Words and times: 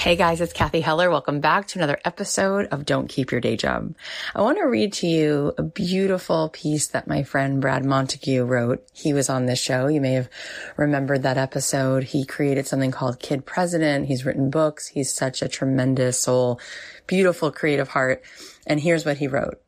Hey 0.00 0.16
guys, 0.16 0.40
it's 0.40 0.54
Cathy 0.54 0.80
Heller. 0.80 1.10
Welcome 1.10 1.40
back 1.40 1.66
to 1.66 1.78
another 1.78 2.00
episode 2.06 2.68
of 2.68 2.86
Don't 2.86 3.10
Keep 3.10 3.32
Your 3.32 3.40
Day 3.42 3.54
Job. 3.54 3.94
I 4.34 4.40
want 4.40 4.56
to 4.56 4.64
read 4.64 4.94
to 4.94 5.06
you 5.06 5.52
a 5.58 5.62
beautiful 5.62 6.48
piece 6.48 6.86
that 6.86 7.06
my 7.06 7.22
friend 7.22 7.60
Brad 7.60 7.84
Montague 7.84 8.42
wrote. 8.42 8.82
He 8.94 9.12
was 9.12 9.28
on 9.28 9.44
this 9.44 9.60
show. 9.60 9.88
You 9.88 10.00
may 10.00 10.14
have 10.14 10.30
remembered 10.78 11.22
that 11.24 11.36
episode. 11.36 12.04
He 12.04 12.24
created 12.24 12.66
something 12.66 12.90
called 12.90 13.20
Kid 13.20 13.44
President. 13.44 14.06
He's 14.06 14.24
written 14.24 14.48
books. 14.48 14.86
He's 14.86 15.12
such 15.12 15.42
a 15.42 15.48
tremendous 15.48 16.18
soul, 16.18 16.58
beautiful 17.06 17.52
creative 17.52 17.88
heart. 17.88 18.22
And 18.66 18.80
here's 18.80 19.04
what 19.04 19.18
he 19.18 19.28
wrote. 19.28 19.60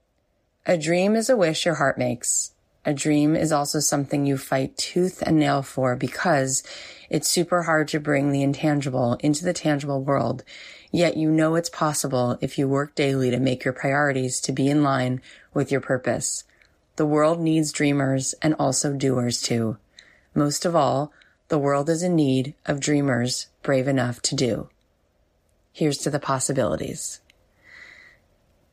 A 0.65 0.79
dream 0.79 1.15
is 1.15 1.29
a 1.29 1.37
wish 1.37 1.67
your 1.67 1.75
heart 1.75 1.99
makes. 1.99 2.52
A 2.85 2.93
dream 2.93 3.37
is 3.37 3.53
also 3.53 3.79
something 3.79 4.27
you 4.27 4.37
fight 4.37 4.77
tooth 4.77 5.23
and 5.23 5.39
nail 5.39 5.63
for 5.63 5.95
because 5.95 6.65
it's 7.09 7.29
super 7.29 7.63
hard 7.63 7.87
to 7.89 8.01
bring 8.01 8.33
the 8.33 8.43
intangible 8.43 9.15
into 9.21 9.45
the 9.45 9.53
tangible 9.53 10.03
world. 10.03 10.43
Yet 10.91 11.17
you 11.17 11.31
know 11.31 11.55
it's 11.55 11.71
possible 11.71 12.39
if 12.41 12.59
you 12.59 12.67
work 12.67 12.97
daily 12.97 13.31
to 13.31 13.39
make 13.39 13.65
your 13.65 13.73
priorities 13.73 14.41
to 14.41 14.53
be 14.53 14.69
in 14.69 14.83
line 14.83 15.21
with 15.55 15.71
your 15.71 15.81
purpose. 15.81 16.43
The 16.97 17.07
world 17.07 17.41
needs 17.41 17.71
dreamers 17.71 18.35
and 18.43 18.55
also 18.59 18.93
doers 18.95 19.41
too. 19.41 19.79
Most 20.35 20.65
of 20.65 20.75
all, 20.75 21.13
the 21.49 21.59
world 21.59 21.89
is 21.89 22.03
in 22.03 22.17
need 22.17 22.55
of 22.67 22.81
dreamers 22.81 23.47
brave 23.63 23.87
enough 23.87 24.21
to 24.23 24.35
do. 24.35 24.69
Here's 25.73 25.99
to 25.99 26.11
the 26.11 26.19
possibilities. 26.19 27.21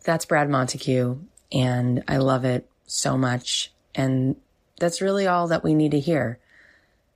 That's 0.04 0.26
Brad 0.26 0.50
Montague, 0.50 1.20
and 1.52 2.04
I 2.08 2.18
love 2.18 2.44
it 2.44 2.68
so 2.88 3.18
much. 3.18 3.72
And 4.00 4.38
that's 4.80 5.02
really 5.02 5.28
all 5.28 5.50
that 5.50 5.62
we 5.62 5.74
need 5.74 5.92
to 5.92 6.00
hear. 6.00 6.40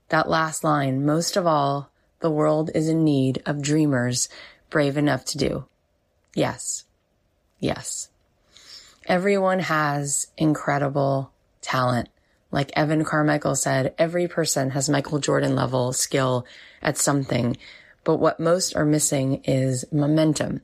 That 0.10 0.30
last 0.30 0.66
line, 0.66 1.06
most 1.06 1.38
of 1.38 1.48
all, 1.48 1.90
the 2.20 2.30
world 2.30 2.72
is 2.76 2.90
in 2.90 3.06
need 3.06 3.42
of 3.46 3.62
dreamers 3.62 4.28
brave 4.70 4.98
enough 4.98 5.24
to 5.26 5.38
do. 5.38 5.66
Yes. 6.36 6.84
Yes. 7.58 8.10
Everyone 9.06 9.60
has 9.60 10.28
incredible 10.38 11.32
talent. 11.62 12.10
Like 12.52 12.74
Evan 12.76 13.06
Carmichael 13.06 13.56
said, 13.56 13.96
every 13.98 14.28
person 14.28 14.72
has 14.72 14.90
Michael 14.90 15.20
Jordan 15.20 15.56
level 15.56 15.94
skill 15.94 16.46
at 16.82 16.98
something. 16.98 17.56
But 18.04 18.18
what 18.18 18.42
most 18.42 18.76
are 18.76 18.86
missing 18.86 19.42
is 19.46 19.86
momentum 19.90 20.60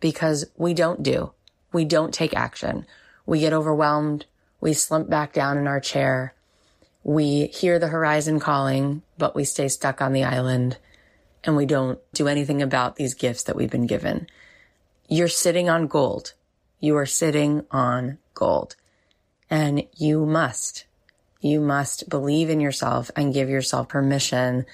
because 0.00 0.46
we 0.56 0.72
don't 0.72 1.02
do. 1.02 1.32
We 1.74 1.84
don't 1.84 2.14
take 2.14 2.34
action. 2.34 2.86
We 3.26 3.40
get 3.40 3.52
overwhelmed. 3.52 4.24
We 4.60 4.72
slump 4.72 5.08
back 5.08 5.32
down 5.32 5.58
in 5.58 5.66
our 5.66 5.80
chair. 5.80 6.34
We 7.04 7.46
hear 7.46 7.78
the 7.78 7.88
horizon 7.88 8.40
calling, 8.40 9.02
but 9.16 9.34
we 9.34 9.44
stay 9.44 9.68
stuck 9.68 10.02
on 10.02 10.12
the 10.12 10.24
island 10.24 10.78
and 11.44 11.56
we 11.56 11.66
don't 11.66 12.00
do 12.12 12.28
anything 12.28 12.60
about 12.60 12.96
these 12.96 13.14
gifts 13.14 13.44
that 13.44 13.56
we've 13.56 13.70
been 13.70 13.86
given. 13.86 14.26
You're 15.08 15.28
sitting 15.28 15.70
on 15.70 15.86
gold. 15.86 16.34
You 16.80 16.96
are 16.96 17.06
sitting 17.06 17.64
on 17.70 18.18
gold 18.34 18.76
and 19.48 19.84
you 19.96 20.26
must, 20.26 20.86
you 21.40 21.60
must 21.60 22.08
believe 22.08 22.50
in 22.50 22.60
yourself 22.60 23.10
and 23.16 23.32
give 23.32 23.48
yourself 23.48 23.88
permission 23.88 24.66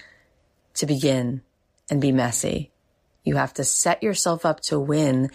to 0.75 0.87
begin 0.87 1.43
and 1.91 2.01
be 2.01 2.13
messy. 2.13 2.73
You 3.23 3.37
have 3.37 3.55
to 3.55 3.65
set 3.65 4.03
yourself 4.03 4.45
up 4.45 4.61
to 4.65 4.79
win 4.79 5.31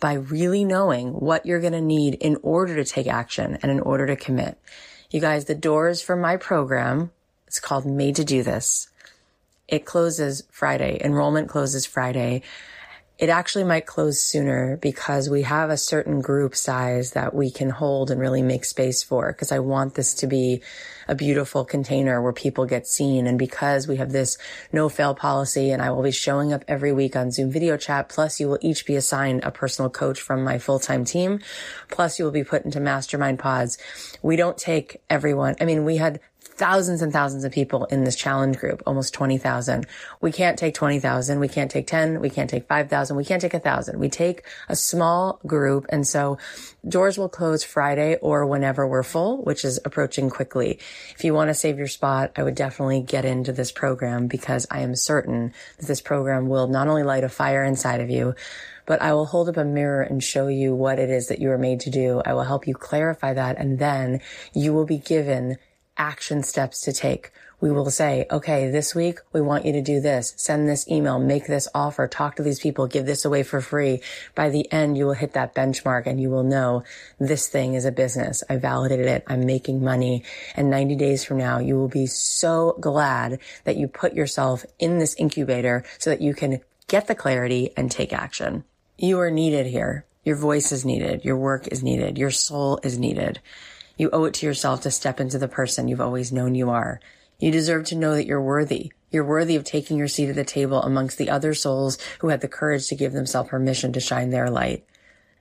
by 0.00 0.14
really 0.14 0.64
knowing 0.64 1.12
what 1.12 1.46
you're 1.46 1.60
going 1.60 1.72
to 1.72 1.80
need 1.80 2.14
in 2.14 2.36
order 2.42 2.74
to 2.76 2.84
take 2.84 3.06
action 3.06 3.58
and 3.62 3.70
in 3.70 3.80
order 3.80 4.06
to 4.06 4.16
commit. 4.16 4.58
You 5.10 5.20
guys, 5.20 5.44
the 5.44 5.54
doors 5.54 6.02
for 6.02 6.16
my 6.16 6.36
program, 6.36 7.10
it's 7.46 7.60
called 7.60 7.86
Made 7.86 8.16
to 8.16 8.24
Do 8.24 8.42
This. 8.42 8.88
It 9.68 9.84
closes 9.84 10.42
Friday. 10.50 11.00
Enrollment 11.02 11.48
closes 11.48 11.86
Friday. 11.86 12.42
It 13.24 13.30
actually 13.30 13.64
might 13.64 13.86
close 13.86 14.20
sooner 14.20 14.76
because 14.76 15.30
we 15.30 15.44
have 15.44 15.70
a 15.70 15.78
certain 15.78 16.20
group 16.20 16.54
size 16.54 17.12
that 17.12 17.34
we 17.34 17.50
can 17.50 17.70
hold 17.70 18.10
and 18.10 18.20
really 18.20 18.42
make 18.42 18.66
space 18.66 19.02
for. 19.02 19.32
Cause 19.32 19.50
I 19.50 19.60
want 19.60 19.94
this 19.94 20.12
to 20.16 20.26
be 20.26 20.60
a 21.08 21.14
beautiful 21.14 21.64
container 21.64 22.20
where 22.20 22.34
people 22.34 22.66
get 22.66 22.86
seen. 22.86 23.26
And 23.26 23.38
because 23.38 23.88
we 23.88 23.96
have 23.96 24.12
this 24.12 24.36
no 24.74 24.90
fail 24.90 25.14
policy 25.14 25.70
and 25.70 25.80
I 25.80 25.90
will 25.90 26.02
be 26.02 26.10
showing 26.10 26.52
up 26.52 26.66
every 26.68 26.92
week 26.92 27.16
on 27.16 27.30
Zoom 27.30 27.50
video 27.50 27.78
chat, 27.78 28.10
plus 28.10 28.40
you 28.40 28.46
will 28.46 28.58
each 28.60 28.84
be 28.84 28.94
assigned 28.94 29.42
a 29.42 29.50
personal 29.50 29.88
coach 29.88 30.20
from 30.20 30.44
my 30.44 30.58
full-time 30.58 31.06
team. 31.06 31.40
Plus 31.88 32.18
you 32.18 32.26
will 32.26 32.32
be 32.32 32.44
put 32.44 32.66
into 32.66 32.78
mastermind 32.78 33.38
pods. 33.38 33.78
We 34.20 34.36
don't 34.36 34.58
take 34.58 35.00
everyone. 35.08 35.56
I 35.62 35.64
mean, 35.64 35.86
we 35.86 35.96
had 35.96 36.20
thousands 36.56 37.02
and 37.02 37.12
thousands 37.12 37.44
of 37.44 37.52
people 37.52 37.84
in 37.86 38.04
this 38.04 38.16
challenge 38.16 38.58
group, 38.58 38.82
almost 38.86 39.14
20,000. 39.14 39.86
We 40.20 40.32
can't 40.32 40.58
take 40.58 40.74
20,000. 40.74 41.40
We 41.40 41.48
can't 41.48 41.70
take 41.70 41.86
10. 41.86 42.20
We 42.20 42.30
can't 42.30 42.48
take 42.48 42.66
5,000. 42.68 43.16
We 43.16 43.24
can't 43.24 43.40
take 43.40 43.54
a 43.54 43.60
thousand. 43.60 43.98
We 43.98 44.08
take 44.08 44.44
a 44.68 44.76
small 44.76 45.40
group. 45.46 45.86
And 45.88 46.06
so 46.06 46.38
doors 46.86 47.18
will 47.18 47.28
close 47.28 47.64
Friday 47.64 48.16
or 48.16 48.46
whenever 48.46 48.86
we're 48.86 49.02
full, 49.02 49.42
which 49.42 49.64
is 49.64 49.80
approaching 49.84 50.30
quickly. 50.30 50.78
If 51.14 51.24
you 51.24 51.34
want 51.34 51.48
to 51.48 51.54
save 51.54 51.78
your 51.78 51.88
spot, 51.88 52.32
I 52.36 52.42
would 52.42 52.54
definitely 52.54 53.00
get 53.00 53.24
into 53.24 53.52
this 53.52 53.72
program 53.72 54.26
because 54.26 54.66
I 54.70 54.80
am 54.80 54.94
certain 54.94 55.52
that 55.78 55.86
this 55.86 56.00
program 56.00 56.48
will 56.48 56.68
not 56.68 56.88
only 56.88 57.02
light 57.02 57.24
a 57.24 57.28
fire 57.28 57.64
inside 57.64 58.00
of 58.00 58.10
you, 58.10 58.34
but 58.86 59.00
I 59.00 59.14
will 59.14 59.26
hold 59.26 59.48
up 59.48 59.56
a 59.56 59.64
mirror 59.64 60.02
and 60.02 60.22
show 60.22 60.48
you 60.48 60.74
what 60.74 60.98
it 60.98 61.10
is 61.10 61.28
that 61.28 61.38
you 61.38 61.50
are 61.50 61.58
made 61.58 61.80
to 61.80 61.90
do. 61.90 62.20
I 62.24 62.34
will 62.34 62.42
help 62.42 62.66
you 62.66 62.74
clarify 62.74 63.32
that. 63.32 63.58
And 63.58 63.78
then 63.78 64.20
you 64.52 64.72
will 64.74 64.84
be 64.84 64.98
given 64.98 65.56
action 65.96 66.42
steps 66.42 66.80
to 66.82 66.92
take. 66.92 67.30
We 67.60 67.70
will 67.70 67.90
say, 67.90 68.26
okay, 68.30 68.70
this 68.70 68.94
week 68.94 69.20
we 69.32 69.40
want 69.40 69.64
you 69.64 69.72
to 69.72 69.80
do 69.80 70.00
this, 70.00 70.34
send 70.36 70.68
this 70.68 70.86
email, 70.88 71.18
make 71.18 71.46
this 71.46 71.66
offer, 71.74 72.06
talk 72.06 72.36
to 72.36 72.42
these 72.42 72.60
people, 72.60 72.86
give 72.86 73.06
this 73.06 73.24
away 73.24 73.42
for 73.42 73.60
free. 73.60 74.00
By 74.34 74.50
the 74.50 74.70
end, 74.70 74.98
you 74.98 75.06
will 75.06 75.14
hit 75.14 75.32
that 75.32 75.54
benchmark 75.54 76.06
and 76.06 76.20
you 76.20 76.28
will 76.28 76.42
know 76.42 76.82
this 77.18 77.48
thing 77.48 77.72
is 77.72 77.86
a 77.86 77.92
business. 77.92 78.42
I 78.50 78.56
validated 78.56 79.06
it. 79.06 79.24
I'm 79.28 79.46
making 79.46 79.82
money. 79.82 80.24
And 80.54 80.68
90 80.68 80.96
days 80.96 81.24
from 81.24 81.38
now, 81.38 81.58
you 81.58 81.76
will 81.76 81.88
be 81.88 82.06
so 82.06 82.76
glad 82.80 83.38
that 83.64 83.76
you 83.76 83.88
put 83.88 84.12
yourself 84.12 84.66
in 84.78 84.98
this 84.98 85.14
incubator 85.16 85.84
so 85.98 86.10
that 86.10 86.20
you 86.20 86.34
can 86.34 86.60
get 86.86 87.06
the 87.06 87.14
clarity 87.14 87.70
and 87.76 87.90
take 87.90 88.12
action. 88.12 88.64
You 88.98 89.20
are 89.20 89.30
needed 89.30 89.66
here. 89.66 90.04
Your 90.24 90.36
voice 90.36 90.72
is 90.72 90.84
needed. 90.84 91.24
Your 91.24 91.36
work 91.36 91.68
is 91.68 91.82
needed. 91.82 92.18
Your 92.18 92.30
soul 92.30 92.78
is 92.82 92.98
needed. 92.98 93.40
You 93.96 94.10
owe 94.12 94.24
it 94.24 94.34
to 94.34 94.46
yourself 94.46 94.82
to 94.82 94.90
step 94.90 95.20
into 95.20 95.38
the 95.38 95.48
person 95.48 95.88
you've 95.88 96.00
always 96.00 96.32
known 96.32 96.54
you 96.54 96.70
are. 96.70 97.00
You 97.38 97.50
deserve 97.50 97.86
to 97.86 97.96
know 97.96 98.14
that 98.14 98.26
you're 98.26 98.42
worthy. 98.42 98.92
You're 99.10 99.24
worthy 99.24 99.56
of 99.56 99.64
taking 99.64 99.98
your 99.98 100.08
seat 100.08 100.28
at 100.28 100.34
the 100.34 100.44
table 100.44 100.82
amongst 100.82 101.18
the 101.18 101.30
other 101.30 101.54
souls 101.54 101.98
who 102.20 102.28
had 102.28 102.40
the 102.40 102.48
courage 102.48 102.88
to 102.88 102.96
give 102.96 103.12
themselves 103.12 103.50
permission 103.50 103.92
to 103.92 104.00
shine 104.00 104.30
their 104.30 104.50
light. 104.50 104.84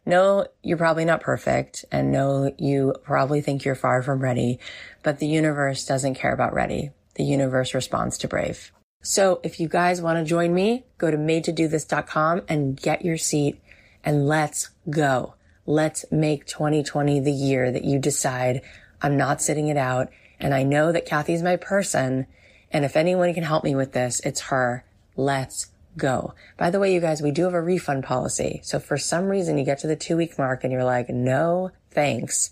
No, 0.06 0.46
you're 0.62 0.78
probably 0.78 1.06
not 1.06 1.22
perfect, 1.22 1.86
and 1.92 2.12
no, 2.12 2.54
you 2.58 2.94
probably 3.04 3.42
think 3.42 3.64
you're 3.64 3.74
far 3.74 4.04
from 4.04 4.20
ready, 4.20 4.60
but 5.02 5.20
the 5.20 5.28
universe 5.28 5.86
doesn't 5.86 6.16
care 6.16 6.34
about 6.34 6.54
ready. 6.54 6.92
The 7.16 7.24
universe 7.24 7.74
responds 7.74 8.18
to 8.20 8.28
brave. 8.28 8.72
So 9.02 9.40
if 9.44 9.60
you 9.60 9.68
guys 9.68 10.02
want 10.02 10.20
to 10.20 10.30
join 10.30 10.54
me, 10.54 10.86
go 10.98 11.10
to 11.10 11.18
madetodothis.com 11.18 12.44
and 12.48 12.80
get 12.80 13.06
your 13.06 13.18
seat 13.18 13.62
and 14.04 14.28
let's 14.28 14.70
go. 14.90 15.36
Let's 15.66 16.06
make 16.12 16.46
2020 16.46 17.20
the 17.20 17.32
year 17.32 17.72
that 17.72 17.86
you 17.86 18.00
decide 18.00 18.62
I'm 19.04 19.18
not 19.18 19.42
sitting 19.42 19.68
it 19.68 19.78
out. 19.78 20.10
And 20.40 20.54
I 20.54 20.64
know 20.64 20.92
that 20.92 21.06
Cathy's 21.06 21.44
my 21.44 21.58
person. 21.58 22.26
And 22.72 22.86
if 22.86 22.96
anyone 22.96 23.34
can 23.34 23.44
help 23.44 23.64
me 23.64 23.76
with 23.76 23.92
this, 23.92 24.20
it's 24.22 24.42
her. 24.42 24.84
Let's 25.16 25.68
go. 25.98 26.34
By 26.58 26.70
the 26.70 26.80
way, 26.80 26.94
you 26.94 27.00
guys, 27.00 27.22
we 27.22 27.32
do 27.32 27.44
have 27.44 27.54
a 27.54 27.62
refund 27.62 28.04
policy. 28.04 28.62
So 28.64 28.80
for 28.80 28.98
some 28.98 29.26
reason 29.26 29.58
you 29.58 29.66
get 29.66 29.80
to 29.80 29.88
the 29.88 29.96
two 29.96 30.18
week 30.18 30.38
mark 30.38 30.64
and 30.64 30.72
you're 30.74 30.84
like, 30.84 31.10
no, 31.10 31.72
thanks. 31.92 32.50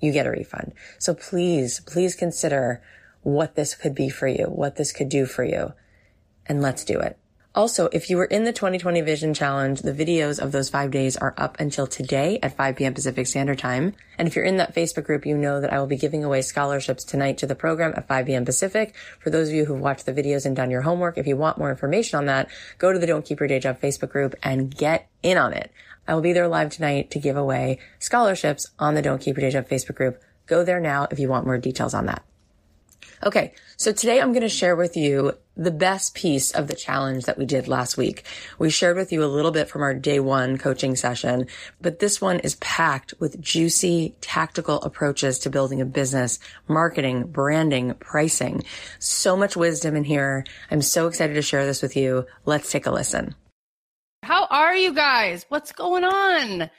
You 0.00 0.12
get 0.12 0.26
a 0.26 0.30
refund. 0.30 0.72
So 0.98 1.14
please, 1.14 1.80
please 1.80 2.14
consider 2.14 2.82
what 3.22 3.54
this 3.54 3.74
could 3.74 3.94
be 3.94 4.08
for 4.08 4.26
you, 4.26 4.46
what 4.46 4.76
this 4.76 4.92
could 4.92 5.10
do 5.10 5.26
for 5.26 5.44
you. 5.44 5.74
And 6.46 6.62
let's 6.62 6.84
do 6.84 6.98
it. 6.98 7.18
Also, 7.52 7.88
if 7.92 8.08
you 8.08 8.16
were 8.16 8.26
in 8.26 8.44
the 8.44 8.52
2020 8.52 9.00
Vision 9.00 9.34
Challenge, 9.34 9.80
the 9.80 9.92
videos 9.92 10.38
of 10.38 10.52
those 10.52 10.70
five 10.70 10.92
days 10.92 11.16
are 11.16 11.34
up 11.36 11.58
until 11.58 11.84
today 11.84 12.38
at 12.44 12.56
5 12.56 12.76
p.m. 12.76 12.94
Pacific 12.94 13.26
Standard 13.26 13.58
Time. 13.58 13.92
And 14.16 14.28
if 14.28 14.36
you're 14.36 14.44
in 14.44 14.58
that 14.58 14.72
Facebook 14.72 15.02
group, 15.02 15.26
you 15.26 15.36
know 15.36 15.60
that 15.60 15.72
I 15.72 15.80
will 15.80 15.88
be 15.88 15.96
giving 15.96 16.22
away 16.22 16.42
scholarships 16.42 17.02
tonight 17.02 17.38
to 17.38 17.48
the 17.48 17.56
program 17.56 17.92
at 17.96 18.06
5 18.06 18.26
p.m. 18.26 18.44
Pacific. 18.44 18.94
For 19.18 19.30
those 19.30 19.48
of 19.48 19.54
you 19.54 19.64
who've 19.64 19.80
watched 19.80 20.06
the 20.06 20.12
videos 20.12 20.46
and 20.46 20.54
done 20.54 20.70
your 20.70 20.82
homework, 20.82 21.18
if 21.18 21.26
you 21.26 21.36
want 21.36 21.58
more 21.58 21.72
information 21.72 22.18
on 22.18 22.26
that, 22.26 22.48
go 22.78 22.92
to 22.92 23.00
the 23.00 23.06
Don't 23.06 23.24
Keep 23.24 23.40
Your 23.40 23.48
Day 23.48 23.58
Job 23.58 23.80
Facebook 23.80 24.10
group 24.10 24.36
and 24.44 24.72
get 24.72 25.08
in 25.24 25.36
on 25.36 25.52
it. 25.52 25.72
I 26.06 26.14
will 26.14 26.22
be 26.22 26.32
there 26.32 26.46
live 26.46 26.70
tonight 26.70 27.10
to 27.10 27.18
give 27.18 27.36
away 27.36 27.80
scholarships 27.98 28.70
on 28.78 28.94
the 28.94 29.02
Don't 29.02 29.20
Keep 29.20 29.38
Your 29.38 29.50
Day 29.50 29.50
Job 29.50 29.68
Facebook 29.68 29.96
group. 29.96 30.22
Go 30.46 30.62
there 30.62 30.80
now 30.80 31.08
if 31.10 31.18
you 31.18 31.28
want 31.28 31.46
more 31.46 31.58
details 31.58 31.94
on 31.94 32.06
that. 32.06 32.22
Okay. 33.22 33.52
So 33.76 33.92
today 33.92 34.20
I'm 34.20 34.32
going 34.32 34.42
to 34.42 34.48
share 34.48 34.76
with 34.76 34.96
you 34.96 35.32
the 35.54 35.70
best 35.70 36.14
piece 36.14 36.52
of 36.52 36.68
the 36.68 36.74
challenge 36.74 37.26
that 37.26 37.36
we 37.36 37.44
did 37.44 37.68
last 37.68 37.98
week. 37.98 38.24
We 38.58 38.70
shared 38.70 38.96
with 38.96 39.12
you 39.12 39.22
a 39.22 39.26
little 39.26 39.50
bit 39.50 39.68
from 39.68 39.82
our 39.82 39.92
day 39.92 40.20
one 40.20 40.56
coaching 40.56 40.96
session, 40.96 41.46
but 41.82 41.98
this 41.98 42.18
one 42.18 42.40
is 42.40 42.54
packed 42.56 43.12
with 43.18 43.38
juicy 43.38 44.14
tactical 44.22 44.80
approaches 44.80 45.38
to 45.40 45.50
building 45.50 45.82
a 45.82 45.84
business, 45.84 46.38
marketing, 46.66 47.24
branding, 47.24 47.92
pricing. 47.94 48.64
So 49.00 49.36
much 49.36 49.54
wisdom 49.54 49.96
in 49.96 50.04
here. 50.04 50.44
I'm 50.70 50.80
so 50.80 51.06
excited 51.06 51.34
to 51.34 51.42
share 51.42 51.66
this 51.66 51.82
with 51.82 51.96
you. 51.96 52.24
Let's 52.46 52.72
take 52.72 52.86
a 52.86 52.90
listen. 52.90 53.34
How 54.22 54.46
are 54.46 54.74
you 54.74 54.94
guys? 54.94 55.44
What's 55.50 55.72
going 55.72 56.04
on? 56.04 56.70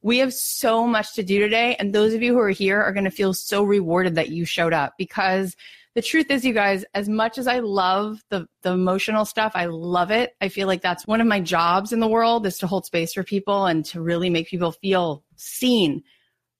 We 0.00 0.18
have 0.18 0.32
so 0.32 0.86
much 0.86 1.14
to 1.14 1.22
do 1.22 1.38
today. 1.38 1.76
And 1.78 1.92
those 1.92 2.14
of 2.14 2.22
you 2.22 2.32
who 2.32 2.40
are 2.40 2.50
here 2.50 2.82
are 2.82 2.92
going 2.92 3.04
to 3.04 3.10
feel 3.10 3.34
so 3.34 3.62
rewarded 3.62 4.16
that 4.16 4.30
you 4.30 4.44
showed 4.44 4.72
up 4.72 4.94
because 4.98 5.54
the 5.94 6.02
truth 6.02 6.30
is, 6.30 6.44
you 6.44 6.54
guys, 6.54 6.84
as 6.94 7.08
much 7.08 7.36
as 7.36 7.46
I 7.46 7.58
love 7.58 8.20
the, 8.30 8.46
the 8.62 8.72
emotional 8.72 9.24
stuff, 9.24 9.52
I 9.54 9.66
love 9.66 10.10
it. 10.10 10.30
I 10.40 10.48
feel 10.48 10.66
like 10.66 10.80
that's 10.80 11.06
one 11.06 11.20
of 11.20 11.26
my 11.26 11.40
jobs 11.40 11.92
in 11.92 12.00
the 12.00 12.08
world 12.08 12.46
is 12.46 12.58
to 12.58 12.66
hold 12.66 12.86
space 12.86 13.12
for 13.12 13.22
people 13.22 13.66
and 13.66 13.84
to 13.86 14.00
really 14.00 14.30
make 14.30 14.48
people 14.48 14.72
feel 14.72 15.22
seen. 15.36 16.02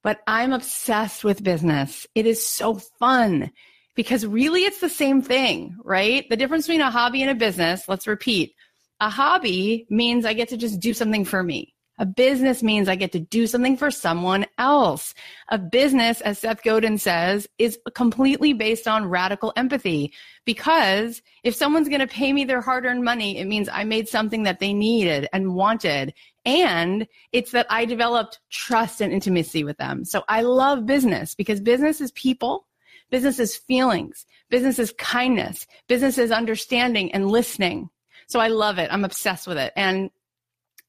But 0.02 0.20
I'm 0.26 0.52
obsessed 0.52 1.24
with 1.24 1.42
business. 1.42 2.06
It 2.14 2.26
is 2.26 2.44
so 2.46 2.74
fun 2.74 3.50
because 3.94 4.26
really 4.26 4.64
it's 4.64 4.80
the 4.80 4.88
same 4.88 5.22
thing, 5.22 5.76
right? 5.82 6.28
The 6.28 6.36
difference 6.36 6.66
between 6.66 6.80
a 6.82 6.90
hobby 6.90 7.22
and 7.22 7.30
a 7.30 7.34
business, 7.34 7.88
let's 7.88 8.06
repeat. 8.06 8.52
A 9.00 9.08
hobby 9.08 9.86
means 9.88 10.26
I 10.26 10.34
get 10.34 10.48
to 10.50 10.56
just 10.56 10.80
do 10.80 10.92
something 10.92 11.24
for 11.24 11.42
me. 11.42 11.74
A 12.02 12.04
business 12.04 12.64
means 12.64 12.88
I 12.88 12.96
get 12.96 13.12
to 13.12 13.20
do 13.20 13.46
something 13.46 13.76
for 13.76 13.88
someone 13.92 14.44
else. 14.58 15.14
A 15.50 15.56
business, 15.56 16.20
as 16.20 16.40
Seth 16.40 16.64
Godin 16.64 16.98
says, 16.98 17.46
is 17.58 17.78
completely 17.94 18.54
based 18.54 18.88
on 18.88 19.08
radical 19.08 19.52
empathy 19.54 20.12
because 20.44 21.22
if 21.44 21.54
someone's 21.54 21.88
going 21.88 22.00
to 22.00 22.08
pay 22.08 22.32
me 22.32 22.44
their 22.44 22.60
hard 22.60 22.86
earned 22.86 23.04
money, 23.04 23.38
it 23.38 23.46
means 23.46 23.68
I 23.72 23.84
made 23.84 24.08
something 24.08 24.42
that 24.42 24.58
they 24.58 24.74
needed 24.74 25.28
and 25.32 25.54
wanted. 25.54 26.12
And 26.44 27.06
it's 27.30 27.52
that 27.52 27.68
I 27.70 27.84
developed 27.84 28.40
trust 28.50 29.00
and 29.00 29.12
intimacy 29.12 29.62
with 29.62 29.78
them. 29.78 30.04
So 30.04 30.24
I 30.28 30.42
love 30.42 30.84
business 30.84 31.36
because 31.36 31.60
business 31.60 32.00
is 32.00 32.10
people. 32.10 32.66
Business 33.12 33.38
is 33.38 33.54
feelings. 33.54 34.26
Business 34.50 34.80
is 34.80 34.92
kindness. 34.98 35.68
Business 35.86 36.18
is 36.18 36.32
understanding 36.32 37.12
and 37.12 37.30
listening. 37.30 37.90
So 38.26 38.40
I 38.40 38.48
love 38.48 38.78
it. 38.78 38.92
I'm 38.92 39.04
obsessed 39.04 39.46
with 39.46 39.58
it. 39.58 39.72
And 39.76 40.10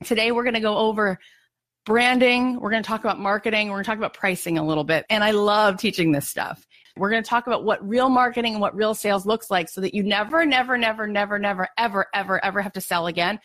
Today, 0.03 0.31
we're 0.31 0.43
going 0.43 0.53
to 0.53 0.59
go 0.59 0.77
over 0.77 1.19
branding. 1.85 2.59
We're 2.59 2.69
going 2.69 2.83
to 2.83 2.87
talk 2.87 3.01
about 3.01 3.19
marketing. 3.19 3.69
We're 3.69 3.75
going 3.75 3.83
to 3.83 3.89
talk 3.89 3.97
about 3.97 4.13
pricing 4.13 4.57
a 4.57 4.65
little 4.65 4.83
bit. 4.83 5.05
And 5.09 5.23
I 5.23 5.31
love 5.31 5.77
teaching 5.77 6.11
this 6.11 6.29
stuff. 6.29 6.65
We're 6.95 7.09
going 7.09 7.23
to 7.23 7.29
talk 7.29 7.47
about 7.47 7.63
what 7.63 7.87
real 7.87 8.09
marketing 8.09 8.53
and 8.53 8.61
what 8.61 8.75
real 8.75 8.93
sales 8.93 9.25
looks 9.25 9.49
like 9.49 9.67
so 9.67 9.81
that 9.81 9.93
you 9.93 10.03
never, 10.03 10.45
never, 10.45 10.77
never, 10.77 11.07
never, 11.07 11.39
never, 11.39 11.67
ever, 11.77 12.05
ever, 12.13 12.43
ever 12.43 12.61
have 12.61 12.73
to 12.73 12.81
sell 12.81 13.07
again. 13.07 13.39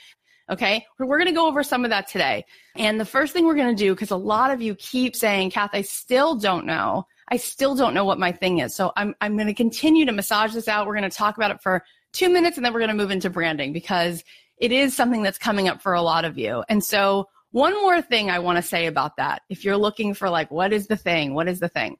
Okay. 0.50 0.85
We're 0.99 1.19
going 1.19 1.29
to 1.29 1.35
go 1.35 1.47
over 1.47 1.62
some 1.62 1.85
of 1.85 1.91
that 1.91 2.09
today. 2.09 2.45
And 2.77 3.00
the 3.00 3.05
first 3.05 3.33
thing 3.33 3.47
we're 3.47 3.55
going 3.55 3.75
to 3.75 3.83
do, 3.83 3.95
because 3.95 4.11
a 4.11 4.17
lot 4.17 4.50
of 4.50 4.62
you 4.62 4.75
keep 4.75 5.17
saying, 5.17 5.50
Kath, 5.50 5.71
I 5.73 5.83
still 5.83 6.37
don't 6.37 6.67
know. 6.67 7.07
I 7.31 7.37
still 7.37 7.75
don't 7.75 7.95
know 7.95 8.05
what 8.05 8.19
my 8.19 8.33
thing 8.33 8.59
is. 8.59 8.75
So 8.75 8.93
I'm, 8.97 9.15
I'm 9.21 9.37
going 9.37 9.49
to 9.49 9.55
continue 9.55 10.07
to 10.07 10.12
massage 10.12 10.55
this 10.55 10.69
out. 10.69 10.87
We're 10.87 10.97
going 10.97 11.11
to 11.11 11.17
talk 11.17 11.37
about 11.37 11.50
it 11.50 11.62
for 11.62 11.85
two 12.12 12.31
minutes 12.31 12.57
and 12.57 12.65
then 12.65 12.73
we're 12.73 12.81
going 12.81 12.88
to 12.88 12.97
move 12.97 13.11
into 13.11 13.29
branding 13.29 13.73
because 13.73 14.25
it 14.61 14.73
is 14.73 14.95
something 14.95 15.23
that's 15.23 15.38
coming 15.38 15.69
up 15.69 15.83
for 15.83 15.95
a 15.95 16.03
lot 16.03 16.25
of 16.25 16.38
you. 16.38 16.65
And 16.69 16.83
so, 16.83 17.29
one 17.50 17.73
more 17.81 18.03
thing 18.03 18.31
I 18.31 18.41
want 18.41 18.57
to 18.57 18.62
say 18.62 18.87
about 18.87 19.17
that. 19.17 19.43
If 19.49 19.65
you're 19.65 19.77
looking 19.77 20.12
for, 20.12 20.29
like, 20.29 20.50
what 20.50 20.73
is 20.73 20.87
the 20.87 20.97
thing? 20.97 21.33
What 21.35 21.49
is 21.49 21.61
the 21.61 21.69
thing? 21.69 21.97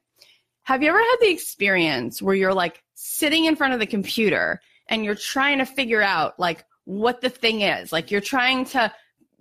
Have 0.63 0.83
you 0.83 0.89
ever 0.89 0.99
had 0.99 1.17
the 1.21 1.31
experience 1.31 2.21
where 2.21 2.35
you're 2.35 2.53
like 2.53 2.83
sitting 2.93 3.45
in 3.45 3.55
front 3.55 3.73
of 3.73 3.79
the 3.79 3.87
computer 3.87 4.61
and 4.87 5.03
you're 5.03 5.15
trying 5.15 5.57
to 5.57 5.65
figure 5.65 6.01
out, 6.01 6.39
like, 6.39 6.63
what 6.85 7.21
the 7.21 7.29
thing 7.29 7.61
is? 7.61 7.91
Like, 7.91 8.11
you're 8.11 8.21
trying 8.21 8.65
to 8.65 8.93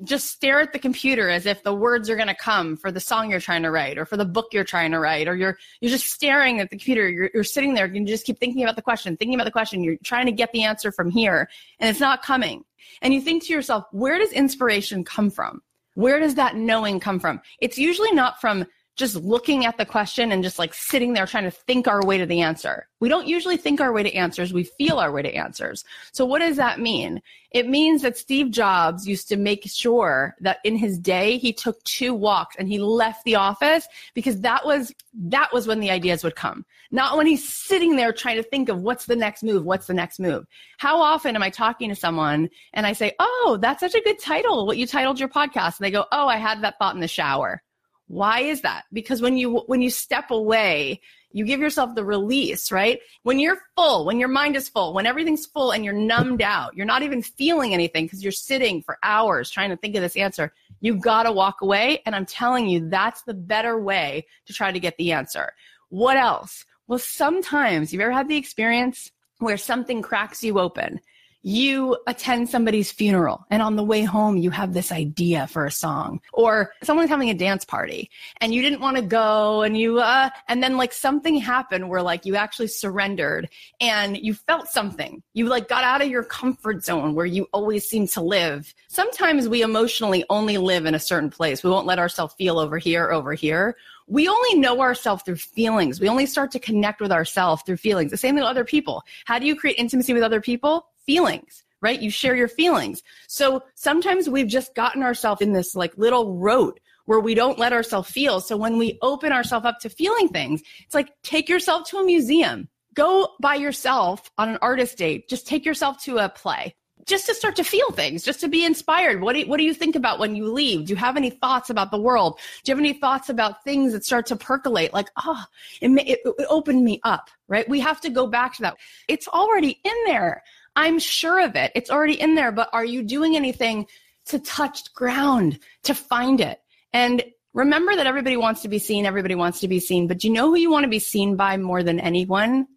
just 0.05 0.26
stare 0.26 0.61
at 0.61 0.73
the 0.73 0.78
computer 0.78 1.28
as 1.28 1.47
if 1.47 1.62
the 1.62 1.75
words 1.75 2.09
are 2.09 2.17
going 2.17 2.28
to 2.28 2.35
come 2.35 2.76
for 2.76 2.93
the 2.93 3.00
song 3.00 3.31
you're 3.31 3.40
trying 3.40 3.62
to 3.62 3.71
write 3.71 3.99
or 3.99 4.05
for 4.05 4.17
the 4.17 4.25
book 4.25 4.47
you're 4.52 4.64
trying 4.64 4.93
to 4.93 4.99
write 4.99 5.28
or 5.28 5.35
you're 5.35 5.59
you're 5.81 5.90
just 5.90 6.07
staring 6.07 6.61
at 6.61 6.71
the 6.71 6.76
computer. 6.76 7.09
You're, 7.09 7.31
you're 7.35 7.45
sitting 7.45 7.75
there 7.75 7.87
and 7.87 7.97
you 7.97 8.07
just 8.07 8.25
keep 8.25 8.38
thinking 8.38 8.62
about 8.62 8.76
the 8.76 8.83
question 8.83 9.17
thinking 9.17 9.35
about 9.35 9.45
the 9.45 9.50
question. 9.50 9.83
You're 9.83 9.97
trying 10.05 10.26
to 10.26 10.33
get 10.33 10.52
the 10.52 10.64
answer 10.64 10.93
from 10.93 11.11
here 11.11 11.49
and 11.81 11.90
it's 11.90 12.00
not 12.00 12.23
coming. 12.23 12.64
And 13.02 13.12
you 13.12 13.21
think 13.21 13.45
to 13.45 13.52
yourself 13.52 13.85
where 13.93 14.19
does 14.19 14.33
inspiration 14.33 15.05
come 15.05 15.31
from? 15.31 15.62
Where 15.95 16.21
does 16.21 16.37
that 16.37 16.55
knowing 16.55 17.00
come 17.00 17.19
from? 17.19 17.40
It's 17.61 17.76
usually 17.76 18.12
not 18.12 18.40
from 18.40 18.64
just 18.99 19.14
looking 19.14 19.64
at 19.64 19.78
the 19.78 19.87
question 19.87 20.33
and 20.33 20.43
just 20.43 20.59
like 20.59 20.75
sitting 20.75 21.12
there 21.12 21.25
trying 21.25 21.45
to 21.45 21.50
think 21.50 21.87
our 21.87 22.05
way 22.05 22.19
to 22.19 22.26
the 22.26 22.40
answer. 22.40 22.88
We 23.00 23.09
don't 23.09 23.28
usually 23.28 23.57
think 23.57 23.81
our 23.81 23.93
way 23.93 24.02
to 24.02 24.12
answers. 24.12 24.52
We 24.52 24.64
feel 24.64 24.99
our 24.99 25.12
way 25.12 25.23
to 25.23 25.33
answers. 25.33 25.85
So 26.12 26.25
what 26.25 26.40
does 26.40 26.57
that 26.57 26.81
mean? 26.81 27.23
It 27.52 27.69
means 27.69 28.02
that 28.02 28.19
Steve 28.19 28.50
Jobs 28.50 29.07
used 29.07 29.28
to 29.28 29.37
make 29.37 29.62
sure 29.67 30.35
that 30.40 30.59
in 30.64 30.76
his 30.76 30.99
day, 30.99 31.38
he 31.38 31.52
took 31.52 31.83
two 31.85 32.12
walks 32.12 32.57
and 32.59 32.69
he 32.69 32.78
left 32.78 33.25
the 33.25 33.37
office 33.37 33.87
because 34.14 34.40
that 34.40 34.67
was, 34.67 34.93
that 35.14 35.52
was 35.52 35.69
when 35.69 35.78
the 35.78 35.90
ideas 35.90 36.25
would 36.25 36.35
come. 36.35 36.67
Not 36.90 37.17
when 37.17 37.26
he's 37.26 37.49
sitting 37.49 37.95
there 37.95 38.12
trying 38.12 38.37
to 38.37 38.43
think 38.43 38.69
of 38.69 38.83
what's 38.83 39.07
the 39.07 39.17
next 39.17 39.45
move? 39.45 39.64
What's 39.64 39.87
the 39.87 39.95
next 39.95 40.19
move? 40.19 40.45
How 40.78 41.00
often 41.00 41.37
am 41.37 41.43
I 41.43 41.50
talking 41.50 41.88
to 41.88 41.95
someone 41.95 42.50
and 42.73 42.85
I 42.85 42.95
say, 42.95 43.12
Oh, 43.21 43.59
that's 43.61 43.81
such 43.81 43.95
a 43.95 44.02
good 44.02 44.19
title. 44.19 44.67
What 44.67 44.76
you 44.76 44.87
titled 44.87 45.21
your 45.21 45.28
podcast. 45.28 45.78
And 45.78 45.85
they 45.85 45.90
go, 45.93 46.07
Oh, 46.11 46.26
I 46.26 46.37
had 46.37 46.62
that 46.62 46.78
thought 46.78 46.95
in 46.95 47.00
the 47.00 47.09
shower. 47.09 47.62
Why 48.09 48.41
is 48.41 48.62
that? 48.62 48.85
Because 48.93 49.21
when 49.21 49.37
you 49.37 49.59
when 49.67 49.83
you 49.83 49.91
step 49.91 50.31
away, 50.31 51.00
you 51.31 51.45
give 51.45 51.61
yourself 51.61 51.95
the 51.95 52.05
release, 52.05 52.73
right? 52.73 53.00
When 53.23 53.38
you're 53.38 53.59
full, 53.77 54.07
when 54.07 54.19
your 54.19 54.31
mind 54.31 54.57
is 54.57 54.69
full, 54.69 54.95
when 54.95 55.05
everything's 55.07 55.45
full 55.45 55.73
and 55.73 55.85
you're 55.85 55.93
numbed 55.93 56.41
out, 56.41 56.75
you're 56.75 56.87
not 56.87 57.03
even 57.03 57.21
feeling 57.21 57.75
anything 57.75 58.07
because 58.07 58.23
you're 58.23 58.33
sitting 58.33 58.83
for 58.83 58.99
hours 59.03 59.50
trying 59.50 59.69
to 59.71 59.77
think 59.77 59.95
of 59.95 60.00
this 60.00 60.17
answer. 60.17 60.55
You 60.81 60.95
got 60.95 61.25
to 61.25 61.33
walk 61.33 61.61
away 61.61 62.03
and 62.07 62.17
I'm 62.17 62.25
telling 62.25 62.67
you 62.67 62.88
that's 62.88 63.23
the 63.23 63.35
better 63.35 63.79
way 63.79 64.27
to 64.47 64.55
try 64.55 64.73
to 64.73 64.81
get 64.81 64.97
the 64.97 65.12
answer. 65.12 65.53
What 65.91 66.17
else? 66.17 66.65
Well, 66.87 66.99
sometimes 66.99 67.93
you've 67.93 68.00
ever 68.00 68.12
had 68.12 68.29
the 68.29 68.37
experience 68.37 69.12
where 69.38 69.59
something 69.59 70.00
cracks 70.00 70.43
you 70.43 70.59
open 70.59 71.00
you 71.42 71.97
attend 72.07 72.49
somebody's 72.49 72.90
funeral 72.90 73.47
and 73.50 73.62
on 73.62 73.76
the 73.76 73.85
way 73.85 74.02
home 74.02 74.37
you 74.37 74.50
have 74.50 74.73
this 74.73 74.90
idea 74.90 75.47
for 75.47 75.64
a 75.64 75.71
song 75.71 76.21
or 76.33 76.73
someone's 76.83 77.09
having 77.09 77.30
a 77.30 77.35
dance 77.35 77.64
party 77.64 78.11
and 78.40 78.52
you 78.52 78.61
didn't 78.61 78.80
want 78.80 78.97
to 78.97 79.02
go 79.02 79.62
and 79.62 79.78
you 79.78 80.00
uh 80.00 80.28
and 80.49 80.62
then 80.62 80.76
like 80.76 80.92
something 80.92 81.37
happened 81.37 81.88
where 81.88 82.02
like 82.02 82.26
you 82.26 82.35
actually 82.35 82.66
surrendered 82.66 83.49
and 83.80 84.16
you 84.16 84.35
felt 84.35 84.68
something 84.68 85.23
you 85.33 85.47
like 85.47 85.68
got 85.68 85.85
out 85.85 86.02
of 86.02 86.09
your 86.09 86.25
comfort 86.25 86.85
zone 86.85 87.14
where 87.14 87.26
you 87.26 87.47
always 87.52 87.88
seem 87.88 88.07
to 88.07 88.21
live 88.21 88.75
sometimes 88.88 89.49
we 89.49 89.62
emotionally 89.62 90.25
only 90.30 90.59
live 90.59 90.87
in 90.87 90.95
a 90.95 91.00
certain 91.00 91.30
place 91.30 91.62
we 91.62 91.71
won't 91.71 91.87
let 91.87 92.00
ourselves 92.00 92.35
feel 92.35 92.59
over 92.59 92.78
here 92.78 93.11
over 93.11 93.33
here 93.33 93.76
we 94.09 94.26
only 94.26 94.59
know 94.59 94.80
ourselves 94.80 95.23
through 95.23 95.37
feelings. 95.37 96.00
We 96.00 96.09
only 96.09 96.25
start 96.25 96.50
to 96.52 96.59
connect 96.59 97.02
with 97.02 97.12
ourselves 97.12 97.62
through 97.66 97.76
feelings. 97.76 98.11
The 98.11 98.16
same 98.16 98.35
thing 98.35 98.42
with 98.42 98.49
other 98.49 98.64
people. 98.64 99.04
How 99.26 99.38
do 99.38 99.45
you 99.45 99.54
create 99.54 99.78
intimacy 99.78 100.14
with 100.14 100.23
other 100.23 100.40
people? 100.40 100.87
Feelings 101.09 101.65
right? 101.81 102.00
You 102.00 102.11
share 102.11 102.35
your 102.35 102.49
feelings. 102.49 103.03
So 103.27 103.62
sometimes 103.75 104.29
we've 104.29 104.49
just 104.49 104.75
gotten 104.75 105.03
ourselves 105.03 105.43
in 105.43 105.53
this 105.53 105.75
like 105.75 105.97
little 105.97 106.37
road 106.37 106.81
where 107.05 107.21
we 107.21 107.35
don't 107.35 107.59
let 107.59 107.73
ourselves 107.73 108.11
feel. 108.11 108.41
So 108.41 108.57
when 108.57 108.77
we 108.77 108.99
open 109.00 109.33
ourselves 109.33 109.65
up 109.65 109.79
to 109.81 109.88
feeling 109.88 110.29
things, 110.29 110.62
it's 110.85 110.95
like 110.95 111.11
take 111.23 111.49
yourself 111.49 111.88
to 111.88 111.99
a 111.99 112.05
museum. 112.05 112.69
Go 112.95 113.29
by 113.41 113.55
yourself 113.55 114.31
on 114.38 114.49
an 114.49 114.59
artist 114.61 114.99
date. 114.99 115.29
Just 115.29 115.47
take 115.47 115.65
yourself 115.65 116.03
to 116.03 116.19
a 116.19 116.29
play. 116.29 116.75
Just 117.07 117.27
to 117.27 117.35
start 117.35 117.57
to 117.57 117.65
feel 117.65 117.91
things, 117.93 118.23
just 118.23 118.41
to 118.41 118.49
be 118.49 118.65
inspired. 118.65 119.23
What 119.23 119.33
do, 119.33 119.38
you, 119.38 119.47
what 119.47 119.57
do 119.57 119.65
you 119.65 119.73
think 119.73 119.97
about 119.97 120.19
when 120.19 120.37
you 120.37 120.53
leave? 120.53 120.87
Do 120.87 120.91
you 120.91 120.97
have 120.97 121.17
any 121.17 121.31
thoughts 121.31 121.71
about 121.71 121.91
the 121.91 121.99
world? 121.99 122.38
Do 122.65 122.71
you 122.71 122.77
have 122.77 122.85
any 122.85 122.93
thoughts 122.93 123.31
about 123.31 123.65
things 123.65 123.93
that 123.93 124.05
start 124.05 124.27
to 124.27 124.37
percolate? 124.37 124.93
Like, 124.93 125.09
oh, 125.25 125.43
it, 125.81 125.91
it, 125.91 126.21
it 126.25 126.47
opened 126.50 126.85
me 126.85 127.00
up, 127.05 127.31
right? 127.47 127.67
We 127.67 127.81
have 127.81 128.03
to 128.03 128.11
go 128.11 128.27
back 128.27 128.57
to 128.57 128.62
that. 128.62 128.77
It's 129.07 129.29
already 129.29 129.81
in 129.85 129.95
there. 130.05 130.43
I'm 130.79 131.01
sure 131.01 131.45
of 131.45 131.57
it. 131.57 131.73
It's 131.75 131.91
already 131.91 132.21
in 132.21 132.37
there, 132.37 132.53
but 132.53 132.71
are 132.73 132.85
you 132.85 133.03
doing 133.03 133.35
anything 133.35 133.89
to 134.27 134.39
touch 134.39 134.95
ground 134.95 135.59
to 135.83 135.93
find 135.93 136.41
it? 136.41 136.61
And 136.93 137.25
remember 137.53 137.97
that 137.97 138.07
everybody 138.07 138.37
wants 138.37 138.63
to 138.63 138.69
be 138.69 138.79
seen, 138.79 139.05
everybody 139.05 139.35
wants 139.35 139.59
to 139.61 139.69
be 139.69 139.81
seen, 139.81 140.07
but 140.07 140.19
do 140.19 140.29
you 140.29 140.33
know 140.33 140.47
who 140.47 140.57
you 140.57 140.71
want 140.71 140.85
to 140.85 140.89
be 140.89 141.01
seen 141.01 141.35
by 141.35 141.57
more 141.57 141.83
than 141.83 141.99
anyone? 141.99 142.69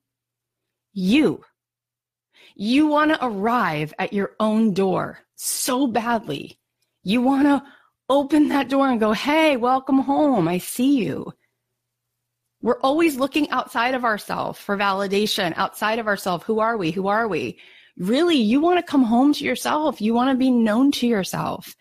You. 0.94 1.44
You 2.56 2.88
want 2.88 3.12
to 3.12 3.24
arrive 3.24 3.94
at 4.00 4.14
your 4.14 4.32
own 4.40 4.74
door 4.74 5.20
so 5.36 5.86
badly. 5.86 6.58
You 7.04 7.22
want 7.22 7.44
to 7.44 7.64
open 8.10 8.48
that 8.48 8.68
door 8.68 8.90
and 8.90 9.00
go, 9.00 9.12
Hey, 9.12 9.58
welcome 9.58 10.00
home. 10.00 10.48
I 10.48 10.58
see 10.58 10.98
you. 10.98 11.32
We're 12.64 12.82
always 12.82 13.18
looking 13.18 13.52
outside 13.52 13.94
of 13.94 14.04
ourselves 14.04 14.58
for 14.58 14.76
validation, 14.76 15.54
outside 15.56 16.00
of 16.00 16.08
ourselves. 16.08 16.46
Who 16.46 16.62
are 16.62 16.78
we? 16.78 16.90
Who 16.90 17.08
are 17.08 17.28
we? 17.28 17.60
Really 18.02 18.36
you 18.36 18.60
want 18.60 18.80
to 18.80 18.92
come 18.92 19.04
home 19.04 19.34
to 19.34 19.44
yourself. 19.44 20.02
You 20.02 20.14
want 20.14 20.32
to 20.32 20.38
be 20.38 20.52
known 20.52 20.92
to 20.94 21.08
yourself. 21.08 21.76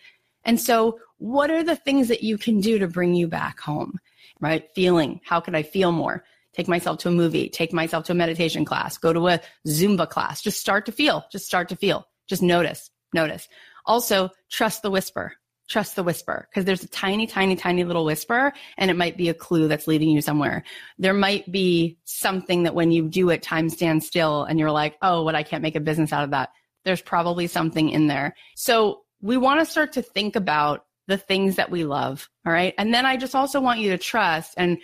And 0.44 0.60
so 0.60 0.98
what 1.18 1.50
are 1.50 1.62
the 1.62 1.76
things 1.76 2.08
that 2.08 2.22
you 2.22 2.38
can 2.38 2.60
do 2.60 2.78
to 2.78 2.88
bring 2.88 3.14
you 3.14 3.26
back 3.26 3.58
home? 3.60 3.98
Right? 4.40 4.68
Feeling. 4.74 5.20
How 5.24 5.40
can 5.40 5.54
I 5.54 5.62
feel 5.62 5.92
more? 5.92 6.24
Take 6.52 6.68
myself 6.68 6.98
to 7.00 7.08
a 7.08 7.12
movie, 7.12 7.48
take 7.48 7.72
myself 7.72 8.06
to 8.06 8.12
a 8.12 8.16
meditation 8.16 8.64
class, 8.64 8.98
go 8.98 9.12
to 9.12 9.28
a 9.28 9.40
Zumba 9.66 10.08
class. 10.08 10.42
Just 10.42 10.60
start 10.60 10.86
to 10.86 10.92
feel. 10.92 11.24
Just 11.30 11.46
start 11.46 11.68
to 11.68 11.76
feel. 11.76 12.06
Just 12.26 12.42
notice. 12.42 12.90
Notice. 13.14 13.48
Also, 13.86 14.30
trust 14.50 14.82
the 14.82 14.90
whisper 14.90 15.34
trust 15.70 15.94
the 15.94 16.02
whisper 16.02 16.48
because 16.50 16.64
there's 16.64 16.82
a 16.82 16.88
tiny, 16.88 17.26
tiny, 17.26 17.54
tiny 17.54 17.84
little 17.84 18.04
whisper 18.04 18.52
and 18.76 18.90
it 18.90 18.96
might 18.96 19.16
be 19.16 19.28
a 19.28 19.34
clue 19.34 19.68
that's 19.68 19.86
leading 19.86 20.10
you 20.10 20.20
somewhere. 20.20 20.64
There 20.98 21.14
might 21.14 21.50
be 21.50 21.96
something 22.04 22.64
that 22.64 22.74
when 22.74 22.90
you 22.90 23.08
do 23.08 23.30
it, 23.30 23.42
time 23.42 23.70
stands 23.70 24.06
still 24.06 24.44
and 24.44 24.58
you're 24.58 24.72
like, 24.72 24.98
oh, 25.00 25.22
what 25.22 25.36
I 25.36 25.44
can't 25.44 25.62
make 25.62 25.76
a 25.76 25.80
business 25.80 26.12
out 26.12 26.24
of 26.24 26.32
that. 26.32 26.50
There's 26.84 27.00
probably 27.00 27.46
something 27.46 27.88
in 27.88 28.08
there. 28.08 28.34
So 28.56 29.02
we 29.22 29.36
want 29.36 29.60
to 29.60 29.70
start 29.70 29.92
to 29.92 30.02
think 30.02 30.34
about 30.34 30.84
the 31.06 31.16
things 31.16 31.56
that 31.56 31.70
we 31.70 31.84
love. 31.84 32.28
All 32.44 32.52
right. 32.52 32.74
And 32.76 32.92
then 32.92 33.06
I 33.06 33.16
just 33.16 33.36
also 33.36 33.60
want 33.60 33.80
you 33.80 33.90
to 33.90 33.98
trust 33.98 34.54
and 34.56 34.78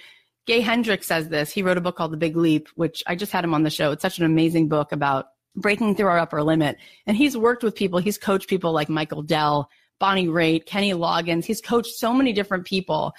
Gay 0.47 0.61
Hendricks 0.61 1.09
says 1.09 1.28
this. 1.28 1.50
He 1.50 1.62
wrote 1.62 1.78
a 1.78 1.81
book 1.81 1.97
called 1.97 2.12
The 2.12 2.16
Big 2.16 2.37
Leap, 2.37 2.69
which 2.76 3.02
I 3.09 3.16
just 3.16 3.33
had 3.33 3.43
him 3.43 3.55
on 3.55 3.64
the 3.64 3.71
show. 3.71 3.90
It's 3.90 4.02
such 4.02 4.19
an 4.19 4.25
amazing 4.25 4.69
book 4.69 4.93
about 4.93 5.26
breaking 5.57 5.97
through 5.97 6.07
our 6.07 6.19
upper 6.19 6.45
limit. 6.45 6.76
And 7.07 7.16
he's 7.16 7.37
worked 7.37 7.64
with 7.64 7.75
people, 7.75 7.99
he's 7.99 8.19
coached 8.19 8.49
people 8.49 8.73
like 8.73 8.88
Michael 8.88 9.23
Dell, 9.23 9.69
Bonnie 9.98 10.28
Raitt, 10.28 10.66
Kenny 10.66 10.92
Loggins. 10.92 11.44
He's 11.44 11.60
coached 11.60 11.96
so 11.96 12.12
many 12.12 12.32
different 12.32 12.66
people. 12.66 13.12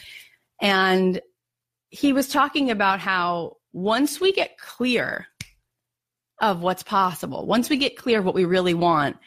And 0.61 1.21
he 1.89 2.13
was 2.13 2.27
talking 2.27 2.71
about 2.71 2.99
how 2.99 3.57
once 3.73 4.19
we 4.19 4.31
get 4.31 4.57
clear 4.57 5.27
of 6.39 6.61
what's 6.61 6.83
possible, 6.83 7.45
once 7.45 7.69
we 7.69 7.77
get 7.77 7.97
clear 7.97 8.19
of 8.19 8.25
what 8.25 8.35
we 8.35 8.45
really 8.45 8.73
want, 8.73 9.17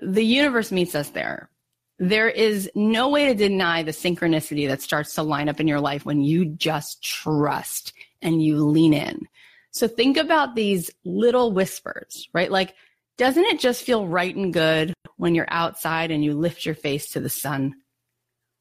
the 0.00 0.24
universe 0.24 0.70
meets 0.70 0.94
us 0.94 1.10
there. 1.10 1.50
There 1.98 2.28
is 2.28 2.70
no 2.74 3.08
way 3.08 3.26
to 3.26 3.34
deny 3.34 3.82
the 3.82 3.92
synchronicity 3.92 4.68
that 4.68 4.82
starts 4.82 5.14
to 5.14 5.22
line 5.22 5.48
up 5.48 5.60
in 5.60 5.68
your 5.68 5.80
life 5.80 6.04
when 6.04 6.22
you 6.22 6.44
just 6.44 7.02
trust 7.02 7.94
and 8.20 8.42
you 8.42 8.58
lean 8.58 8.92
in. 8.92 9.26
So 9.70 9.88
think 9.88 10.16
about 10.16 10.54
these 10.54 10.90
little 11.04 11.52
whispers, 11.52 12.28
right? 12.32 12.50
Like 12.50 12.74
doesn't 13.16 13.44
it 13.44 13.60
just 13.60 13.82
feel 13.82 14.06
right 14.06 14.34
and 14.34 14.52
good 14.52 14.92
when 15.16 15.34
you're 15.34 15.48
outside 15.48 16.10
and 16.10 16.24
you 16.24 16.34
lift 16.34 16.66
your 16.66 16.74
face 16.74 17.10
to 17.10 17.20
the 17.20 17.30
sun? 17.30 17.74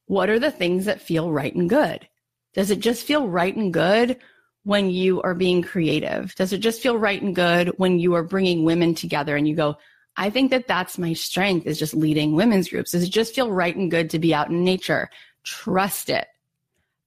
What 0.08 0.30
are 0.30 0.40
the 0.40 0.52
things 0.52 0.86
that 0.86 1.02
feel 1.02 1.32
right 1.32 1.54
and 1.54 1.70
good? 1.70 2.08
Does 2.54 2.72
it 2.72 2.80
just 2.80 3.06
feel 3.06 3.28
right 3.28 3.56
and 3.56 3.74
good 3.74 4.18
when 4.64 4.90
you 4.90 5.22
are 5.22 5.34
being 5.34 5.62
creative? 5.62 6.34
Does 6.36 6.54
it 6.54 6.60
just 6.60 6.82
feel 6.82 6.98
right 6.98 7.22
and 7.22 7.36
good 7.36 7.74
when 7.78 8.00
you 8.00 8.14
are 8.16 8.24
bringing 8.24 8.64
women 8.64 8.96
together 8.96 9.36
and 9.36 9.48
you 9.48 9.56
go, 9.56 9.78
I 10.18 10.30
think 10.30 10.52
that 10.52 10.68
that's 10.68 10.98
my 10.98 11.14
strength 11.14 11.68
is 11.68 11.78
just 11.78 11.94
leading 11.94 12.36
women's 12.36 12.70
groups. 12.70 12.92
Does 12.92 13.04
it 13.04 13.10
just 13.10 13.36
feel 13.36 13.52
right 13.52 13.76
and 13.76 13.92
good 13.92 14.10
to 14.12 14.20
be 14.20 14.34
out 14.34 14.50
in 14.50 14.64
nature? 14.64 15.10
Trust 15.44 16.10
it. 16.10 16.28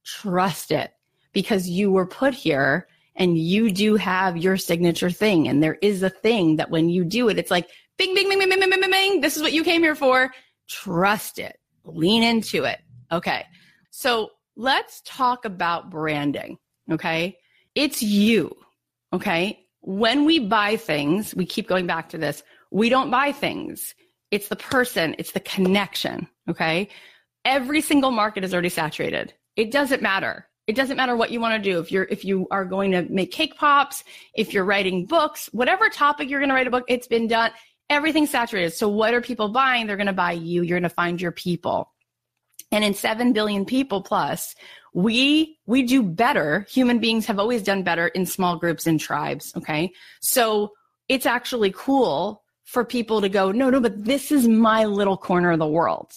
Trust 0.05 0.71
it 0.71 0.91
because 1.33 1.67
you 1.67 1.91
were 1.91 2.05
put 2.05 2.33
here 2.33 2.87
and 3.15 3.37
you 3.37 3.71
do 3.71 3.95
have 3.95 4.37
your 4.37 4.57
signature 4.57 5.09
thing. 5.09 5.47
And 5.47 5.61
there 5.61 5.77
is 5.81 6.03
a 6.03 6.09
thing 6.09 6.55
that 6.55 6.69
when 6.69 6.89
you 6.89 7.03
do 7.03 7.29
it, 7.29 7.37
it's 7.37 7.51
like 7.51 7.69
bing, 7.97 8.15
bing, 8.15 8.29
bing, 8.29 8.39
bing, 8.39 8.49
bing, 8.49 8.59
bing, 8.59 8.81
bing, 8.81 8.91
bing. 8.91 9.21
This 9.21 9.35
is 9.35 9.43
what 9.43 9.53
you 9.53 9.63
came 9.63 9.81
here 9.81 9.95
for. 9.95 10.31
Trust 10.67 11.39
it. 11.39 11.57
Lean 11.83 12.23
into 12.23 12.63
it. 12.63 12.79
Okay. 13.11 13.45
So 13.91 14.31
let's 14.55 15.01
talk 15.05 15.45
about 15.45 15.89
branding. 15.89 16.57
Okay. 16.91 17.37
It's 17.75 18.01
you. 18.01 18.55
Okay. 19.13 19.59
When 19.81 20.25
we 20.25 20.39
buy 20.39 20.75
things, 20.77 21.33
we 21.35 21.45
keep 21.45 21.67
going 21.67 21.87
back 21.87 22.09
to 22.09 22.17
this. 22.17 22.43
We 22.71 22.89
don't 22.89 23.09
buy 23.09 23.31
things. 23.31 23.95
It's 24.31 24.47
the 24.49 24.55
person. 24.55 25.15
It's 25.17 25.31
the 25.31 25.39
connection. 25.39 26.27
Okay. 26.49 26.89
Every 27.45 27.81
single 27.81 28.11
market 28.11 28.43
is 28.43 28.53
already 28.53 28.69
saturated. 28.69 29.33
It 29.55 29.71
doesn't 29.71 30.01
matter. 30.01 30.48
It 30.69 30.75
doesn't 30.75 30.97
matter 30.97 31.15
what 31.15 31.31
you 31.31 31.39
want 31.41 31.61
to 31.61 31.69
do. 31.71 31.79
If 31.79 31.91
you're 31.91 32.03
if 32.11 32.23
you 32.23 32.47
are 32.51 32.63
going 32.63 32.91
to 32.91 33.01
make 33.09 33.31
cake 33.31 33.55
pops, 33.57 34.03
if 34.35 34.53
you're 34.53 34.63
writing 34.63 35.07
books, 35.07 35.49
whatever 35.51 35.89
topic 35.89 36.29
you're 36.29 36.39
going 36.39 36.49
to 36.49 36.55
write 36.55 36.67
a 36.67 36.71
book, 36.71 36.85
it's 36.87 37.07
been 37.07 37.27
done. 37.27 37.49
everything's 37.89 38.29
saturated. 38.29 38.71
So 38.73 38.87
what 38.87 39.15
are 39.15 39.21
people 39.21 39.49
buying? 39.49 39.87
They're 39.87 39.97
going 39.97 40.05
to 40.05 40.13
buy 40.13 40.33
you. 40.33 40.61
You're 40.61 40.79
going 40.79 40.83
to 40.83 40.95
find 41.03 41.19
your 41.19 41.31
people. 41.31 41.91
And 42.71 42.83
in 42.83 42.93
7 42.93 43.33
billion 43.33 43.65
people 43.65 44.03
plus, 44.03 44.53
we 44.93 45.57
we 45.65 45.81
do 45.81 46.03
better. 46.03 46.67
Human 46.69 46.99
beings 46.99 47.25
have 47.25 47.39
always 47.39 47.63
done 47.63 47.81
better 47.81 48.09
in 48.09 48.27
small 48.27 48.55
groups 48.59 48.85
and 48.85 48.99
tribes, 48.99 49.53
okay? 49.57 49.91
So 50.21 50.73
it's 51.07 51.25
actually 51.25 51.73
cool 51.75 52.43
for 52.63 52.85
people 52.85 53.21
to 53.21 53.29
go, 53.29 53.51
"No, 53.51 53.71
no, 53.71 53.79
but 53.79 54.05
this 54.05 54.31
is 54.31 54.47
my 54.47 54.85
little 54.85 55.17
corner 55.17 55.51
of 55.51 55.57
the 55.57 55.67
world." 55.67 56.11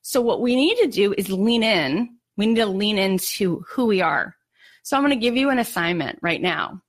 So 0.00 0.22
what 0.22 0.40
we 0.40 0.56
need 0.56 0.78
to 0.78 0.88
do 0.88 1.14
is 1.18 1.28
lean 1.28 1.62
in. 1.62 2.16
We 2.36 2.46
need 2.46 2.56
to 2.56 2.66
lean 2.66 2.98
into 2.98 3.64
who 3.68 3.86
we 3.86 4.00
are. 4.00 4.36
So 4.82 4.96
I'm 4.96 5.02
going 5.02 5.10
to 5.10 5.16
give 5.16 5.36
you 5.36 5.50
an 5.50 5.58
assignment 5.58 6.18
right 6.22 6.40
now. 6.40 6.82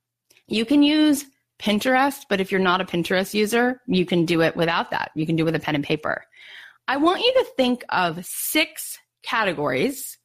You 0.48 0.66
can 0.66 0.84
use 0.84 1.26
Pinterest, 1.60 2.24
but 2.30 2.42
if 2.42 2.52
you're 2.52 2.60
not 2.60 2.82
a 2.82 2.86
Pinterest 2.86 3.34
user, 3.34 3.82
you 3.88 4.06
can 4.06 4.26
do 4.26 4.42
it 4.42 4.56
without 4.56 4.92
that. 4.92 5.12
You 5.16 5.26
can 5.26 5.36
do 5.36 5.44
it 5.44 5.46
with 5.46 5.56
a 5.56 5.60
pen 5.60 5.76
and 5.76 5.84
paper. 5.84 6.26
I 6.88 6.98
want 6.98 7.22
you 7.22 7.34
to 7.34 7.46
think 7.56 7.86
of 7.90 8.26
six 8.26 9.00
categories 9.24 10.18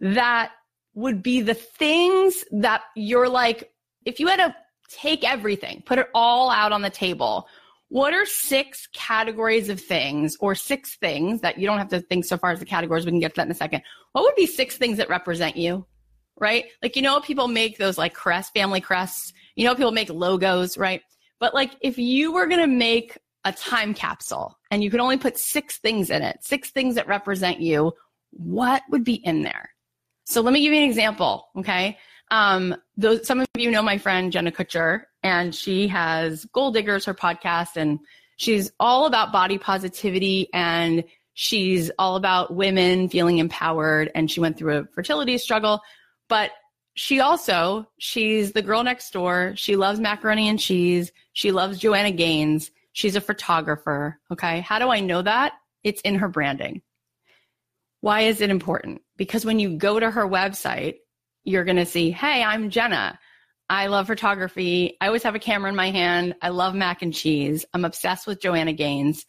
that 0.00 0.52
would 0.94 1.22
be 1.22 1.40
the 1.40 1.54
things 1.54 2.44
that 2.50 2.82
you're 2.96 3.28
like, 3.28 3.72
if 4.04 4.18
you 4.18 4.26
had 4.26 4.36
to 4.36 4.54
take 4.90 5.24
everything, 5.24 5.82
put 5.86 5.98
it 5.98 6.08
all 6.14 6.50
out 6.50 6.72
on 6.72 6.82
the 6.82 6.90
table, 6.90 7.46
what 7.92 8.14
are 8.14 8.26
six 8.26 8.88
categories 8.94 9.68
of 9.68 9.80
things 9.80 10.36
or 10.40 10.54
six 10.54 10.96
things 10.96 11.40
that 11.42 11.58
you 11.58 11.66
don't 11.66 11.78
have 11.78 11.88
to 11.90 12.00
think 12.00 12.24
so 12.24 12.36
far 12.36 12.50
as 12.50 12.58
the 12.58 12.64
categories? 12.64 13.04
We 13.04 13.12
can 13.12 13.20
get 13.20 13.34
to 13.34 13.36
that 13.36 13.46
in 13.46 13.52
a 13.52 13.54
second. 13.54 13.82
What 14.12 14.22
would 14.22 14.34
be 14.34 14.46
six 14.46 14.76
things 14.76 14.98
that 14.98 15.08
represent 15.08 15.56
you? 15.56 15.86
Right? 16.40 16.64
Like, 16.82 16.96
you 16.96 17.02
know, 17.02 17.20
people 17.20 17.48
make 17.48 17.78
those 17.78 17.98
like 17.98 18.14
crest, 18.14 18.54
family 18.54 18.80
crests 18.80 19.32
you 19.56 19.66
know, 19.66 19.74
people 19.74 19.92
make 19.92 20.10
logos, 20.10 20.78
right? 20.78 21.02
But 21.40 21.54
like 21.54 21.76
if 21.80 21.98
you 21.98 22.32
were 22.32 22.46
going 22.46 22.60
to 22.60 22.66
make 22.66 23.18
a 23.44 23.52
time 23.52 23.94
capsule 23.94 24.58
and 24.70 24.82
you 24.82 24.90
could 24.90 25.00
only 25.00 25.16
put 25.16 25.38
six 25.38 25.78
things 25.78 26.10
in 26.10 26.22
it, 26.22 26.38
six 26.42 26.70
things 26.70 26.94
that 26.94 27.08
represent 27.08 27.60
you, 27.60 27.92
what 28.30 28.82
would 28.90 29.04
be 29.04 29.14
in 29.14 29.42
there? 29.42 29.70
So 30.24 30.40
let 30.40 30.52
me 30.52 30.62
give 30.62 30.72
you 30.72 30.80
an 30.80 30.88
example. 30.88 31.48
Okay. 31.56 31.98
Um, 32.32 32.74
those, 32.96 33.26
some 33.26 33.40
of 33.40 33.46
you 33.56 33.70
know 33.70 33.82
my 33.82 33.98
friend 33.98 34.32
Jenna 34.32 34.50
Kutcher, 34.50 35.02
and 35.22 35.54
she 35.54 35.86
has 35.88 36.46
Goal 36.46 36.72
Diggers, 36.72 37.04
her 37.04 37.14
podcast, 37.14 37.76
and 37.76 38.00
she's 38.38 38.72
all 38.80 39.06
about 39.06 39.32
body 39.32 39.58
positivity 39.58 40.48
and 40.52 41.04
she's 41.34 41.90
all 41.98 42.16
about 42.16 42.54
women 42.54 43.10
feeling 43.10 43.38
empowered. 43.38 44.10
And 44.14 44.30
she 44.30 44.40
went 44.40 44.58
through 44.58 44.78
a 44.78 44.84
fertility 44.86 45.36
struggle, 45.38 45.82
but 46.28 46.50
she 46.94 47.20
also 47.20 47.86
she's 47.98 48.52
the 48.52 48.62
girl 48.62 48.82
next 48.82 49.12
door. 49.12 49.52
She 49.56 49.76
loves 49.76 50.00
macaroni 50.00 50.48
and 50.48 50.58
cheese. 50.58 51.12
She 51.34 51.52
loves 51.52 51.78
joanna 51.78 52.12
gaines. 52.12 52.70
She's 52.92 53.16
a 53.16 53.20
photographer 53.20 54.18
okay? 54.30 54.60
How 54.60 54.78
do 54.78 54.88
i 54.88 55.00
know 55.00 55.22
that? 55.22 55.52
It's 55.84 56.00
in 56.02 56.16
her 56.16 56.28
branding. 56.28 56.82
Why 58.00 58.22
is 58.22 58.40
it 58.40 58.50
important? 58.50 59.02
Because 59.16 59.44
when 59.44 59.58
you 59.58 59.76
go 59.76 60.00
to 60.00 60.10
her 60.10 60.26
website 60.26 60.96
you're 61.44 61.64
going 61.64 61.76
to 61.76 61.86
see 61.86 62.10
hey 62.10 62.42
i'm 62.42 62.70
jenna. 62.70 63.18
I 63.70 63.86
love 63.86 64.06
photography. 64.06 64.98
I 65.00 65.06
always 65.06 65.22
have 65.22 65.34
a 65.34 65.38
camera 65.38 65.70
in 65.70 65.76
my 65.76 65.90
hand. 65.90 66.34
I 66.42 66.50
love 66.50 66.74
mac 66.74 67.00
and 67.00 67.14
cheese. 67.14 67.64
I'm 67.72 67.86
obsessed 67.86 68.26
with 68.26 68.40
joanna 68.40 68.74
gaines. 68.74 69.24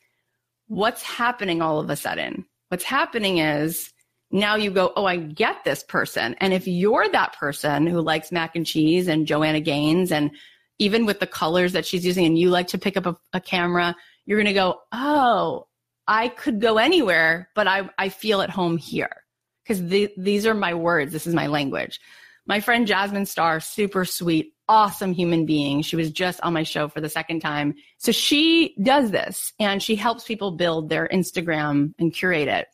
What's 0.68 1.02
happening 1.02 1.62
all 1.62 1.80
of 1.80 1.90
a 1.90 1.96
sudden? 1.96 2.46
What's 2.68 2.84
happening 2.84 3.38
is 3.38 3.94
now 4.34 4.56
you 4.56 4.72
go, 4.72 4.92
oh, 4.96 5.06
I 5.06 5.18
get 5.18 5.64
this 5.64 5.84
person. 5.84 6.36
And 6.40 6.54
if 6.54 6.68
you're 6.68 7.08
that 7.10 7.38
person 7.38 7.86
who 7.86 8.02
likes 8.02 8.32
mac 8.32 8.56
and 8.56 8.66
cheese 8.66 9.08
and 9.08 9.28
Joanna 9.28 9.62
Gaines, 9.62 10.12
and 10.12 10.32
even 10.80 11.06
with 11.06 11.20
the 11.20 11.28
colors 11.28 11.74
that 11.74 11.86
she's 11.86 12.04
using, 12.04 12.26
and 12.26 12.38
you 12.38 12.50
like 12.50 12.68
to 12.70 12.80
pick 12.80 12.98
up 12.98 13.06
a, 13.06 13.16
a 13.34 13.40
camera, 13.40 13.96
you're 14.26 14.40
going 14.40 14.48
to 14.48 14.54
go, 14.54 14.80
oh, 14.92 15.68
I 16.08 16.30
could 16.30 16.60
go 16.60 16.80
anywhere, 16.80 17.50
but 17.54 17.68
I, 17.68 17.88
I 18.00 18.10
feel 18.10 18.42
at 18.42 18.50
home 18.50 18.78
here 18.78 19.23
because 19.64 19.86
the, 19.86 20.12
these 20.18 20.46
are 20.46 20.54
my 20.54 20.74
words. 20.74 21.12
This 21.12 21.28
is 21.28 21.34
my 21.34 21.48
language. 21.48 22.00
My 22.46 22.60
friend 22.60 22.86
Jasmine 22.86 23.26
Star, 23.26 23.60
super 23.60 24.04
sweet, 24.04 24.54
awesome 24.68 25.14
human 25.14 25.46
being. 25.46 25.82
She 25.82 25.96
was 25.96 26.12
just 26.12 26.42
on 26.42 26.54
my 26.54 26.64
show 26.64 26.88
for 26.90 27.00
the 27.00 27.10
second 27.10 27.40
time. 27.40 27.76
So 27.98 28.12
she 28.12 28.76
does 28.82 29.12
this 29.12 29.54
and 29.60 29.82
she 29.82 29.96
helps 29.96 30.26
people 30.26 30.52
build 30.52 30.90
their 30.90 31.08
Instagram 31.08 31.94
and 32.00 32.14
curate 32.14 32.50
it. 32.50 32.68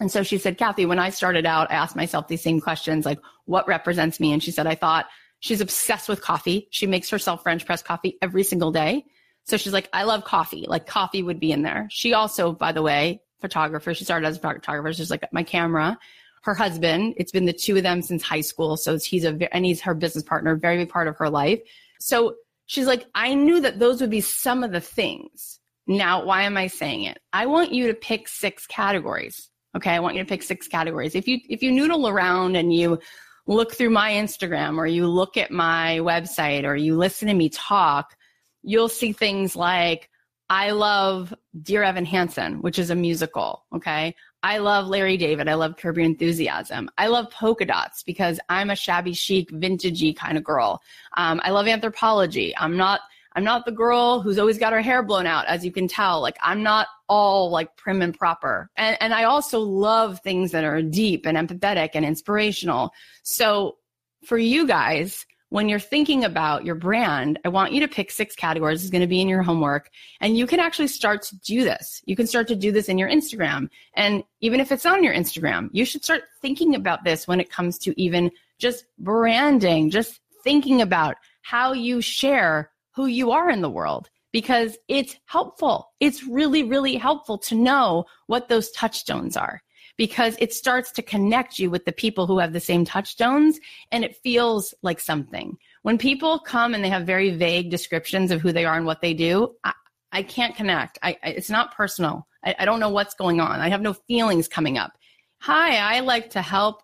And 0.00 0.10
so 0.10 0.22
she 0.22 0.38
said, 0.38 0.58
Cathy, 0.58 0.86
when 0.86 0.98
I 0.98 1.10
started 1.10 1.46
out, 1.46 1.70
I 1.70 1.74
asked 1.74 1.94
myself 1.94 2.26
these 2.26 2.42
same 2.42 2.60
questions 2.60 3.04
like, 3.04 3.20
what 3.44 3.68
represents 3.68 4.18
me? 4.18 4.32
And 4.32 4.42
she 4.42 4.50
said, 4.50 4.66
I 4.66 4.74
thought 4.74 5.06
she's 5.40 5.60
obsessed 5.60 6.08
with 6.08 6.22
coffee. 6.22 6.68
She 6.70 6.86
makes 6.86 7.10
herself 7.10 7.42
French 7.42 7.66
press 7.66 7.82
coffee 7.82 8.16
every 8.22 8.42
single 8.42 8.72
day. 8.72 9.04
So 9.44 9.56
she's 9.56 9.72
like, 9.72 9.88
I 9.92 10.04
love 10.04 10.24
coffee. 10.24 10.64
Like 10.66 10.86
coffee 10.86 11.22
would 11.22 11.38
be 11.38 11.52
in 11.52 11.62
there. 11.62 11.86
She 11.90 12.14
also, 12.14 12.52
by 12.52 12.72
the 12.72 12.82
way, 12.82 13.20
photographer. 13.40 13.94
She 13.94 14.04
started 14.04 14.26
as 14.26 14.36
a 14.36 14.40
photographer. 14.40 14.92
She's 14.92 15.10
like 15.10 15.24
my 15.32 15.42
camera. 15.42 15.98
Her 16.42 16.54
husband, 16.54 17.14
it's 17.18 17.32
been 17.32 17.44
the 17.44 17.52
two 17.52 17.76
of 17.76 17.82
them 17.82 18.00
since 18.00 18.22
high 18.22 18.40
school. 18.40 18.76
So 18.76 18.98
he's 18.98 19.24
a, 19.24 19.54
and 19.54 19.64
he's 19.64 19.80
her 19.82 19.94
business 19.94 20.24
partner, 20.24 20.56
very 20.56 20.78
big 20.78 20.88
part 20.88 21.06
of 21.06 21.16
her 21.18 21.28
life. 21.28 21.60
So 22.00 22.36
she's 22.66 22.86
like, 22.86 23.06
I 23.14 23.34
knew 23.34 23.60
that 23.60 23.78
those 23.78 24.00
would 24.00 24.10
be 24.10 24.22
some 24.22 24.64
of 24.64 24.72
the 24.72 24.80
things. 24.80 25.58
Now, 25.86 26.24
why 26.24 26.42
am 26.42 26.56
I 26.56 26.68
saying 26.68 27.04
it? 27.04 27.18
I 27.32 27.46
want 27.46 27.72
you 27.72 27.88
to 27.88 27.94
pick 27.94 28.26
six 28.28 28.66
categories 28.66 29.50
Okay, 29.76 29.90
I 29.90 30.00
want 30.00 30.16
you 30.16 30.22
to 30.22 30.28
pick 30.28 30.42
six 30.42 30.66
categories. 30.66 31.14
If 31.14 31.28
you 31.28 31.38
if 31.48 31.62
you 31.62 31.70
noodle 31.70 32.08
around 32.08 32.56
and 32.56 32.74
you 32.74 32.98
look 33.46 33.72
through 33.74 33.90
my 33.90 34.12
Instagram 34.12 34.78
or 34.78 34.86
you 34.86 35.06
look 35.06 35.36
at 35.36 35.50
my 35.50 35.98
website 36.02 36.64
or 36.64 36.74
you 36.74 36.96
listen 36.96 37.28
to 37.28 37.34
me 37.34 37.48
talk, 37.48 38.16
you'll 38.62 38.88
see 38.88 39.12
things 39.12 39.54
like 39.54 40.09
I 40.50 40.72
love 40.72 41.32
Dear 41.62 41.84
Evan 41.84 42.04
Hansen, 42.04 42.60
which 42.60 42.78
is 42.78 42.90
a 42.90 42.94
musical. 42.96 43.64
Okay. 43.72 44.16
I 44.42 44.58
love 44.58 44.88
Larry 44.88 45.16
David. 45.16 45.48
I 45.48 45.54
love 45.54 45.76
Curb 45.76 45.96
Your 45.96 46.06
Enthusiasm. 46.06 46.90
I 46.98 47.06
love 47.06 47.30
polka 47.30 47.64
dots 47.64 48.02
because 48.02 48.40
I'm 48.48 48.70
a 48.70 48.76
shabby 48.76 49.12
chic, 49.12 49.50
vintagey 49.52 50.16
kind 50.16 50.36
of 50.36 50.42
girl. 50.42 50.82
Um, 51.16 51.40
I 51.44 51.50
love 51.50 51.66
Anthropologie. 51.66 52.52
I'm 52.58 52.76
not 52.76 53.00
I'm 53.34 53.44
not 53.44 53.64
the 53.64 53.70
girl 53.70 54.20
who's 54.20 54.40
always 54.40 54.58
got 54.58 54.72
her 54.72 54.80
hair 54.80 55.04
blown 55.04 55.24
out, 55.24 55.46
as 55.46 55.64
you 55.64 55.70
can 55.70 55.86
tell. 55.86 56.20
Like 56.20 56.36
I'm 56.42 56.64
not 56.64 56.88
all 57.08 57.50
like 57.50 57.76
prim 57.76 58.02
and 58.02 58.16
proper. 58.16 58.70
And, 58.76 58.96
and 59.00 59.14
I 59.14 59.24
also 59.24 59.60
love 59.60 60.18
things 60.20 60.50
that 60.50 60.64
are 60.64 60.82
deep 60.82 61.26
and 61.26 61.38
empathetic 61.38 61.90
and 61.94 62.04
inspirational. 62.04 62.90
So 63.22 63.76
for 64.24 64.36
you 64.36 64.66
guys, 64.66 65.24
when 65.50 65.68
you're 65.68 65.80
thinking 65.80 66.24
about 66.24 66.64
your 66.64 66.76
brand, 66.76 67.38
I 67.44 67.48
want 67.48 67.72
you 67.72 67.80
to 67.80 67.88
pick 67.88 68.10
six 68.10 68.34
categories. 68.34 68.82
It's 68.82 68.90
going 68.90 69.00
to 69.02 69.06
be 69.06 69.20
in 69.20 69.28
your 69.28 69.42
homework. 69.42 69.90
And 70.20 70.36
you 70.36 70.46
can 70.46 70.60
actually 70.60 70.86
start 70.86 71.22
to 71.22 71.36
do 71.40 71.64
this. 71.64 72.02
You 72.06 72.16
can 72.16 72.26
start 72.26 72.48
to 72.48 72.56
do 72.56 72.72
this 72.72 72.88
in 72.88 72.98
your 72.98 73.08
Instagram. 73.08 73.68
And 73.94 74.22
even 74.40 74.60
if 74.60 74.70
it's 74.70 74.86
on 74.86 75.04
your 75.04 75.12
Instagram, 75.12 75.68
you 75.72 75.84
should 75.84 76.04
start 76.04 76.22
thinking 76.40 76.76
about 76.76 77.04
this 77.04 77.26
when 77.26 77.40
it 77.40 77.50
comes 77.50 77.78
to 77.80 78.00
even 78.00 78.30
just 78.58 78.84
branding, 78.98 79.90
just 79.90 80.20
thinking 80.44 80.80
about 80.80 81.16
how 81.42 81.72
you 81.72 82.00
share 82.00 82.70
who 82.94 83.06
you 83.06 83.32
are 83.32 83.50
in 83.50 83.60
the 83.60 83.70
world 83.70 84.08
because 84.32 84.78
it's 84.86 85.16
helpful. 85.26 85.90
It's 85.98 86.22
really, 86.22 86.62
really 86.62 86.94
helpful 86.94 87.38
to 87.38 87.56
know 87.56 88.04
what 88.28 88.48
those 88.48 88.70
touchstones 88.70 89.36
are 89.36 89.60
because 89.96 90.36
it 90.38 90.52
starts 90.52 90.92
to 90.92 91.02
connect 91.02 91.58
you 91.58 91.70
with 91.70 91.84
the 91.84 91.92
people 91.92 92.26
who 92.26 92.38
have 92.38 92.52
the 92.52 92.60
same 92.60 92.84
touchstones 92.84 93.58
and 93.92 94.04
it 94.04 94.16
feels 94.16 94.74
like 94.82 95.00
something. 95.00 95.56
When 95.82 95.98
people 95.98 96.38
come 96.38 96.74
and 96.74 96.84
they 96.84 96.88
have 96.88 97.06
very 97.06 97.30
vague 97.30 97.70
descriptions 97.70 98.30
of 98.30 98.40
who 98.40 98.52
they 98.52 98.64
are 98.64 98.76
and 98.76 98.86
what 98.86 99.00
they 99.00 99.14
do, 99.14 99.54
I, 99.64 99.72
I 100.12 100.22
can't 100.22 100.56
connect. 100.56 100.98
I, 101.02 101.16
I, 101.22 101.30
it's 101.30 101.50
not 101.50 101.74
personal. 101.74 102.26
I, 102.44 102.54
I 102.58 102.64
don't 102.64 102.80
know 102.80 102.90
what's 102.90 103.14
going 103.14 103.40
on. 103.40 103.60
I 103.60 103.68
have 103.68 103.82
no 103.82 103.94
feelings 103.94 104.48
coming 104.48 104.78
up. 104.78 104.92
Hi, 105.40 105.76
I 105.96 106.00
like 106.00 106.30
to 106.30 106.42
help 106.42 106.82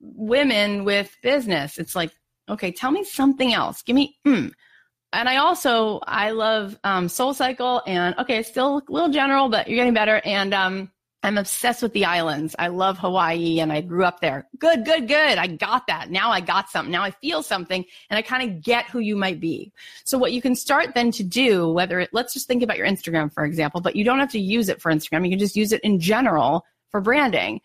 women 0.00 0.84
with 0.84 1.16
business. 1.22 1.78
It's 1.78 1.96
like, 1.96 2.12
okay, 2.48 2.70
tell 2.72 2.90
me 2.90 3.04
something 3.04 3.52
else. 3.52 3.82
Give 3.82 3.96
me, 3.96 4.18
mm, 4.26 4.52
and 5.12 5.28
I 5.28 5.36
also 5.36 6.00
I 6.06 6.30
love 6.30 6.78
um, 6.84 7.08
Soul 7.08 7.32
Cycle 7.34 7.82
and 7.86 8.14
okay, 8.18 8.42
still 8.42 8.78
a 8.78 8.92
little 8.92 9.08
general, 9.08 9.48
but 9.48 9.68
you're 9.68 9.76
getting 9.76 9.94
better. 9.94 10.20
And 10.24 10.52
um, 10.52 10.90
I'm 11.22 11.36
obsessed 11.36 11.82
with 11.82 11.92
the 11.92 12.04
islands. 12.04 12.54
I 12.58 12.68
love 12.68 12.98
Hawaii 12.98 13.58
and 13.58 13.72
I 13.72 13.80
grew 13.80 14.04
up 14.04 14.20
there. 14.20 14.48
Good, 14.58 14.84
good, 14.84 15.08
good. 15.08 15.38
I 15.38 15.48
got 15.48 15.88
that. 15.88 16.10
Now 16.10 16.30
I 16.30 16.40
got 16.40 16.70
something. 16.70 16.92
Now 16.92 17.02
I 17.02 17.10
feel 17.10 17.42
something 17.42 17.84
and 18.08 18.16
I 18.16 18.22
kind 18.22 18.48
of 18.48 18.62
get 18.62 18.88
who 18.88 19.00
you 19.00 19.16
might 19.16 19.40
be. 19.40 19.72
So 20.04 20.16
what 20.16 20.32
you 20.32 20.40
can 20.40 20.54
start 20.54 20.94
then 20.94 21.10
to 21.12 21.24
do, 21.24 21.72
whether 21.72 21.98
it, 21.98 22.10
let's 22.12 22.32
just 22.32 22.46
think 22.46 22.62
about 22.62 22.78
your 22.78 22.86
Instagram, 22.86 23.32
for 23.32 23.44
example, 23.44 23.80
but 23.80 23.96
you 23.96 24.04
don't 24.04 24.20
have 24.20 24.32
to 24.32 24.38
use 24.38 24.68
it 24.68 24.80
for 24.80 24.92
Instagram. 24.92 25.24
You 25.24 25.30
can 25.30 25.40
just 25.40 25.56
use 25.56 25.72
it 25.72 25.80
in 25.82 25.98
general 25.98 26.64
for 26.90 27.00
branding. 27.00 27.60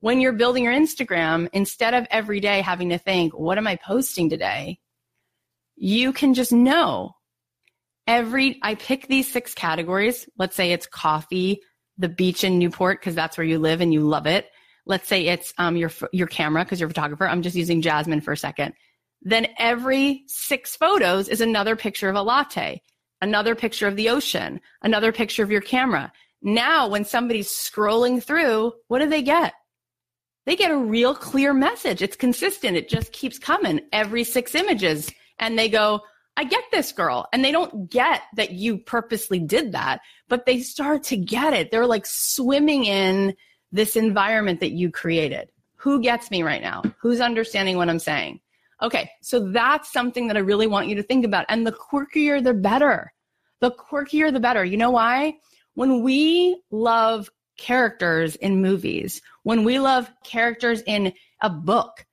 When 0.00 0.20
you're 0.20 0.32
building 0.32 0.64
your 0.64 0.74
Instagram, 0.74 1.48
instead 1.52 1.94
of 1.94 2.06
every 2.10 2.40
day 2.40 2.60
having 2.60 2.90
to 2.90 2.98
think, 2.98 3.38
what 3.38 3.56
am 3.56 3.66
I 3.66 3.76
posting 3.76 4.28
today? 4.28 4.78
you 5.76 6.12
can 6.12 6.34
just 6.34 6.52
know 6.52 7.14
every, 8.06 8.58
I 8.62 8.74
pick 8.74 9.06
these 9.06 9.30
six 9.30 9.54
categories. 9.54 10.28
Let's 10.38 10.56
say 10.56 10.72
it's 10.72 10.86
coffee, 10.86 11.60
the 11.98 12.08
beach 12.08 12.44
in 12.44 12.58
Newport, 12.58 13.00
because 13.00 13.14
that's 13.14 13.38
where 13.38 13.46
you 13.46 13.58
live 13.58 13.80
and 13.80 13.92
you 13.92 14.00
love 14.00 14.26
it. 14.26 14.50
Let's 14.84 15.08
say 15.08 15.26
it's 15.26 15.52
um, 15.58 15.76
your, 15.76 15.90
your 16.12 16.26
camera, 16.26 16.64
because 16.64 16.78
you're 16.78 16.88
a 16.88 16.90
photographer. 16.90 17.26
I'm 17.26 17.42
just 17.42 17.56
using 17.56 17.82
Jasmine 17.82 18.20
for 18.20 18.32
a 18.32 18.36
second. 18.36 18.74
Then 19.22 19.48
every 19.58 20.22
six 20.26 20.76
photos 20.76 21.28
is 21.28 21.40
another 21.40 21.74
picture 21.74 22.08
of 22.08 22.16
a 22.16 22.22
latte. 22.22 22.82
another 23.20 23.54
picture 23.54 23.86
of 23.86 23.96
the 23.96 24.08
ocean, 24.08 24.60
another 24.82 25.12
picture 25.12 25.42
of 25.42 25.50
your 25.50 25.60
camera. 25.60 26.12
Now, 26.42 26.88
when 26.88 27.04
somebody's 27.04 27.48
scrolling 27.48 28.22
through, 28.22 28.72
what 28.88 29.00
do 29.00 29.08
they 29.08 29.22
get? 29.22 29.54
They 30.44 30.54
get 30.54 30.70
a 30.70 30.76
real 30.76 31.14
clear 31.14 31.52
message. 31.52 32.02
It's 32.02 32.16
consistent. 32.16 32.76
It 32.76 32.88
just 32.88 33.12
keeps 33.12 33.38
coming 33.38 33.80
every 33.92 34.22
six 34.22 34.54
images. 34.54 35.10
And 35.38 35.58
they 35.58 35.68
go, 35.68 36.00
I 36.36 36.44
get 36.44 36.64
this 36.70 36.92
girl. 36.92 37.26
And 37.32 37.44
they 37.44 37.52
don't 37.52 37.90
get 37.90 38.22
that 38.34 38.52
you 38.52 38.78
purposely 38.78 39.38
did 39.38 39.72
that, 39.72 40.00
but 40.28 40.46
they 40.46 40.60
start 40.60 41.02
to 41.04 41.16
get 41.16 41.54
it. 41.54 41.70
They're 41.70 41.86
like 41.86 42.06
swimming 42.06 42.84
in 42.84 43.34
this 43.72 43.96
environment 43.96 44.60
that 44.60 44.72
you 44.72 44.90
created. 44.90 45.50
Who 45.76 46.00
gets 46.00 46.30
me 46.30 46.42
right 46.42 46.62
now? 46.62 46.82
Who's 46.98 47.20
understanding 47.20 47.76
what 47.76 47.88
I'm 47.88 47.98
saying? 47.98 48.40
Okay, 48.82 49.10
so 49.22 49.50
that's 49.50 49.92
something 49.92 50.26
that 50.26 50.36
I 50.36 50.40
really 50.40 50.66
want 50.66 50.88
you 50.88 50.96
to 50.96 51.02
think 51.02 51.24
about. 51.24 51.46
And 51.48 51.66
the 51.66 51.72
quirkier, 51.72 52.42
the 52.42 52.52
better. 52.52 53.12
The 53.60 53.70
quirkier, 53.70 54.32
the 54.32 54.40
better. 54.40 54.64
You 54.64 54.76
know 54.76 54.90
why? 54.90 55.36
When 55.74 56.02
we 56.02 56.60
love 56.70 57.30
characters 57.56 58.36
in 58.36 58.60
movies, 58.60 59.22
when 59.44 59.64
we 59.64 59.78
love 59.78 60.10
characters 60.24 60.82
in 60.86 61.12
a 61.40 61.48
book, 61.48 62.04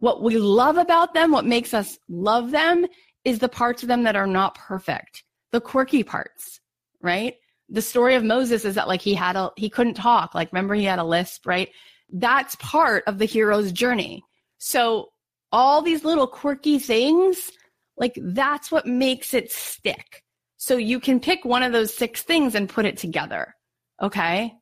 what 0.00 0.22
we 0.22 0.36
love 0.36 0.76
about 0.76 1.14
them, 1.14 1.30
what 1.30 1.46
makes 1.46 1.72
us 1.72 1.98
love 2.08 2.50
them, 2.50 2.86
is 3.24 3.38
the 3.38 3.48
parts 3.48 3.82
of 3.82 3.88
them 3.88 4.02
that 4.04 4.16
are 4.16 4.26
not 4.26 4.54
perfect, 4.56 5.24
the 5.52 5.60
quirky 5.60 6.02
parts, 6.02 6.60
right? 7.00 7.34
The 7.68 7.82
story 7.82 8.14
of 8.14 8.24
Moses 8.24 8.64
is 8.64 8.74
that 8.74 8.88
like 8.88 9.00
he 9.00 9.14
had 9.14 9.36
a, 9.36 9.50
he 9.56 9.70
couldn't 9.70 9.94
talk. 9.94 10.34
Like 10.34 10.52
remember 10.52 10.74
he 10.74 10.84
had 10.84 10.98
a 10.98 11.04
lisp, 11.04 11.46
right? 11.46 11.68
That's 12.12 12.56
part 12.56 13.04
of 13.06 13.18
the 13.18 13.24
hero's 13.24 13.72
journey. 13.72 14.22
So 14.58 15.10
all 15.50 15.82
these 15.82 16.04
little 16.04 16.26
quirky 16.26 16.78
things, 16.78 17.50
like 17.96 18.18
that's 18.20 18.70
what 18.70 18.86
makes 18.86 19.34
it 19.34 19.50
stick. 19.50 20.22
So 20.56 20.76
you 20.76 21.00
can 21.00 21.20
pick 21.20 21.44
one 21.44 21.62
of 21.62 21.72
those 21.72 21.94
six 21.94 22.22
things 22.22 22.54
and 22.54 22.68
put 22.68 22.86
it 22.86 22.96
together. 22.96 23.54
Okay. 24.00 24.52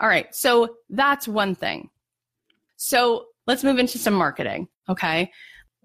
All 0.00 0.08
right. 0.08 0.34
So 0.34 0.76
that's 0.90 1.28
one 1.28 1.54
thing. 1.54 1.90
So 2.76 3.26
let's 3.46 3.64
move 3.64 3.78
into 3.78 3.98
some 3.98 4.14
marketing. 4.14 4.68
Okay. 4.88 5.30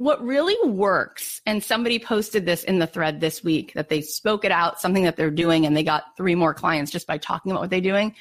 What 0.01 0.25
really 0.25 0.57
works, 0.67 1.43
and 1.45 1.63
somebody 1.63 1.99
posted 1.99 2.43
this 2.43 2.63
in 2.63 2.79
the 2.79 2.87
thread 2.87 3.19
this 3.19 3.43
week 3.43 3.73
that 3.75 3.89
they 3.89 4.01
spoke 4.01 4.43
it 4.43 4.51
out, 4.51 4.81
something 4.81 5.03
that 5.03 5.15
they're 5.15 5.29
doing, 5.29 5.67
and 5.67 5.77
they 5.77 5.83
got 5.83 6.17
three 6.17 6.33
more 6.33 6.55
clients 6.55 6.91
just 6.91 7.05
by 7.05 7.19
talking 7.19 7.51
about 7.51 7.61
what 7.61 7.69
they're 7.69 7.81
doing. 7.81 8.15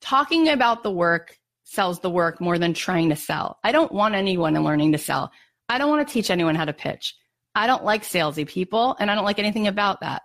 Talking 0.00 0.48
about 0.48 0.82
the 0.82 0.90
work 0.90 1.38
sells 1.62 2.00
the 2.00 2.10
work 2.10 2.40
more 2.40 2.58
than 2.58 2.74
trying 2.74 3.10
to 3.10 3.14
sell. 3.14 3.60
I 3.62 3.70
don't 3.70 3.92
want 3.92 4.16
anyone 4.16 4.54
learning 4.54 4.90
to 4.92 4.98
sell. 4.98 5.30
I 5.68 5.78
don't 5.78 5.90
want 5.90 6.08
to 6.08 6.12
teach 6.12 6.28
anyone 6.28 6.56
how 6.56 6.64
to 6.64 6.72
pitch. 6.72 7.14
I 7.54 7.68
don't 7.68 7.84
like 7.84 8.02
salesy 8.02 8.44
people 8.44 8.96
and 8.98 9.08
I 9.08 9.14
don't 9.14 9.24
like 9.24 9.38
anything 9.38 9.68
about 9.68 10.00
that. 10.00 10.22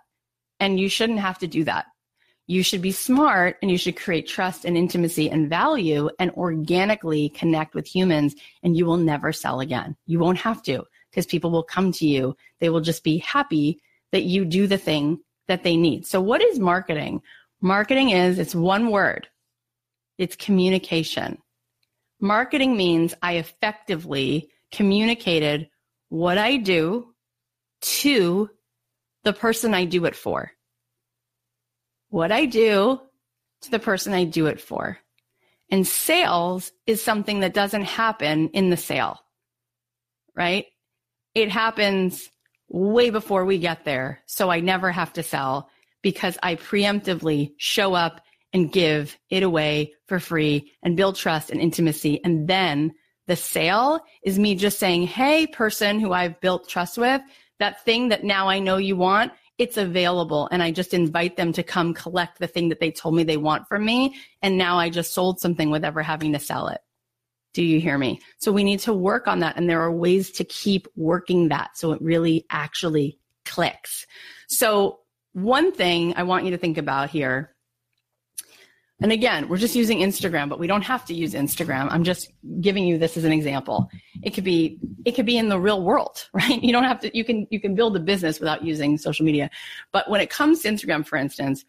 And 0.58 0.80
you 0.80 0.88
shouldn't 0.88 1.20
have 1.20 1.38
to 1.38 1.46
do 1.46 1.62
that. 1.62 1.86
You 2.46 2.62
should 2.62 2.82
be 2.82 2.92
smart 2.92 3.56
and 3.62 3.70
you 3.70 3.78
should 3.78 3.96
create 3.96 4.26
trust 4.26 4.64
and 4.64 4.76
intimacy 4.76 5.30
and 5.30 5.48
value 5.48 6.10
and 6.18 6.30
organically 6.32 7.28
connect 7.30 7.74
with 7.74 7.86
humans 7.86 8.34
and 8.62 8.76
you 8.76 8.84
will 8.84 8.96
never 8.96 9.32
sell 9.32 9.60
again. 9.60 9.96
You 10.06 10.18
won't 10.18 10.38
have 10.38 10.62
to 10.64 10.84
because 11.10 11.26
people 11.26 11.50
will 11.50 11.62
come 11.62 11.92
to 11.92 12.06
you. 12.06 12.36
They 12.58 12.68
will 12.68 12.80
just 12.80 13.04
be 13.04 13.18
happy 13.18 13.80
that 14.10 14.24
you 14.24 14.44
do 14.44 14.66
the 14.66 14.78
thing 14.78 15.20
that 15.48 15.62
they 15.62 15.76
need. 15.76 16.06
So 16.06 16.20
what 16.20 16.42
is 16.42 16.58
marketing? 16.58 17.22
Marketing 17.60 18.10
is, 18.10 18.38
it's 18.38 18.54
one 18.54 18.90
word. 18.90 19.28
It's 20.18 20.36
communication. 20.36 21.38
Marketing 22.20 22.76
means 22.76 23.14
I 23.22 23.34
effectively 23.34 24.50
communicated 24.70 25.68
what 26.08 26.38
I 26.38 26.56
do 26.56 27.14
to 27.80 28.50
the 29.24 29.32
person 29.32 29.74
I 29.74 29.84
do 29.84 30.04
it 30.04 30.16
for. 30.16 30.52
What 32.12 32.30
I 32.30 32.44
do 32.44 33.00
to 33.62 33.70
the 33.70 33.78
person 33.78 34.12
I 34.12 34.24
do 34.24 34.44
it 34.44 34.60
for. 34.60 34.98
And 35.70 35.86
sales 35.86 36.70
is 36.86 37.02
something 37.02 37.40
that 37.40 37.54
doesn't 37.54 37.84
happen 37.84 38.50
in 38.50 38.68
the 38.68 38.76
sale, 38.76 39.18
right? 40.36 40.66
It 41.34 41.50
happens 41.50 42.28
way 42.68 43.08
before 43.08 43.46
we 43.46 43.56
get 43.56 43.86
there. 43.86 44.20
So 44.26 44.50
I 44.50 44.60
never 44.60 44.92
have 44.92 45.14
to 45.14 45.22
sell 45.22 45.70
because 46.02 46.36
I 46.42 46.56
preemptively 46.56 47.54
show 47.56 47.94
up 47.94 48.20
and 48.52 48.70
give 48.70 49.16
it 49.30 49.42
away 49.42 49.94
for 50.06 50.20
free 50.20 50.70
and 50.82 50.98
build 50.98 51.16
trust 51.16 51.48
and 51.48 51.62
intimacy. 51.62 52.22
And 52.22 52.46
then 52.46 52.92
the 53.26 53.36
sale 53.36 54.00
is 54.22 54.38
me 54.38 54.54
just 54.54 54.78
saying, 54.78 55.06
Hey, 55.06 55.46
person 55.46 55.98
who 55.98 56.12
I've 56.12 56.42
built 56.42 56.68
trust 56.68 56.98
with, 56.98 57.22
that 57.58 57.82
thing 57.86 58.10
that 58.10 58.22
now 58.22 58.50
I 58.50 58.58
know 58.58 58.76
you 58.76 58.96
want, 58.96 59.32
it's 59.62 59.76
available. 59.76 60.48
And 60.50 60.60
I 60.60 60.72
just 60.72 60.92
invite 60.92 61.36
them 61.36 61.52
to 61.52 61.62
come 61.62 61.94
collect 61.94 62.40
the 62.40 62.48
thing 62.48 62.68
that 62.70 62.80
they 62.80 62.90
told 62.90 63.14
me 63.14 63.22
they 63.22 63.36
want 63.36 63.68
from 63.68 63.84
me. 63.84 64.16
And 64.42 64.58
now 64.58 64.76
I 64.76 64.90
just 64.90 65.14
sold 65.14 65.38
something 65.38 65.70
with 65.70 65.84
ever 65.84 66.02
having 66.02 66.32
to 66.32 66.40
sell 66.40 66.66
it. 66.66 66.80
Do 67.54 67.62
you 67.62 67.78
hear 67.78 67.96
me? 67.96 68.20
So 68.38 68.50
we 68.50 68.64
need 68.64 68.80
to 68.80 68.92
work 68.92 69.28
on 69.28 69.38
that. 69.38 69.56
And 69.56 69.70
there 69.70 69.80
are 69.80 69.92
ways 69.92 70.32
to 70.32 70.44
keep 70.44 70.88
working 70.96 71.48
that 71.50 71.76
so 71.76 71.92
it 71.92 72.02
really 72.02 72.44
actually 72.50 73.20
clicks. 73.44 74.04
So 74.48 74.98
one 75.32 75.70
thing 75.70 76.14
I 76.16 76.24
want 76.24 76.44
you 76.44 76.50
to 76.50 76.58
think 76.58 76.76
about 76.76 77.10
here 77.10 77.51
and 79.02 79.10
again, 79.10 79.48
we're 79.48 79.56
just 79.56 79.74
using 79.74 79.98
Instagram, 79.98 80.48
but 80.48 80.60
we 80.60 80.68
don't 80.68 80.82
have 80.82 81.04
to 81.06 81.14
use 81.14 81.34
Instagram. 81.34 81.88
I'm 81.90 82.04
just 82.04 82.30
giving 82.60 82.86
you 82.86 82.98
this 82.98 83.16
as 83.16 83.24
an 83.24 83.32
example. 83.32 83.90
It 84.22 84.30
could 84.30 84.44
be 84.44 84.78
it 85.04 85.12
could 85.12 85.26
be 85.26 85.36
in 85.36 85.48
the 85.48 85.58
real 85.58 85.82
world, 85.82 86.28
right? 86.32 86.62
You 86.62 86.72
don't 86.72 86.84
have 86.84 87.00
to 87.00 87.16
you 87.16 87.24
can 87.24 87.48
you 87.50 87.60
can 87.60 87.74
build 87.74 87.96
a 87.96 88.00
business 88.00 88.38
without 88.38 88.64
using 88.64 88.96
social 88.96 89.26
media. 89.26 89.50
But 89.90 90.08
when 90.08 90.20
it 90.20 90.30
comes 90.30 90.60
to 90.62 90.68
Instagram, 90.68 91.04
for 91.04 91.16
instance, 91.16 91.64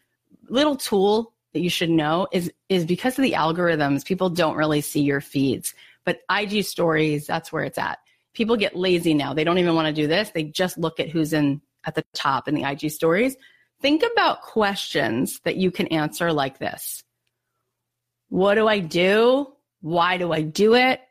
little 0.50 0.76
tool 0.76 1.34
that 1.54 1.62
you 1.62 1.72
should 1.72 1.90
know 1.90 2.28
is 2.32 2.52
is 2.70 2.86
because 2.86 3.18
of 3.18 3.24
the 3.24 3.32
algorithms, 3.32 4.06
people 4.06 4.30
don't 4.30 4.56
really 4.56 4.82
see 4.82 5.02
your 5.02 5.22
feeds. 5.22 5.74
But 6.06 6.20
IG 6.30 6.66
stories, 6.66 7.26
that's 7.26 7.52
where 7.52 7.64
it's 7.64 7.80
at. 7.80 7.98
People 8.34 8.58
get 8.58 8.76
lazy 8.76 9.16
now. 9.16 9.34
They 9.34 9.44
don't 9.44 9.58
even 9.58 9.74
want 9.74 9.88
to 9.88 9.94
do 9.94 10.08
this. 10.08 10.30
They 10.30 10.44
just 10.44 10.78
look 10.78 11.00
at 11.00 11.10
who's 11.10 11.34
in 11.34 11.62
at 11.86 11.96
the 11.96 12.06
top 12.14 12.48
in 12.48 12.54
the 12.54 12.64
IG 12.64 12.92
stories. 12.92 13.36
Think 13.82 14.04
about 14.14 14.42
questions 14.42 15.40
that 15.44 15.58
you 15.58 15.72
can 15.72 15.88
answer 15.88 16.32
like 16.32 16.60
this 16.60 17.04
what 18.34 18.56
do 18.56 18.68
I 18.68 18.80
do? 18.80 19.46
Why 19.82 20.18
do 20.18 20.32
I 20.32 20.42
do 20.42 20.74
it? 20.74 21.02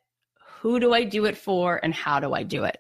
Who 0.59 0.81
do 0.81 0.93
I 0.93 1.05
do 1.05 1.27
it 1.27 1.37
for? 1.37 1.79
And 1.81 1.95
how 1.95 2.19
do 2.19 2.35
I 2.35 2.43
do 2.43 2.65
it? 2.65 2.79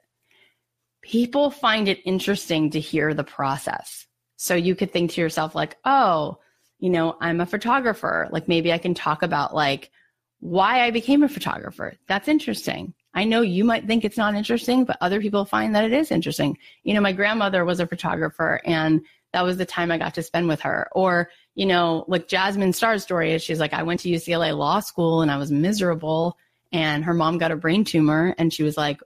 People 1.00 1.52
find 1.52 1.86
it 1.86 2.00
interesting 2.04 2.70
to 2.70 2.80
hear 2.80 3.14
the 3.14 3.22
process. 3.22 4.04
So 4.34 4.56
you 4.56 4.74
could 4.74 4.92
think 4.92 5.12
to 5.12 5.20
yourself, 5.20 5.54
like, 5.54 5.76
oh, 5.84 6.38
you 6.80 6.90
know, 6.90 7.16
I'm 7.20 7.40
a 7.40 7.46
photographer. 7.46 8.28
Like 8.32 8.48
maybe 8.48 8.72
I 8.72 8.78
can 8.78 8.94
talk 8.94 9.22
about 9.22 9.54
like 9.54 9.92
why 10.40 10.80
I 10.80 10.90
became 10.90 11.22
a 11.22 11.28
photographer. 11.28 11.94
That's 12.08 12.26
interesting. 12.26 12.94
I 13.14 13.22
know 13.22 13.42
you 13.42 13.62
might 13.62 13.86
think 13.86 14.04
it's 14.04 14.18
not 14.18 14.34
interesting, 14.34 14.84
but 14.84 14.98
other 15.00 15.20
people 15.20 15.44
find 15.44 15.72
that 15.76 15.84
it 15.84 15.92
is 15.92 16.10
interesting. 16.10 16.58
You 16.82 16.94
know, 16.94 17.00
my 17.00 17.12
grandmother 17.12 17.64
was 17.64 17.78
a 17.78 17.86
photographer 17.86 18.60
and 18.64 19.02
that 19.32 19.44
was 19.44 19.56
the 19.56 19.66
time 19.66 19.92
I 19.92 19.98
got 19.98 20.14
to 20.14 20.22
spend 20.24 20.48
with 20.48 20.62
her. 20.62 20.88
Or, 20.90 21.30
you 21.54 21.66
know, 21.66 22.04
like 22.08 22.28
Jasmine 22.28 22.72
Star's 22.72 23.02
story 23.02 23.32
is 23.32 23.42
she's 23.42 23.60
like, 23.60 23.74
I 23.74 23.82
went 23.82 24.00
to 24.00 24.08
UCLA 24.08 24.56
law 24.56 24.80
school 24.80 25.22
and 25.22 25.30
I 25.30 25.36
was 25.36 25.50
miserable 25.50 26.38
and 26.72 27.04
her 27.04 27.14
mom 27.14 27.38
got 27.38 27.50
a 27.50 27.56
brain 27.56 27.84
tumor 27.84 28.34
and 28.38 28.52
she 28.52 28.62
was 28.62 28.76
like, 28.76 29.00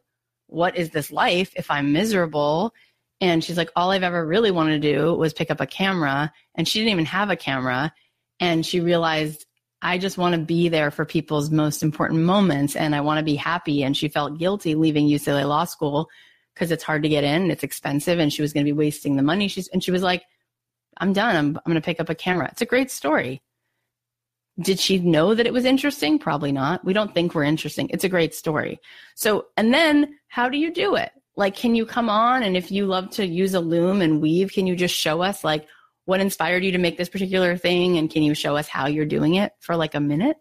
what 0.47 0.77
is 0.77 0.91
this 0.91 1.11
life 1.11 1.53
if 1.57 1.71
I'm 1.71 1.93
miserable? 1.93 2.73
And 3.21 3.43
she's 3.43 3.57
like, 3.57 3.71
all 3.75 3.91
I've 3.91 4.05
ever 4.05 4.25
really 4.25 4.51
wanted 4.51 4.83
to 4.83 4.93
do 4.93 5.15
was 5.15 5.33
pick 5.33 5.51
up 5.51 5.61
a 5.61 5.67
camera. 5.67 6.33
And 6.55 6.69
she 6.69 6.79
didn't 6.79 6.93
even 6.93 7.07
have 7.07 7.31
a 7.31 7.37
camera. 7.37 7.93
And 8.39 8.65
she 8.65 8.81
realized, 8.81 9.47
I 9.83 9.99
just 9.99 10.19
want 10.19 10.35
to 10.35 10.41
be 10.41 10.69
there 10.69 10.91
for 10.91 11.05
people's 11.05 11.51
most 11.51 11.83
important 11.83 12.21
moments 12.21 12.77
and 12.77 12.95
I 12.95 13.01
want 13.01 13.19
to 13.19 13.25
be 13.25 13.35
happy. 13.35 13.83
And 13.83 13.97
she 13.97 14.09
felt 14.09 14.39
guilty 14.39 14.75
leaving 14.75 15.09
UCLA 15.09 15.49
Law 15.49 15.65
School 15.65 16.09
because 16.55 16.71
it's 16.71 16.85
hard 16.85 17.03
to 17.03 17.09
get 17.09 17.25
in, 17.25 17.51
it's 17.51 17.63
expensive, 17.63 18.19
and 18.19 18.33
she 18.33 18.41
was 18.41 18.53
going 18.53 18.65
to 18.65 18.73
be 18.73 18.77
wasting 18.77 19.17
the 19.17 19.23
money. 19.23 19.49
She's 19.49 19.69
and 19.69 19.83
she 19.83 19.91
was 19.91 20.03
like, 20.03 20.25
"I'm 20.99 21.13
done. 21.13 21.37
I'm, 21.37 21.47
I'm 21.57 21.63
going 21.65 21.75
to 21.75 21.81
pick 21.81 22.01
up 22.01 22.09
a 22.09 22.15
camera." 22.15 22.49
It's 22.51 22.63
a 22.63 22.67
great 22.67 22.91
story. 22.91 23.43
Did 24.59 24.79
she 24.79 24.99
know 24.99 25.35
that 25.35 25.47
it 25.47 25.53
was 25.53 25.67
interesting? 25.67 26.19
Probably 26.19 26.51
not. 26.51 26.85
We 26.85 26.95
don't 26.95 27.13
think 27.13 27.35
we're 27.35 27.45
interesting. 27.45 27.91
It's 27.91 28.05
a 28.05 28.09
great 28.09 28.35
story. 28.35 28.81
So, 29.15 29.47
and 29.57 29.73
then 29.75 30.19
how 30.29 30.49
do 30.49 30.57
you 30.57 30.73
do 30.73 30.97
it? 30.97 31.13
Like, 31.37 31.55
can 31.55 31.75
you 31.75 31.85
come 31.85 32.09
on 32.09 32.43
and 32.43 32.57
if 32.57 32.71
you 32.71 32.87
love 32.87 33.11
to 33.11 33.27
use 33.27 33.53
a 33.53 33.61
loom 33.61 34.01
and 34.01 34.23
weave, 34.23 34.53
can 34.53 34.67
you 34.67 34.75
just 34.75 34.95
show 34.95 35.21
us 35.21 35.45
like 35.45 35.67
what 36.07 36.21
inspired 36.21 36.65
you 36.65 36.73
to 36.73 36.79
make 36.79 36.97
this 36.97 37.11
particular 37.11 37.57
thing? 37.59 37.99
And 37.99 38.11
can 38.11 38.23
you 38.23 38.35
show 38.35 38.57
us 38.57 38.67
how 38.67 38.87
you're 38.87 39.05
doing 39.05 39.35
it 39.35 39.53
for 39.61 39.77
like 39.77 39.95
a 39.95 40.01
minute? 40.01 40.39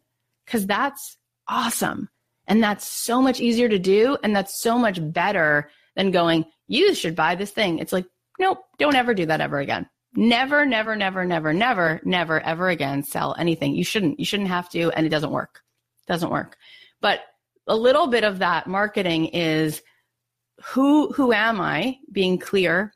Cause 0.47 0.65
that's 0.65 1.17
awesome. 1.47 2.07
And 2.47 2.63
that's 2.63 2.87
so 2.87 3.21
much 3.21 3.41
easier 3.41 3.67
to 3.67 3.79
do. 3.79 4.17
And 4.23 4.33
that's 4.33 4.57
so 4.57 4.77
much 4.77 4.99
better 5.01 5.69
than 5.95 6.11
going, 6.11 6.45
you 6.67 6.93
should 6.93 7.15
buy 7.15 7.35
this 7.35 7.51
thing. 7.51 7.79
It's 7.79 7.91
like, 7.91 8.05
nope, 8.39 8.59
don't 8.77 8.95
ever 8.95 9.13
do 9.13 9.25
that 9.25 9.41
ever 9.41 9.59
again. 9.59 9.89
Never, 10.15 10.65
never, 10.65 10.95
never, 10.95 11.25
never, 11.25 11.53
never, 11.53 12.01
never, 12.05 12.39
ever 12.41 12.69
again 12.69 13.03
sell 13.03 13.35
anything. 13.37 13.75
You 13.75 13.83
shouldn't. 13.83 14.19
You 14.19 14.25
shouldn't 14.25 14.49
have 14.49 14.69
to, 14.69 14.91
and 14.91 15.05
it 15.05 15.09
doesn't 15.09 15.31
work. 15.31 15.61
It 16.07 16.11
doesn't 16.11 16.29
work. 16.31 16.57
But 17.01 17.21
a 17.67 17.75
little 17.75 18.07
bit 18.07 18.23
of 18.23 18.39
that 18.39 18.67
marketing 18.67 19.27
is 19.27 19.81
who 20.63 21.11
who 21.13 21.33
am 21.33 21.59
I? 21.59 21.97
Being 22.11 22.39
clear 22.39 22.93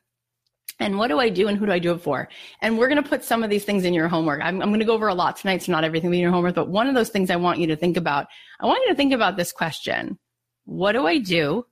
And 0.80 0.98
what 0.98 1.10
do 1.10 1.20
I 1.20 1.30
do 1.30 1.48
and 1.48 1.58
who 1.58 1.66
do 1.66 1.72
I 1.74 1.80
do 1.80 1.92
it 1.92 2.02
for? 2.02 2.30
And 2.62 2.78
we're 2.78 2.88
going 2.88 3.04
to 3.04 3.10
put 3.10 3.24
some 3.24 3.44
of 3.44 3.50
these 3.50 3.66
things 3.66 3.84
in 3.84 3.94
your 3.94 4.08
homework. 4.08 4.42
I'm, 4.42 4.62
I'm 4.62 4.70
going 4.70 4.80
to 4.80 4.86
go 4.86 4.94
over 4.94 5.10
a 5.10 5.14
lot 5.14 5.36
tonight, 5.36 5.62
so 5.64 5.72
not 5.74 5.84
everything 5.84 6.14
in 6.14 6.20
your 6.22 6.32
homework, 6.32 6.56
but 6.56 6.70
one 6.70 6.88
of 6.88 6.96
those 6.96 7.10
things 7.10 7.30
I 7.30 7.36
want 7.36 7.60
you 7.60 7.68
to 7.68 7.76
think 7.76 7.98
about, 7.98 8.28
I 8.62 8.66
want 8.66 8.82
you 8.86 8.92
to 8.92 8.96
think 8.96 9.14
about 9.14 9.36
this 9.36 9.52
question. 9.52 10.18
What 10.66 10.94
do 10.94 11.06
I 11.06 11.18
do 11.18 11.66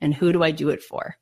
and 0.00 0.14
who 0.14 0.32
do 0.32 0.42
I 0.42 0.50
do 0.50 0.70
it 0.70 0.82
for? 0.82 1.16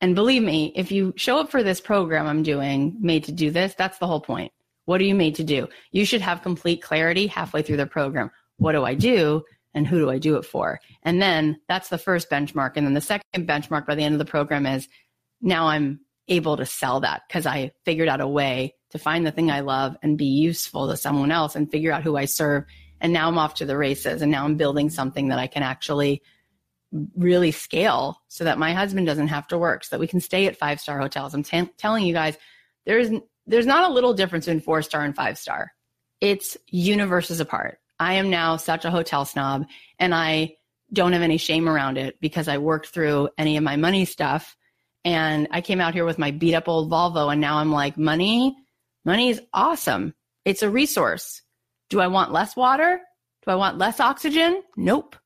And 0.00 0.14
believe 0.14 0.42
me, 0.42 0.72
if 0.76 0.92
you 0.92 1.14
show 1.16 1.38
up 1.38 1.50
for 1.50 1.62
this 1.62 1.80
program 1.80 2.26
I'm 2.26 2.42
doing, 2.42 2.96
made 3.00 3.24
to 3.24 3.32
do 3.32 3.50
this, 3.50 3.74
that's 3.74 3.98
the 3.98 4.06
whole 4.06 4.20
point. 4.20 4.52
What 4.84 5.00
are 5.00 5.04
you 5.04 5.14
made 5.14 5.34
to 5.36 5.44
do? 5.44 5.68
You 5.90 6.04
should 6.04 6.20
have 6.20 6.42
complete 6.42 6.82
clarity 6.82 7.26
halfway 7.26 7.62
through 7.62 7.78
the 7.78 7.86
program. 7.86 8.30
What 8.58 8.72
do 8.72 8.84
I 8.84 8.94
do? 8.94 9.42
And 9.74 9.86
who 9.86 9.98
do 9.98 10.10
I 10.10 10.18
do 10.18 10.36
it 10.36 10.44
for? 10.44 10.80
And 11.02 11.20
then 11.20 11.60
that's 11.68 11.88
the 11.88 11.98
first 11.98 12.30
benchmark. 12.30 12.72
And 12.76 12.86
then 12.86 12.94
the 12.94 13.00
second 13.00 13.46
benchmark 13.46 13.86
by 13.86 13.94
the 13.94 14.02
end 14.02 14.14
of 14.14 14.18
the 14.18 14.24
program 14.24 14.64
is 14.64 14.88
now 15.40 15.68
I'm 15.68 16.00
able 16.28 16.56
to 16.56 16.66
sell 16.66 17.00
that 17.00 17.22
because 17.28 17.46
I 17.46 17.72
figured 17.84 18.08
out 18.08 18.20
a 18.20 18.28
way 18.28 18.74
to 18.90 18.98
find 18.98 19.26
the 19.26 19.32
thing 19.32 19.50
I 19.50 19.60
love 19.60 19.96
and 20.02 20.16
be 20.16 20.26
useful 20.26 20.88
to 20.88 20.96
someone 20.96 21.30
else 21.30 21.56
and 21.56 21.70
figure 21.70 21.92
out 21.92 22.02
who 22.02 22.16
I 22.16 22.24
serve. 22.24 22.64
And 23.00 23.12
now 23.12 23.28
I'm 23.28 23.38
off 23.38 23.54
to 23.54 23.66
the 23.66 23.76
races 23.76 24.22
and 24.22 24.32
now 24.32 24.44
I'm 24.44 24.56
building 24.56 24.88
something 24.88 25.28
that 25.28 25.38
I 25.38 25.46
can 25.46 25.62
actually 25.62 26.22
really 26.92 27.50
scale 27.50 28.22
so 28.28 28.44
that 28.44 28.58
my 28.58 28.72
husband 28.72 29.06
doesn't 29.06 29.28
have 29.28 29.46
to 29.48 29.58
work 29.58 29.84
so 29.84 29.96
that 29.96 30.00
we 30.00 30.06
can 30.06 30.20
stay 30.20 30.46
at 30.46 30.56
five 30.56 30.80
star 30.80 30.98
hotels. 30.98 31.34
I'm 31.34 31.42
t- 31.42 31.70
telling 31.76 32.04
you 32.04 32.14
guys, 32.14 32.36
there's 32.84 33.10
there's 33.46 33.66
not 33.66 33.88
a 33.88 33.92
little 33.92 34.14
difference 34.14 34.48
in 34.48 34.60
four 34.60 34.82
star 34.82 35.04
and 35.04 35.14
five 35.14 35.38
star. 35.38 35.72
It's 36.20 36.56
universes 36.68 37.40
apart. 37.40 37.78
I 37.98 38.14
am 38.14 38.30
now 38.30 38.56
such 38.56 38.84
a 38.84 38.90
hotel 38.90 39.24
snob 39.24 39.66
and 39.98 40.14
I 40.14 40.56
don't 40.92 41.12
have 41.12 41.22
any 41.22 41.36
shame 41.36 41.68
around 41.68 41.98
it 41.98 42.20
because 42.20 42.48
I 42.48 42.58
worked 42.58 42.88
through 42.88 43.30
any 43.36 43.56
of 43.56 43.64
my 43.64 43.76
money 43.76 44.04
stuff 44.04 44.56
and 45.04 45.48
I 45.50 45.60
came 45.60 45.80
out 45.80 45.94
here 45.94 46.04
with 46.04 46.18
my 46.18 46.30
beat 46.30 46.54
up 46.54 46.68
old 46.68 46.90
Volvo 46.90 47.32
and 47.32 47.40
now 47.40 47.58
I'm 47.58 47.72
like 47.72 47.96
money 47.98 48.56
money 49.04 49.30
is 49.30 49.40
awesome. 49.52 50.14
It's 50.44 50.62
a 50.62 50.70
resource. 50.70 51.42
Do 51.90 52.00
I 52.00 52.06
want 52.08 52.32
less 52.32 52.56
water? 52.56 53.00
Do 53.44 53.50
I 53.50 53.56
want 53.56 53.78
less 53.78 54.00
oxygen? 54.00 54.62
Nope. 54.76 55.16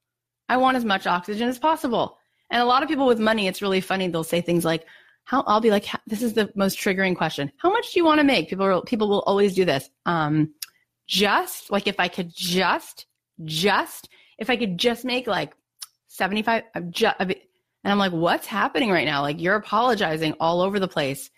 I 0.51 0.57
want 0.57 0.77
as 0.77 0.85
much 0.85 1.07
oxygen 1.07 1.49
as 1.49 1.61
possible. 1.61 2.19
And 2.51 2.61
a 2.61 2.65
lot 2.65 2.83
of 2.83 2.89
people 2.89 3.07
with 3.07 3.21
money, 3.21 3.47
it's 3.47 3.63
really 3.63 3.81
funny. 3.81 4.09
They'll 4.09 4.25
say 4.25 4.41
things 4.41 4.65
like, 4.65 4.85
how 5.23 5.45
I'll 5.47 5.61
be 5.61 5.71
like, 5.71 5.87
this 6.09 6.23
is 6.23 6.33
the 6.33 6.51
most 6.57 6.77
triggering 6.77 7.17
question. 7.17 7.53
How 7.59 7.71
much 7.71 7.93
do 7.93 8.01
you 8.01 8.05
want 8.05 8.19
to 8.19 8.25
make? 8.25 8.49
People 8.49 8.67
will, 8.67 8.83
people 8.83 9.09
will 9.09 9.21
always 9.21 9.55
do 9.55 9.65
this. 9.65 9.89
Um, 10.07 10.53
just 11.07 11.71
like 11.71 11.87
if 11.87 12.01
I 12.01 12.09
could 12.09 12.35
just, 12.35 13.07
just, 13.45 14.09
if 14.39 14.51
I 14.51 14.57
could 14.57 14.77
just 14.77 15.05
make 15.05 15.29
like 15.29 15.55
75, 16.09 16.65
just, 16.91 17.21
and 17.21 17.37
I'm 17.85 17.99
like, 17.99 18.13
what's 18.13 18.49
happening 18.49 18.91
right 18.91 19.07
now? 19.07 19.23
Like 19.23 19.41
you're 19.41 19.55
apologizing 19.55 20.35
all 20.41 20.63
over 20.63 20.81
the 20.81 20.89
place. 20.89 21.31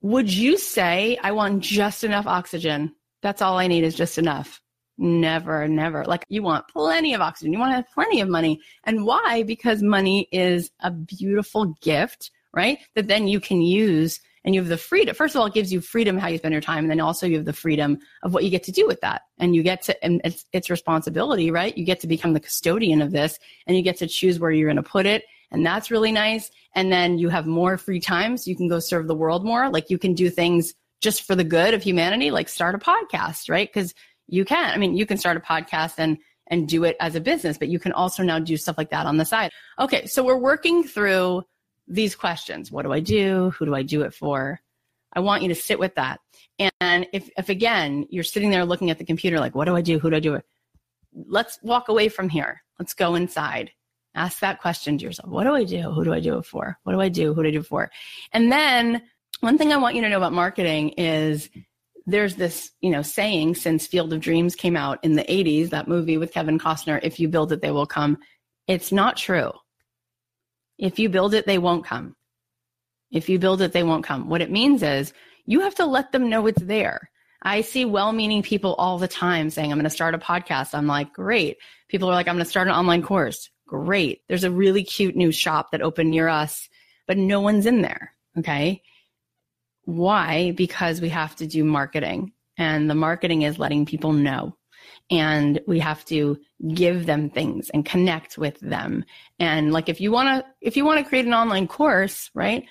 Would 0.00 0.32
you 0.32 0.56
say 0.56 1.18
I 1.22 1.32
want 1.32 1.62
just 1.62 2.02
enough 2.02 2.26
oxygen? 2.26 2.94
That's 3.20 3.42
all 3.42 3.58
I 3.58 3.66
need 3.66 3.84
is 3.84 3.94
just 3.94 4.16
enough. 4.16 4.62
Never, 4.98 5.68
never. 5.68 6.04
Like 6.04 6.26
you 6.28 6.42
want 6.42 6.66
plenty 6.66 7.14
of 7.14 7.20
oxygen. 7.20 7.52
You 7.52 7.60
want 7.60 7.70
to 7.70 7.76
have 7.76 7.90
plenty 7.94 8.20
of 8.20 8.28
money. 8.28 8.60
And 8.84 9.06
why? 9.06 9.44
Because 9.44 9.80
money 9.80 10.28
is 10.32 10.70
a 10.80 10.90
beautiful 10.90 11.66
gift, 11.80 12.32
right? 12.52 12.78
That 12.96 13.06
then 13.06 13.28
you 13.28 13.38
can 13.38 13.62
use 13.62 14.20
and 14.44 14.54
you 14.54 14.60
have 14.60 14.68
the 14.68 14.76
freedom. 14.76 15.14
First 15.14 15.34
of 15.34 15.40
all, 15.40 15.46
it 15.46 15.54
gives 15.54 15.72
you 15.72 15.80
freedom 15.80 16.18
how 16.18 16.28
you 16.28 16.38
spend 16.38 16.52
your 16.52 16.60
time. 16.60 16.84
And 16.84 16.90
then 16.90 17.00
also 17.00 17.26
you 17.26 17.36
have 17.36 17.44
the 17.44 17.52
freedom 17.52 17.98
of 18.24 18.34
what 18.34 18.42
you 18.42 18.50
get 18.50 18.64
to 18.64 18.72
do 18.72 18.86
with 18.86 19.00
that. 19.02 19.22
And 19.38 19.54
you 19.54 19.62
get 19.62 19.82
to, 19.82 20.04
and 20.04 20.20
it's, 20.24 20.46
it's 20.52 20.70
responsibility, 20.70 21.50
right? 21.52 21.76
You 21.76 21.84
get 21.84 22.00
to 22.00 22.06
become 22.08 22.32
the 22.32 22.40
custodian 22.40 23.00
of 23.00 23.12
this 23.12 23.38
and 23.66 23.76
you 23.76 23.82
get 23.82 23.98
to 23.98 24.08
choose 24.08 24.40
where 24.40 24.50
you're 24.50 24.68
going 24.68 24.82
to 24.82 24.82
put 24.82 25.06
it. 25.06 25.24
And 25.50 25.64
that's 25.64 25.90
really 25.90 26.12
nice. 26.12 26.50
And 26.74 26.90
then 26.92 27.18
you 27.18 27.28
have 27.28 27.46
more 27.46 27.78
free 27.78 28.00
time. 28.00 28.36
So 28.36 28.50
you 28.50 28.56
can 28.56 28.68
go 28.68 28.80
serve 28.80 29.06
the 29.06 29.14
world 29.14 29.44
more. 29.44 29.68
Like 29.68 29.90
you 29.90 29.98
can 29.98 30.14
do 30.14 30.28
things 30.28 30.74
just 31.00 31.22
for 31.22 31.36
the 31.36 31.44
good 31.44 31.74
of 31.74 31.82
humanity, 31.82 32.30
like 32.30 32.48
start 32.48 32.74
a 32.74 32.78
podcast, 32.78 33.48
right? 33.48 33.68
Because 33.72 33.94
you 34.28 34.44
can. 34.44 34.72
I 34.72 34.76
mean, 34.76 34.96
you 34.96 35.06
can 35.06 35.16
start 35.16 35.36
a 35.36 35.40
podcast 35.40 35.94
and 35.98 36.18
and 36.50 36.66
do 36.66 36.84
it 36.84 36.96
as 36.98 37.14
a 37.14 37.20
business, 37.20 37.58
but 37.58 37.68
you 37.68 37.78
can 37.78 37.92
also 37.92 38.22
now 38.22 38.38
do 38.38 38.56
stuff 38.56 38.78
like 38.78 38.90
that 38.90 39.06
on 39.06 39.18
the 39.18 39.24
side. 39.24 39.50
Okay, 39.78 40.06
so 40.06 40.24
we're 40.24 40.38
working 40.38 40.82
through 40.82 41.42
these 41.86 42.14
questions. 42.14 42.72
What 42.72 42.82
do 42.82 42.92
I 42.92 43.00
do? 43.00 43.50
Who 43.58 43.66
do 43.66 43.74
I 43.74 43.82
do 43.82 44.02
it 44.02 44.14
for? 44.14 44.60
I 45.12 45.20
want 45.20 45.42
you 45.42 45.48
to 45.48 45.54
sit 45.54 45.78
with 45.78 45.94
that. 45.96 46.20
And 46.80 47.06
if 47.12 47.28
if 47.36 47.48
again, 47.48 48.06
you're 48.10 48.24
sitting 48.24 48.50
there 48.50 48.64
looking 48.64 48.90
at 48.90 48.98
the 48.98 49.04
computer 49.04 49.40
like, 49.40 49.54
what 49.54 49.66
do 49.66 49.76
I 49.76 49.80
do? 49.80 49.98
Who 49.98 50.10
do 50.10 50.16
I 50.16 50.20
do 50.20 50.34
it? 50.34 50.44
Let's 51.14 51.58
walk 51.62 51.88
away 51.88 52.08
from 52.08 52.28
here. 52.28 52.62
Let's 52.78 52.94
go 52.94 53.14
inside. 53.14 53.72
Ask 54.14 54.40
that 54.40 54.60
question 54.60 54.98
to 54.98 55.04
yourself. 55.04 55.28
What 55.30 55.44
do 55.44 55.54
I 55.54 55.64
do? 55.64 55.90
Who 55.90 56.04
do 56.04 56.12
I 56.12 56.20
do 56.20 56.38
it 56.38 56.44
for? 56.44 56.78
What 56.82 56.92
do 56.92 57.00
I 57.00 57.08
do? 57.08 57.34
Who 57.34 57.42
do 57.42 57.48
I 57.48 57.52
do 57.52 57.60
it 57.60 57.66
for? 57.66 57.90
And 58.32 58.50
then 58.50 59.02
one 59.40 59.58
thing 59.58 59.72
I 59.72 59.76
want 59.76 59.94
you 59.94 60.02
to 60.02 60.08
know 60.08 60.16
about 60.16 60.32
marketing 60.32 60.90
is 60.90 61.48
there's 62.08 62.36
this, 62.36 62.70
you 62.80 62.90
know, 62.90 63.02
saying 63.02 63.54
since 63.54 63.86
Field 63.86 64.12
of 64.12 64.20
Dreams 64.20 64.54
came 64.54 64.76
out 64.76 64.98
in 65.04 65.12
the 65.12 65.24
80s, 65.24 65.70
that 65.70 65.88
movie 65.88 66.16
with 66.16 66.32
Kevin 66.32 66.58
Costner, 66.58 66.98
if 67.02 67.20
you 67.20 67.28
build 67.28 67.52
it, 67.52 67.60
they 67.60 67.70
will 67.70 67.86
come. 67.86 68.16
It's 68.66 68.90
not 68.90 69.18
true. 69.18 69.52
If 70.78 70.98
you 70.98 71.10
build 71.10 71.34
it, 71.34 71.46
they 71.46 71.58
won't 71.58 71.84
come. 71.84 72.16
If 73.10 73.28
you 73.28 73.38
build 73.38 73.60
it, 73.60 73.72
they 73.72 73.82
won't 73.82 74.06
come. 74.06 74.30
What 74.30 74.40
it 74.40 74.50
means 74.50 74.82
is 74.82 75.12
you 75.44 75.60
have 75.60 75.74
to 75.76 75.84
let 75.84 76.12
them 76.12 76.30
know 76.30 76.46
it's 76.46 76.62
there. 76.62 77.10
I 77.42 77.60
see 77.60 77.84
well 77.84 78.12
meaning 78.12 78.42
people 78.42 78.74
all 78.74 78.98
the 78.98 79.06
time 79.06 79.50
saying, 79.50 79.70
I'm 79.70 79.78
going 79.78 79.84
to 79.84 79.90
start 79.90 80.14
a 80.14 80.18
podcast. 80.18 80.74
I'm 80.74 80.86
like, 80.86 81.12
great. 81.12 81.58
People 81.88 82.08
are 82.08 82.14
like, 82.14 82.26
I'm 82.26 82.36
going 82.36 82.44
to 82.44 82.50
start 82.50 82.68
an 82.68 82.74
online 82.74 83.02
course. 83.02 83.50
Great. 83.66 84.22
There's 84.28 84.44
a 84.44 84.50
really 84.50 84.82
cute 84.82 85.14
new 85.14 85.30
shop 85.30 85.72
that 85.72 85.82
opened 85.82 86.10
near 86.10 86.28
us, 86.28 86.68
but 87.06 87.18
no 87.18 87.40
one's 87.42 87.66
in 87.66 87.82
there. 87.82 88.14
Okay. 88.38 88.82
Why? 89.88 90.50
Because 90.50 91.00
we 91.00 91.08
have 91.08 91.34
to 91.36 91.46
do 91.46 91.64
marketing 91.64 92.32
and 92.58 92.90
the 92.90 92.94
marketing 92.94 93.40
is 93.40 93.58
letting 93.58 93.86
people 93.86 94.12
know 94.12 94.54
and 95.08 95.58
we 95.66 95.78
have 95.78 96.04
to 96.06 96.38
give 96.74 97.06
them 97.06 97.30
things 97.30 97.70
and 97.70 97.86
connect 97.86 98.36
with 98.36 98.60
them. 98.60 99.02
And 99.38 99.72
like 99.72 99.88
if 99.88 99.98
you 99.98 100.12
want 100.12 100.44
to 100.44 100.50
if 100.60 100.76
you 100.76 100.84
want 100.84 101.02
to 101.02 101.08
create 101.08 101.24
an 101.24 101.32
online 101.32 101.66
course, 101.66 102.30
right? 102.34 102.66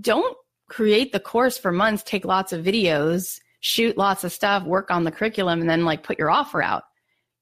Don't 0.00 0.36
create 0.68 1.12
the 1.12 1.20
course 1.20 1.56
for 1.56 1.70
months, 1.70 2.02
take 2.02 2.24
lots 2.24 2.52
of 2.52 2.64
videos, 2.64 3.38
shoot 3.60 3.96
lots 3.96 4.24
of 4.24 4.32
stuff, 4.32 4.64
work 4.64 4.90
on 4.90 5.04
the 5.04 5.12
curriculum 5.12 5.60
and 5.60 5.70
then 5.70 5.84
like 5.84 6.02
put 6.02 6.18
your 6.18 6.28
offer 6.28 6.60
out. 6.60 6.82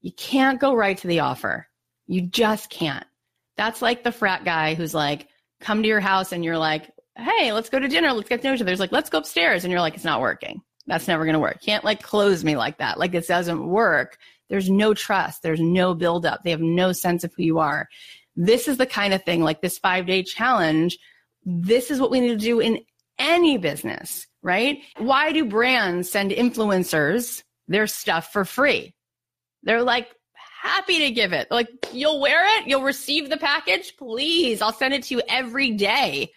You 0.03 0.13
can't 0.13 0.61
go 0.61 0.75
right 0.75 0.99
to 0.99 1.07
the 1.07 1.21
offer. 1.21 1.69
You 2.07 2.21
just 2.21 2.69
can't. 2.69 3.07
That's 3.57 3.81
like 3.81 4.05
the 4.05 4.13
frat 4.13 4.45
guy 4.45 4.75
who's 4.75 4.93
like 4.93 5.29
come 5.63 5.81
to 5.81 5.89
your 5.89 6.01
house 6.01 6.33
and 6.33 6.45
you're 6.45 6.59
like, 6.59 6.91
hey, 7.17 7.53
let's 7.53 7.71
go 7.71 7.79
to 7.79 7.89
dinner. 7.89 8.13
Let's 8.13 8.29
get 8.29 8.43
to 8.43 8.49
know 8.49 8.55
each 8.55 8.61
other. 8.61 8.67
There's 8.67 8.81
like, 8.81 8.93
let's 8.93 9.11
go 9.11 9.19
upstairs. 9.19 9.65
And 9.65 9.71
you're 9.71 9.81
like, 9.81 9.95
it's 9.95 10.05
not 10.05 10.21
working. 10.21 10.61
That's 10.87 11.09
never 11.09 11.25
going 11.25 11.35
to 11.35 11.41
work. 11.41 11.61
Can't 11.63 11.85
like 11.85 12.03
close 12.03 12.45
me 12.45 12.57
like 12.57 12.79
that. 12.79 12.99
Like 12.99 13.15
it 13.15 13.27
doesn't 13.27 13.67
work. 13.67 14.19
There's 14.49 14.71
no 14.71 14.95
trust. 14.95 15.43
There's 15.43 15.61
no 15.61 15.95
buildup. 15.95 16.45
They 16.45 16.51
have 16.51 16.61
no 16.61 16.93
sense 16.93 17.25
of 17.25 17.33
who 17.37 17.43
you 17.43 17.59
are. 17.59 17.89
This 18.37 18.69
is 18.69 18.77
the 18.77 18.87
kind 18.87 19.13
of 19.15 19.25
thing 19.25 19.43
like 19.43 19.61
this 19.61 19.79
five 19.79 20.07
day 20.07 20.23
challenge. 20.23 20.99
This 21.45 21.91
is 21.91 22.01
what 22.01 22.11
we 22.11 22.21
need 22.21 22.29
to 22.29 22.37
do 22.37 22.61
in 22.61 22.81
any 23.19 23.57
business, 23.57 24.27
right? 24.43 24.79
Why 24.99 25.33
do 25.33 25.45
brands 25.45 26.11
send 26.11 26.31
influencers 26.31 27.43
their 27.67 27.87
stuff 27.87 28.33
for 28.33 28.45
free? 28.45 28.95
They're 29.63 29.83
like, 29.83 30.09
happy 30.63 30.99
to 30.99 31.11
give 31.13 31.33
it. 31.33 31.49
Like, 31.51 31.69
you'll 31.93 32.21
wear 32.21 32.59
it, 32.59 32.69
you'll 32.69 32.83
receive 32.83 33.31
the 33.31 33.37
package. 33.37 33.97
Please, 33.97 34.61
I'll 34.61 34.73
send 34.73 34.95
it 34.95 35.05
to 35.05 35.15
you 35.15 35.23
every 35.29 35.73
day 35.73 36.31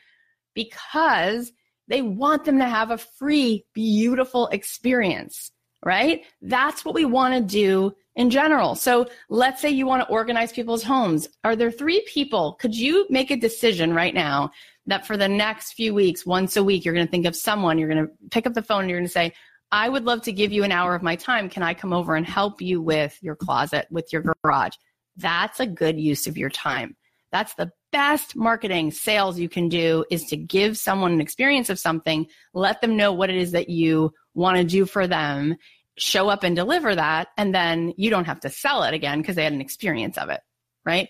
because 0.60 1.54
they 1.88 2.02
want 2.02 2.44
them 2.44 2.60
to 2.60 2.66
have 2.68 2.92
a 2.92 2.98
free, 2.98 3.66
beautiful 3.74 4.48
experience, 4.48 5.52
right? 5.86 6.26
That's 6.42 6.84
what 6.84 6.96
we 6.96 7.06
want 7.06 7.34
to 7.34 7.42
do 7.42 7.94
in 8.16 8.30
general. 8.30 8.76
So 8.76 9.08
let's 9.30 9.62
say 9.62 9.70
you 9.70 9.88
want 9.88 10.06
to 10.06 10.14
organize 10.14 10.52
people's 10.52 10.84
homes. 10.84 11.30
Are 11.46 11.56
there 11.56 11.72
three 11.72 12.06
people? 12.14 12.58
Could 12.60 12.76
you 12.76 13.08
make 13.10 13.32
a 13.32 13.38
decision 13.38 13.94
right 13.94 14.14
now 14.14 14.52
that 14.88 15.08
for 15.08 15.16
the 15.16 15.30
next 15.30 15.74
few 15.74 15.94
weeks, 15.94 16.26
once 16.26 16.58
a 16.58 16.64
week, 16.64 16.84
you're 16.84 16.94
going 16.94 17.08
to 17.08 17.12
think 17.12 17.26
of 17.26 17.38
someone, 17.38 17.80
you're 17.80 17.90
going 17.90 18.06
to 18.06 18.12
pick 18.32 18.46
up 18.46 18.54
the 18.54 18.62
phone 18.62 18.82
and 18.82 18.90
you're 18.90 19.00
going 19.00 19.08
to 19.08 19.14
say, 19.14 19.32
I 19.72 19.88
would 19.88 20.04
love 20.04 20.24
to 20.24 20.34
give 20.34 20.52
you 20.52 20.66
an 20.66 20.74
hour 20.74 20.94
of 20.94 21.04
my 21.04 21.16
time. 21.16 21.50
Can 21.50 21.64
I 21.64 21.74
come 21.74 21.94
over 21.94 22.16
and 22.16 22.26
help 22.26 22.62
you 22.62 22.82
with 22.82 23.18
your 23.22 23.38
closet, 23.38 23.88
with 23.90 24.12
your 24.12 24.24
garage? 24.44 24.74
That's 25.16 25.62
a 25.62 25.68
good 25.68 25.98
use 25.98 26.28
of 26.28 26.38
your 26.38 26.50
time. 26.50 26.98
That's 27.32 27.54
the 27.54 27.72
best 27.92 28.36
marketing 28.36 28.92
sales 28.92 29.40
you 29.40 29.50
can 29.50 29.70
do 29.70 30.06
is 30.10 30.24
to 30.26 30.38
give 30.38 30.78
someone 30.78 31.12
an 31.12 31.22
experience 31.22 31.70
of 31.70 31.80
something, 31.80 32.28
let 32.54 32.82
them 32.82 32.98
know 32.98 33.12
what 33.12 33.30
it 33.30 33.36
is 33.36 33.52
that 33.52 33.70
you 33.70 34.14
want 34.34 34.58
to 34.58 34.64
do 34.64 34.86
for 34.86 35.08
them, 35.08 35.56
show 35.98 36.30
up 36.30 36.44
and 36.44 36.56
deliver 36.56 36.96
that, 36.96 37.30
and 37.38 37.54
then 37.54 37.94
you 37.98 38.10
don't 38.10 38.26
have 38.26 38.40
to 38.42 38.50
sell 38.50 38.84
it 38.84 38.94
again 38.94 39.20
because 39.22 39.36
they 39.36 39.44
had 39.44 39.54
an 39.54 39.62
experience 39.62 40.18
of 40.18 40.30
it, 40.30 40.42
right? 40.86 41.10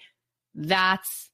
That's 0.55 1.29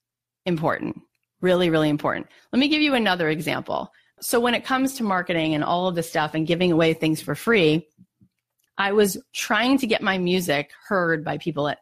important. 0.45 1.01
Really, 1.41 1.69
really 1.69 1.89
important. 1.89 2.27
Let 2.51 2.59
me 2.59 2.67
give 2.67 2.81
you 2.81 2.95
another 2.95 3.29
example. 3.29 3.91
So, 4.21 4.39
when 4.39 4.55
it 4.55 4.63
comes 4.63 4.95
to 4.95 5.03
marketing 5.03 5.53
and 5.53 5.63
all 5.63 5.87
of 5.87 5.95
this 5.95 6.09
stuff 6.09 6.33
and 6.33 6.47
giving 6.47 6.71
away 6.71 6.93
things 6.93 7.21
for 7.21 7.35
free, 7.35 7.87
I 8.77 8.93
was 8.93 9.17
trying 9.33 9.77
to 9.79 9.87
get 9.87 10.01
my 10.01 10.17
music 10.17 10.71
heard 10.87 11.23
by 11.23 11.37
people 11.37 11.67
at 11.67 11.79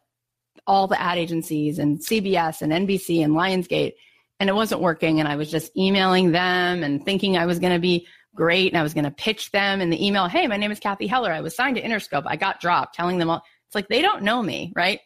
all 0.66 0.86
the 0.86 1.00
ad 1.00 1.18
agencies 1.18 1.78
and 1.78 1.98
CBS 1.98 2.62
and 2.62 2.72
NBC 2.72 3.24
and 3.24 3.34
Lionsgate. 3.34 3.92
and 4.40 4.50
it 4.50 4.54
wasn't 4.54 4.80
working. 4.80 5.20
And 5.20 5.28
I 5.28 5.36
was 5.36 5.50
just 5.50 5.76
emailing 5.76 6.32
them 6.32 6.82
and 6.82 7.04
thinking 7.04 7.36
I 7.36 7.46
was 7.46 7.58
going 7.58 7.72
to 7.72 7.78
be 7.78 8.06
great 8.34 8.72
and 8.72 8.78
I 8.78 8.82
was 8.82 8.94
going 8.94 9.04
to 9.04 9.10
pitch 9.10 9.52
them 9.52 9.80
in 9.80 9.90
the 9.90 10.04
email. 10.04 10.26
Hey, 10.26 10.46
my 10.48 10.56
name 10.56 10.72
is 10.72 10.80
Cathy 10.80 11.06
Heller. 11.06 11.32
I 11.32 11.40
was 11.40 11.54
signed 11.54 11.76
to 11.76 11.82
Interscope. 11.82 12.24
I 12.26 12.36
got 12.36 12.60
dropped 12.60 12.94
telling 12.94 13.18
them 13.18 13.30
all. 13.30 13.42
It's 13.66 13.74
like 13.74 13.88
they 13.88 14.02
don't 14.02 14.22
know 14.22 14.42
me, 14.42 14.72
right? 14.74 15.00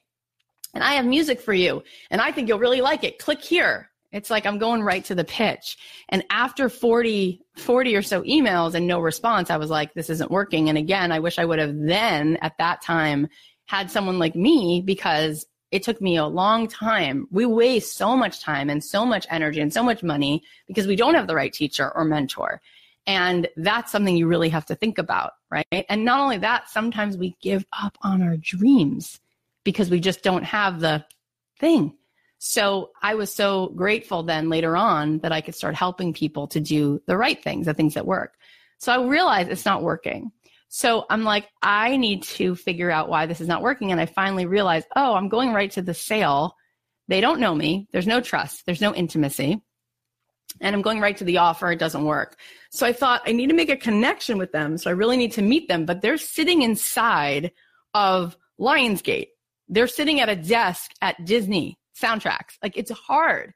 And 0.75 0.83
I 0.83 0.95
have 0.95 1.05
music 1.05 1.41
for 1.41 1.53
you 1.53 1.83
and 2.11 2.21
I 2.21 2.33
think 2.33 2.49
you'll 2.49 2.59
really 2.59 2.81
like 2.81 3.05
it. 3.05 3.19
Click 3.19 3.43
here. 3.43 3.91
It's 4.11 4.31
like 4.31 4.47
I'm 4.47 4.59
going 4.59 4.83
right 4.83 5.05
to 5.05 5.15
the 5.15 5.25
pitch. 5.25 5.77
And 6.09 6.25
after 6.31 6.71
40, 6.71 7.43
40 7.57 7.97
or 7.97 8.03
so 8.03 8.23
emails 8.23 8.75
and 8.75 8.87
no 8.87 9.01
response, 9.01 9.51
I 9.51 9.59
was 9.59 9.69
like, 9.69 9.93
this 9.93 10.09
isn't 10.09 10.31
working. 10.31 10.71
And 10.71 10.79
again, 10.79 11.13
I 11.13 11.19
wish 11.19 11.39
I 11.39 11.45
would 11.45 11.59
have 11.59 11.77
then 11.79 12.39
at 12.41 12.57
that 12.59 12.81
time 12.81 13.29
had 13.69 13.91
someone 13.91 14.19
like 14.19 14.35
me 14.35 14.83
because 14.85 15.47
it 15.71 15.83
took 15.83 16.01
me 16.01 16.17
a 16.17 16.27
long 16.27 16.67
time. 16.67 17.29
We 17.31 17.45
waste 17.45 17.97
so 17.97 18.17
much 18.17 18.41
time 18.41 18.71
and 18.71 18.83
so 18.83 19.05
much 19.05 19.27
energy 19.29 19.61
and 19.61 19.73
so 19.73 19.83
much 19.83 20.03
money 20.03 20.43
because 20.67 20.87
we 20.87 20.97
don't 20.97 21.15
have 21.15 21.27
the 21.27 21.35
right 21.35 21.53
teacher 21.53 21.95
or 21.95 22.07
mentor. 22.07 22.63
And 23.07 23.47
that's 23.57 23.93
something 23.93 24.17
you 24.17 24.27
really 24.27 24.49
have 24.49 24.65
to 24.67 24.75
think 24.75 24.97
about, 24.97 25.33
right? 25.51 25.85
And 25.89 26.05
not 26.05 26.21
only 26.21 26.39
that, 26.39 26.71
sometimes 26.71 27.19
we 27.19 27.37
give 27.43 27.67
up 27.79 27.99
on 28.01 28.23
our 28.23 28.39
dreams 28.39 29.21
because 29.65 29.91
we 29.91 30.01
just 30.01 30.23
don't 30.23 30.45
have 30.45 30.81
the 30.81 31.05
thing. 31.59 31.95
So 32.39 32.91
I 33.03 33.17
was 33.17 33.35
so 33.35 33.69
grateful 33.77 34.23
then 34.23 34.49
later 34.49 34.77
on 34.79 35.19
that 35.19 35.33
I 35.33 35.43
could 35.43 35.55
start 35.55 35.75
helping 35.75 36.15
people 36.15 36.47
to 36.49 36.61
do 36.61 37.03
the 37.05 37.19
right 37.19 37.43
things, 37.43 37.67
the 37.67 37.75
things 37.75 37.95
that 37.95 38.07
work. 38.07 38.35
So 38.79 38.93
I 38.93 39.07
realized 39.07 39.51
it's 39.51 39.67
not 39.67 39.83
working. 39.83 40.33
So 40.69 41.07
I'm 41.09 41.25
like, 41.25 41.49
I 41.63 41.97
need 41.97 42.23
to 42.25 42.55
figure 42.55 42.91
out 42.91 43.09
why 43.09 43.27
this 43.27 43.41
is 43.41 43.49
not 43.49 43.63
working. 43.63 43.91
And 43.91 44.01
I 44.01 44.07
finally 44.07 44.47
realized, 44.47 44.87
oh, 44.95 45.15
I'm 45.15 45.29
going 45.29 45.53
right 45.53 45.71
to 45.73 45.83
the 45.83 45.95
sale. 45.95 46.55
They 47.09 47.21
don't 47.21 47.41
know 47.41 47.55
me. 47.55 47.89
There's 47.93 48.07
no 48.07 48.21
trust. 48.21 48.67
There's 48.67 48.83
no 48.83 48.95
intimacy. 48.95 49.63
And 50.61 50.75
I'm 50.75 50.83
going 50.83 51.01
right 51.01 51.17
to 51.17 51.25
the 51.25 51.39
offer. 51.39 51.71
It 51.73 51.79
doesn't 51.79 52.05
work. 52.05 52.37
So 52.71 52.87
I 52.87 52.93
thought 52.93 53.23
I 53.27 53.33
need 53.33 53.49
to 53.49 53.55
make 53.55 53.71
a 53.71 53.77
connection 53.77 54.39
with 54.39 54.53
them. 54.53 54.77
So 54.77 54.91
I 54.91 54.95
really 54.95 55.17
need 55.17 55.33
to 55.33 55.43
meet 55.43 55.69
them, 55.69 55.87
but 55.87 56.03
they're 56.03 56.19
sitting 56.19 56.63
inside 56.63 57.53
of 57.95 58.37
Lionsgate. 58.61 59.29
They're 59.69 59.87
sitting 59.87 60.21
at 60.21 60.29
a 60.29 60.37
desk 60.37 60.91
at 61.01 61.25
Disney 61.25 61.79
soundtracks. 61.99 62.57
Like 62.63 62.77
it's 62.77 62.91
hard. 62.91 63.53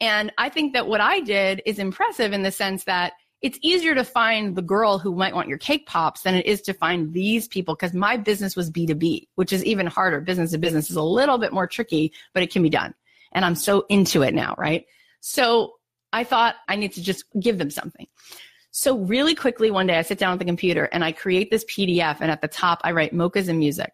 And 0.00 0.32
I 0.38 0.48
think 0.48 0.72
that 0.74 0.86
what 0.86 1.00
I 1.00 1.20
did 1.20 1.62
is 1.64 1.78
impressive 1.78 2.32
in 2.32 2.42
the 2.42 2.50
sense 2.50 2.84
that 2.84 3.14
it's 3.46 3.60
easier 3.62 3.94
to 3.94 4.02
find 4.02 4.56
the 4.56 4.62
girl 4.62 4.98
who 4.98 5.14
might 5.14 5.32
want 5.32 5.46
your 5.46 5.56
cake 5.56 5.86
pops 5.86 6.22
than 6.22 6.34
it 6.34 6.46
is 6.46 6.60
to 6.62 6.74
find 6.74 7.12
these 7.12 7.46
people 7.46 7.76
because 7.76 7.94
my 7.94 8.16
business 8.16 8.56
was 8.56 8.72
B2B, 8.72 9.28
which 9.36 9.52
is 9.52 9.64
even 9.64 9.86
harder. 9.86 10.20
Business 10.20 10.50
to 10.50 10.58
business 10.58 10.90
is 10.90 10.96
a 10.96 11.02
little 11.02 11.38
bit 11.38 11.52
more 11.52 11.68
tricky, 11.68 12.12
but 12.34 12.42
it 12.42 12.50
can 12.50 12.64
be 12.64 12.68
done. 12.68 12.92
And 13.30 13.44
I'm 13.44 13.54
so 13.54 13.86
into 13.88 14.22
it 14.22 14.34
now, 14.34 14.56
right? 14.58 14.84
So 15.20 15.74
I 16.12 16.24
thought 16.24 16.56
I 16.66 16.74
need 16.74 16.94
to 16.94 17.02
just 17.02 17.24
give 17.38 17.56
them 17.56 17.70
something. 17.70 18.08
So 18.72 18.98
really 18.98 19.36
quickly 19.36 19.70
one 19.70 19.86
day 19.86 19.96
I 19.96 20.02
sit 20.02 20.18
down 20.18 20.32
at 20.32 20.40
the 20.40 20.44
computer 20.44 20.88
and 20.90 21.04
I 21.04 21.12
create 21.12 21.48
this 21.48 21.64
PDF 21.66 22.16
and 22.20 22.32
at 22.32 22.40
the 22.40 22.48
top 22.48 22.80
I 22.82 22.90
write 22.90 23.14
mochas 23.14 23.48
and 23.48 23.60
music. 23.60 23.92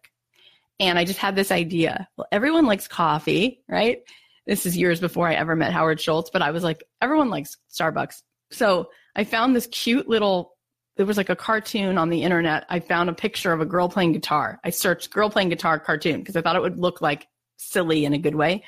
And 0.80 0.98
I 0.98 1.04
just 1.04 1.18
had 1.18 1.36
this 1.36 1.50
idea. 1.50 2.08
Well, 2.16 2.26
everyone 2.32 2.64
likes 2.64 2.88
coffee, 2.88 3.62
right? 3.68 3.98
This 4.46 4.64
is 4.64 4.78
years 4.78 4.98
before 4.98 5.28
I 5.28 5.34
ever 5.34 5.54
met 5.54 5.74
Howard 5.74 6.00
Schultz, 6.00 6.30
but 6.30 6.40
I 6.40 6.52
was 6.52 6.64
like, 6.64 6.82
everyone 7.02 7.28
likes 7.28 7.58
Starbucks. 7.70 8.22
So 8.50 8.88
I 9.14 9.24
found 9.24 9.54
this 9.54 9.66
cute 9.66 10.08
little, 10.08 10.56
there 10.96 11.06
was 11.06 11.16
like 11.16 11.30
a 11.30 11.36
cartoon 11.36 11.98
on 11.98 12.10
the 12.10 12.22
internet. 12.22 12.64
I 12.68 12.80
found 12.80 13.10
a 13.10 13.14
picture 13.14 13.52
of 13.52 13.60
a 13.60 13.66
girl 13.66 13.88
playing 13.88 14.12
guitar. 14.12 14.58
I 14.64 14.70
searched 14.70 15.10
girl 15.10 15.30
playing 15.30 15.50
guitar 15.50 15.78
cartoon 15.78 16.20
because 16.20 16.36
I 16.36 16.42
thought 16.42 16.56
it 16.56 16.62
would 16.62 16.78
look 16.78 17.00
like 17.00 17.26
silly 17.56 18.04
in 18.04 18.12
a 18.12 18.18
good 18.18 18.34
way. 18.34 18.64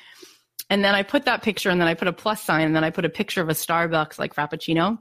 And 0.69 0.83
then 0.83 0.95
I 0.95 1.03
put 1.03 1.25
that 1.25 1.43
picture 1.43 1.69
and 1.69 1.79
then 1.79 1.87
I 1.87 1.93
put 1.93 2.07
a 2.07 2.13
plus 2.13 2.43
sign 2.43 2.65
and 2.65 2.75
then 2.75 2.83
I 2.83 2.89
put 2.89 3.05
a 3.05 3.09
picture 3.09 3.41
of 3.41 3.49
a 3.49 3.53
Starbucks 3.53 4.17
like 4.17 4.33
Frappuccino. 4.33 4.97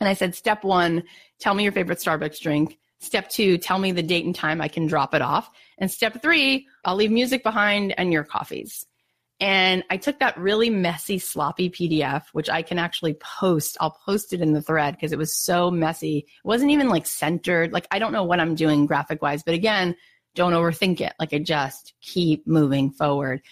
And 0.00 0.08
I 0.08 0.14
said, 0.14 0.34
step 0.34 0.64
one, 0.64 1.04
tell 1.38 1.54
me 1.54 1.62
your 1.62 1.72
favorite 1.72 1.98
Starbucks 1.98 2.40
drink. 2.40 2.78
Step 3.00 3.28
two, 3.30 3.58
tell 3.58 3.78
me 3.78 3.92
the 3.92 4.02
date 4.02 4.24
and 4.24 4.34
time 4.34 4.60
I 4.60 4.68
can 4.68 4.86
drop 4.86 5.14
it 5.14 5.22
off. 5.22 5.50
And 5.78 5.90
step 5.90 6.22
three, 6.22 6.66
I'll 6.84 6.96
leave 6.96 7.10
music 7.10 7.42
behind 7.42 7.94
and 7.98 8.12
your 8.12 8.24
coffees. 8.24 8.86
And 9.42 9.82
I 9.90 9.96
took 9.96 10.20
that 10.20 10.38
really 10.38 10.70
messy, 10.70 11.18
sloppy 11.18 11.68
PDF, 11.68 12.26
which 12.32 12.48
I 12.48 12.62
can 12.62 12.78
actually 12.78 13.14
post. 13.14 13.76
I'll 13.80 13.98
post 14.06 14.32
it 14.32 14.40
in 14.40 14.52
the 14.52 14.62
thread 14.62 14.94
because 14.94 15.10
it 15.10 15.18
was 15.18 15.34
so 15.34 15.68
messy. 15.68 16.18
It 16.18 16.46
wasn't 16.46 16.70
even 16.70 16.88
like 16.88 17.06
centered. 17.06 17.72
Like, 17.72 17.88
I 17.90 17.98
don't 17.98 18.12
know 18.12 18.22
what 18.22 18.38
I'm 18.38 18.54
doing 18.54 18.86
graphic 18.86 19.20
wise, 19.20 19.42
but 19.42 19.54
again, 19.54 19.96
don't 20.36 20.52
overthink 20.52 21.00
it. 21.00 21.12
Like, 21.18 21.34
I 21.34 21.40
just 21.40 21.92
keep 22.00 22.46
moving 22.46 22.92
forward. 22.92 23.42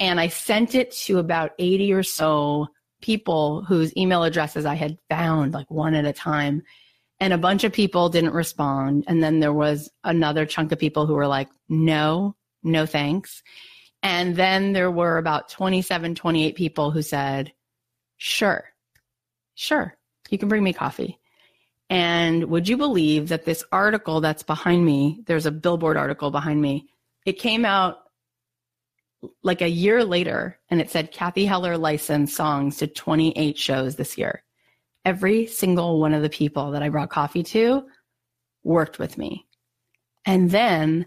And 0.00 0.18
I 0.18 0.26
sent 0.26 0.74
it 0.74 0.90
to 1.04 1.20
about 1.20 1.52
80 1.60 1.92
or 1.92 2.02
so 2.02 2.66
people 3.00 3.62
whose 3.62 3.96
email 3.96 4.24
addresses 4.24 4.66
I 4.66 4.74
had 4.74 4.98
found, 5.08 5.54
like 5.54 5.70
one 5.70 5.94
at 5.94 6.04
a 6.04 6.12
time. 6.12 6.64
And 7.20 7.32
a 7.32 7.38
bunch 7.38 7.62
of 7.62 7.72
people 7.72 8.08
didn't 8.08 8.34
respond. 8.34 9.04
And 9.06 9.22
then 9.22 9.38
there 9.38 9.52
was 9.52 9.88
another 10.02 10.46
chunk 10.46 10.72
of 10.72 10.80
people 10.80 11.06
who 11.06 11.14
were 11.14 11.28
like, 11.28 11.48
no, 11.68 12.34
no 12.64 12.86
thanks. 12.86 13.44
And 14.02 14.36
then 14.36 14.72
there 14.72 14.90
were 14.90 15.18
about 15.18 15.48
27, 15.48 16.14
28 16.14 16.54
people 16.54 16.90
who 16.90 17.02
said, 17.02 17.52
sure, 18.16 18.64
sure, 19.54 19.96
you 20.30 20.38
can 20.38 20.48
bring 20.48 20.62
me 20.62 20.72
coffee. 20.72 21.18
And 21.90 22.44
would 22.44 22.68
you 22.68 22.76
believe 22.76 23.28
that 23.28 23.44
this 23.44 23.64
article 23.72 24.20
that's 24.20 24.42
behind 24.42 24.84
me, 24.84 25.22
there's 25.26 25.46
a 25.46 25.50
billboard 25.50 25.96
article 25.96 26.30
behind 26.30 26.60
me, 26.60 26.88
it 27.24 27.38
came 27.38 27.64
out 27.64 27.98
like 29.42 29.62
a 29.62 29.68
year 29.68 30.04
later 30.04 30.58
and 30.70 30.80
it 30.80 30.90
said 30.90 31.10
Cathy 31.10 31.44
Heller 31.44 31.76
licensed 31.76 32.36
songs 32.36 32.76
to 32.78 32.86
28 32.86 33.58
shows 33.58 33.96
this 33.96 34.16
year. 34.16 34.44
Every 35.04 35.46
single 35.46 35.98
one 35.98 36.14
of 36.14 36.22
the 36.22 36.28
people 36.28 36.72
that 36.72 36.82
I 36.82 36.88
brought 36.88 37.10
coffee 37.10 37.42
to 37.44 37.84
worked 38.62 38.98
with 38.98 39.16
me. 39.18 39.46
And 40.26 40.50
then 40.50 41.06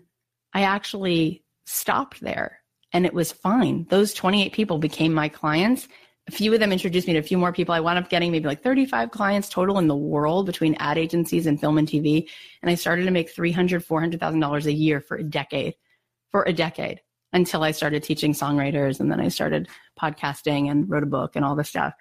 I 0.53 0.63
actually 0.63 1.43
stopped 1.65 2.19
there 2.21 2.60
and 2.93 3.05
it 3.05 3.13
was 3.13 3.31
fine. 3.31 3.85
Those 3.89 4.13
28 4.13 4.53
people 4.53 4.77
became 4.77 5.13
my 5.13 5.29
clients. 5.29 5.87
A 6.27 6.31
few 6.31 6.53
of 6.53 6.59
them 6.59 6.71
introduced 6.71 7.07
me 7.07 7.13
to 7.13 7.19
a 7.19 7.23
few 7.23 7.37
more 7.37 7.51
people. 7.51 7.73
I 7.73 7.79
wound 7.79 7.97
up 7.97 8.09
getting 8.09 8.31
maybe 8.31 8.47
like 8.47 8.63
35 8.63 9.11
clients 9.11 9.49
total 9.49 9.79
in 9.79 9.87
the 9.87 9.95
world 9.95 10.45
between 10.45 10.75
ad 10.75 10.97
agencies 10.97 11.47
and 11.47 11.59
film 11.59 11.77
and 11.77 11.87
TV. 11.87 12.29
And 12.61 12.69
I 12.69 12.75
started 12.75 13.05
to 13.05 13.11
make 13.11 13.33
$300,000, 13.33 13.85
$400,000 13.85 14.65
a 14.65 14.73
year 14.73 15.01
for 15.01 15.17
a 15.17 15.23
decade, 15.23 15.75
for 16.29 16.43
a 16.43 16.53
decade 16.53 17.01
until 17.33 17.63
I 17.63 17.71
started 17.71 18.03
teaching 18.03 18.33
songwriters. 18.33 18.99
And 18.99 19.11
then 19.11 19.19
I 19.19 19.29
started 19.29 19.67
podcasting 19.99 20.69
and 20.69 20.89
wrote 20.89 21.03
a 21.03 21.07
book 21.07 21.35
and 21.35 21.43
all 21.43 21.55
this 21.55 21.69
stuff. 21.69 21.93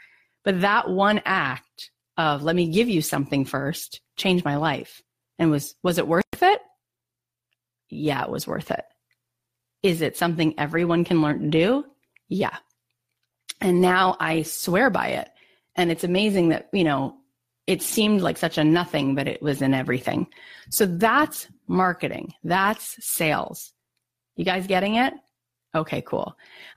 But 0.44 0.60
that 0.60 0.90
one 0.90 1.22
act 1.24 1.90
of 2.16 2.42
let 2.42 2.56
me 2.56 2.68
give 2.68 2.88
you 2.88 3.00
something 3.00 3.44
first 3.44 4.00
changed 4.16 4.44
my 4.44 4.56
life. 4.56 5.02
And 5.38 5.50
was, 5.50 5.76
was 5.82 5.98
it 5.98 6.06
worth 6.06 6.24
it? 6.42 6.60
Yeah, 7.88 8.22
it 8.24 8.30
was 8.30 8.46
worth 8.46 8.70
it. 8.70 8.84
Is 9.82 10.02
it 10.02 10.16
something 10.16 10.54
everyone 10.58 11.04
can 11.04 11.22
learn 11.22 11.40
to 11.40 11.48
do? 11.48 11.84
Yeah. 12.28 12.56
And 13.60 13.80
now 13.80 14.16
I 14.20 14.42
swear 14.42 14.90
by 14.90 15.08
it. 15.08 15.28
And 15.76 15.90
it's 15.90 16.04
amazing 16.04 16.50
that, 16.50 16.68
you 16.72 16.84
know, 16.84 17.16
it 17.66 17.82
seemed 17.82 18.20
like 18.20 18.36
such 18.36 18.58
a 18.58 18.64
nothing, 18.64 19.14
but 19.14 19.28
it 19.28 19.42
was 19.42 19.62
in 19.62 19.74
everything. 19.74 20.26
So 20.70 20.86
that's 20.86 21.46
marketing. 21.68 22.34
That's 22.42 22.96
sales. 23.04 23.72
You 24.36 24.44
guys 24.44 24.66
getting 24.66 24.96
it? 24.96 25.14
Okay, 25.74 26.02
cool. 26.02 26.36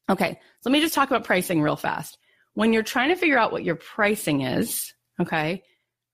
Okay. 0.10 0.40
So 0.62 0.70
let 0.70 0.74
me 0.74 0.82
just 0.82 0.94
talk 0.94 1.10
about 1.10 1.24
pricing 1.24 1.62
real 1.62 1.76
fast. 1.76 2.18
When 2.54 2.74
you're 2.74 2.84
trying 2.84 3.10
to 3.10 3.16
figure 3.16 3.40
out 3.40 3.52
what 3.52 3.64
your 3.64 3.76
pricing 3.76 4.42
is, 4.42 4.94
okay, 5.20 5.64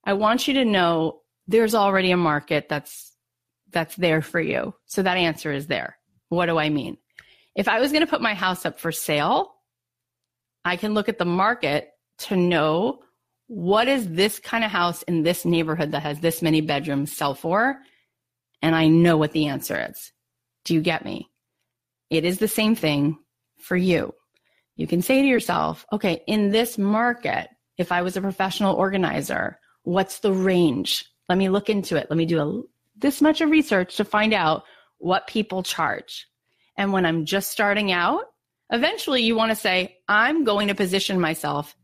I 0.05 0.13
want 0.13 0.47
you 0.47 0.53
to 0.55 0.65
know 0.65 1.21
there's 1.47 1.75
already 1.75 2.11
a 2.11 2.17
market 2.17 2.69
that's 2.69 3.13
that's 3.71 3.95
there 3.95 4.21
for 4.21 4.39
you. 4.39 4.73
So 4.85 5.03
that 5.03 5.17
answer 5.17 5.51
is 5.51 5.67
there. 5.67 5.98
What 6.29 6.45
do 6.45 6.57
I 6.57 6.69
mean? 6.69 6.97
If 7.55 7.67
I 7.67 7.79
was 7.79 7.91
going 7.91 8.05
to 8.05 8.09
put 8.09 8.21
my 8.21 8.33
house 8.33 8.65
up 8.65 8.79
for 8.79 8.91
sale, 8.91 9.53
I 10.63 10.77
can 10.77 10.93
look 10.93 11.09
at 11.09 11.17
the 11.17 11.25
market 11.25 11.89
to 12.19 12.35
know 12.35 12.99
what 13.47 13.87
is 13.87 14.07
this 14.07 14.39
kind 14.39 14.63
of 14.63 14.69
house 14.69 15.01
in 15.03 15.23
this 15.23 15.43
neighborhood 15.43 15.91
that 15.91 16.03
has 16.03 16.19
this 16.19 16.41
many 16.41 16.61
bedrooms 16.61 17.11
sell 17.11 17.33
for? 17.33 17.79
And 18.61 18.75
I 18.75 18.87
know 18.87 19.17
what 19.17 19.31
the 19.31 19.47
answer 19.47 19.87
is. 19.89 20.11
Do 20.65 20.75
you 20.75 20.81
get 20.81 21.03
me? 21.03 21.29
It 22.09 22.25
is 22.25 22.37
the 22.37 22.47
same 22.47 22.75
thing 22.75 23.17
for 23.57 23.75
you. 23.75 24.13
You 24.75 24.87
can 24.87 25.01
say 25.01 25.21
to 25.21 25.27
yourself, 25.27 25.85
okay, 25.91 26.21
in 26.27 26.51
this 26.51 26.77
market, 26.77 27.49
if 27.77 27.91
I 27.91 28.01
was 28.01 28.15
a 28.15 28.21
professional 28.21 28.75
organizer, 28.75 29.59
what's 29.83 30.19
the 30.19 30.31
range? 30.31 31.05
Let 31.27 31.37
me 31.37 31.49
look 31.49 31.69
into 31.69 31.95
it. 31.95 32.07
Let 32.09 32.17
me 32.17 32.25
do 32.25 32.39
a, 32.39 32.61
this 32.97 33.21
much 33.21 33.41
of 33.41 33.49
research 33.49 33.97
to 33.97 34.05
find 34.05 34.33
out 34.33 34.63
what 34.99 35.27
people 35.27 35.63
charge. 35.63 36.27
And 36.77 36.93
when 36.93 37.05
I'm 37.05 37.25
just 37.25 37.51
starting 37.51 37.91
out, 37.91 38.23
eventually 38.71 39.23
you 39.23 39.35
want 39.35 39.51
to 39.51 39.55
say, 39.55 39.97
I'm 40.07 40.43
going 40.43 40.67
to 40.69 40.75
position 40.75 41.19
myself 41.19 41.75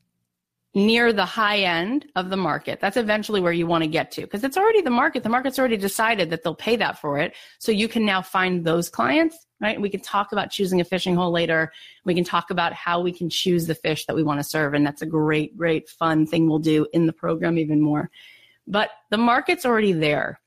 near 0.73 1.11
the 1.11 1.25
high 1.25 1.59
end 1.59 2.05
of 2.15 2.29
the 2.29 2.37
market. 2.37 2.79
That's 2.79 2.97
eventually 2.97 3.41
where 3.41 3.53
you 3.53 3.65
want 3.65 3.83
to 3.83 3.89
get 3.89 4.11
to 4.11 4.21
because 4.21 4.43
it's 4.43 4.57
already 4.57 4.81
the 4.81 4.89
market. 4.89 5.23
The 5.23 5.29
market's 5.29 5.57
already 5.57 5.77
decided 5.77 6.29
that 6.29 6.43
they'll 6.43 6.53
pay 6.53 6.75
that 6.75 6.99
for 6.99 7.17
it. 7.17 7.33
So 7.59 7.71
you 7.71 7.87
can 7.87 8.05
now 8.05 8.21
find 8.21 8.65
those 8.65 8.89
clients 8.89 9.45
right? 9.61 9.79
We 9.79 9.89
can 9.89 10.01
talk 10.01 10.31
about 10.31 10.51
choosing 10.51 10.81
a 10.81 10.83
fishing 10.83 11.15
hole 11.15 11.31
later. 11.31 11.71
We 12.03 12.13
can 12.13 12.23
talk 12.23 12.49
about 12.49 12.73
how 12.73 13.01
we 13.01 13.11
can 13.11 13.29
choose 13.29 13.67
the 13.67 13.75
fish 13.75 14.05
that 14.05 14.15
we 14.15 14.23
want 14.23 14.39
to 14.39 14.43
serve. 14.43 14.73
And 14.73 14.85
that's 14.85 15.01
a 15.01 15.05
great, 15.05 15.57
great 15.57 15.89
fun 15.89 16.27
thing 16.27 16.47
we'll 16.47 16.59
do 16.59 16.87
in 16.93 17.05
the 17.05 17.13
program 17.13 17.57
even 17.57 17.81
more. 17.81 18.09
But 18.67 18.89
the 19.11 19.17
market's 19.17 19.65
already 19.65 19.93
there. 19.93 20.39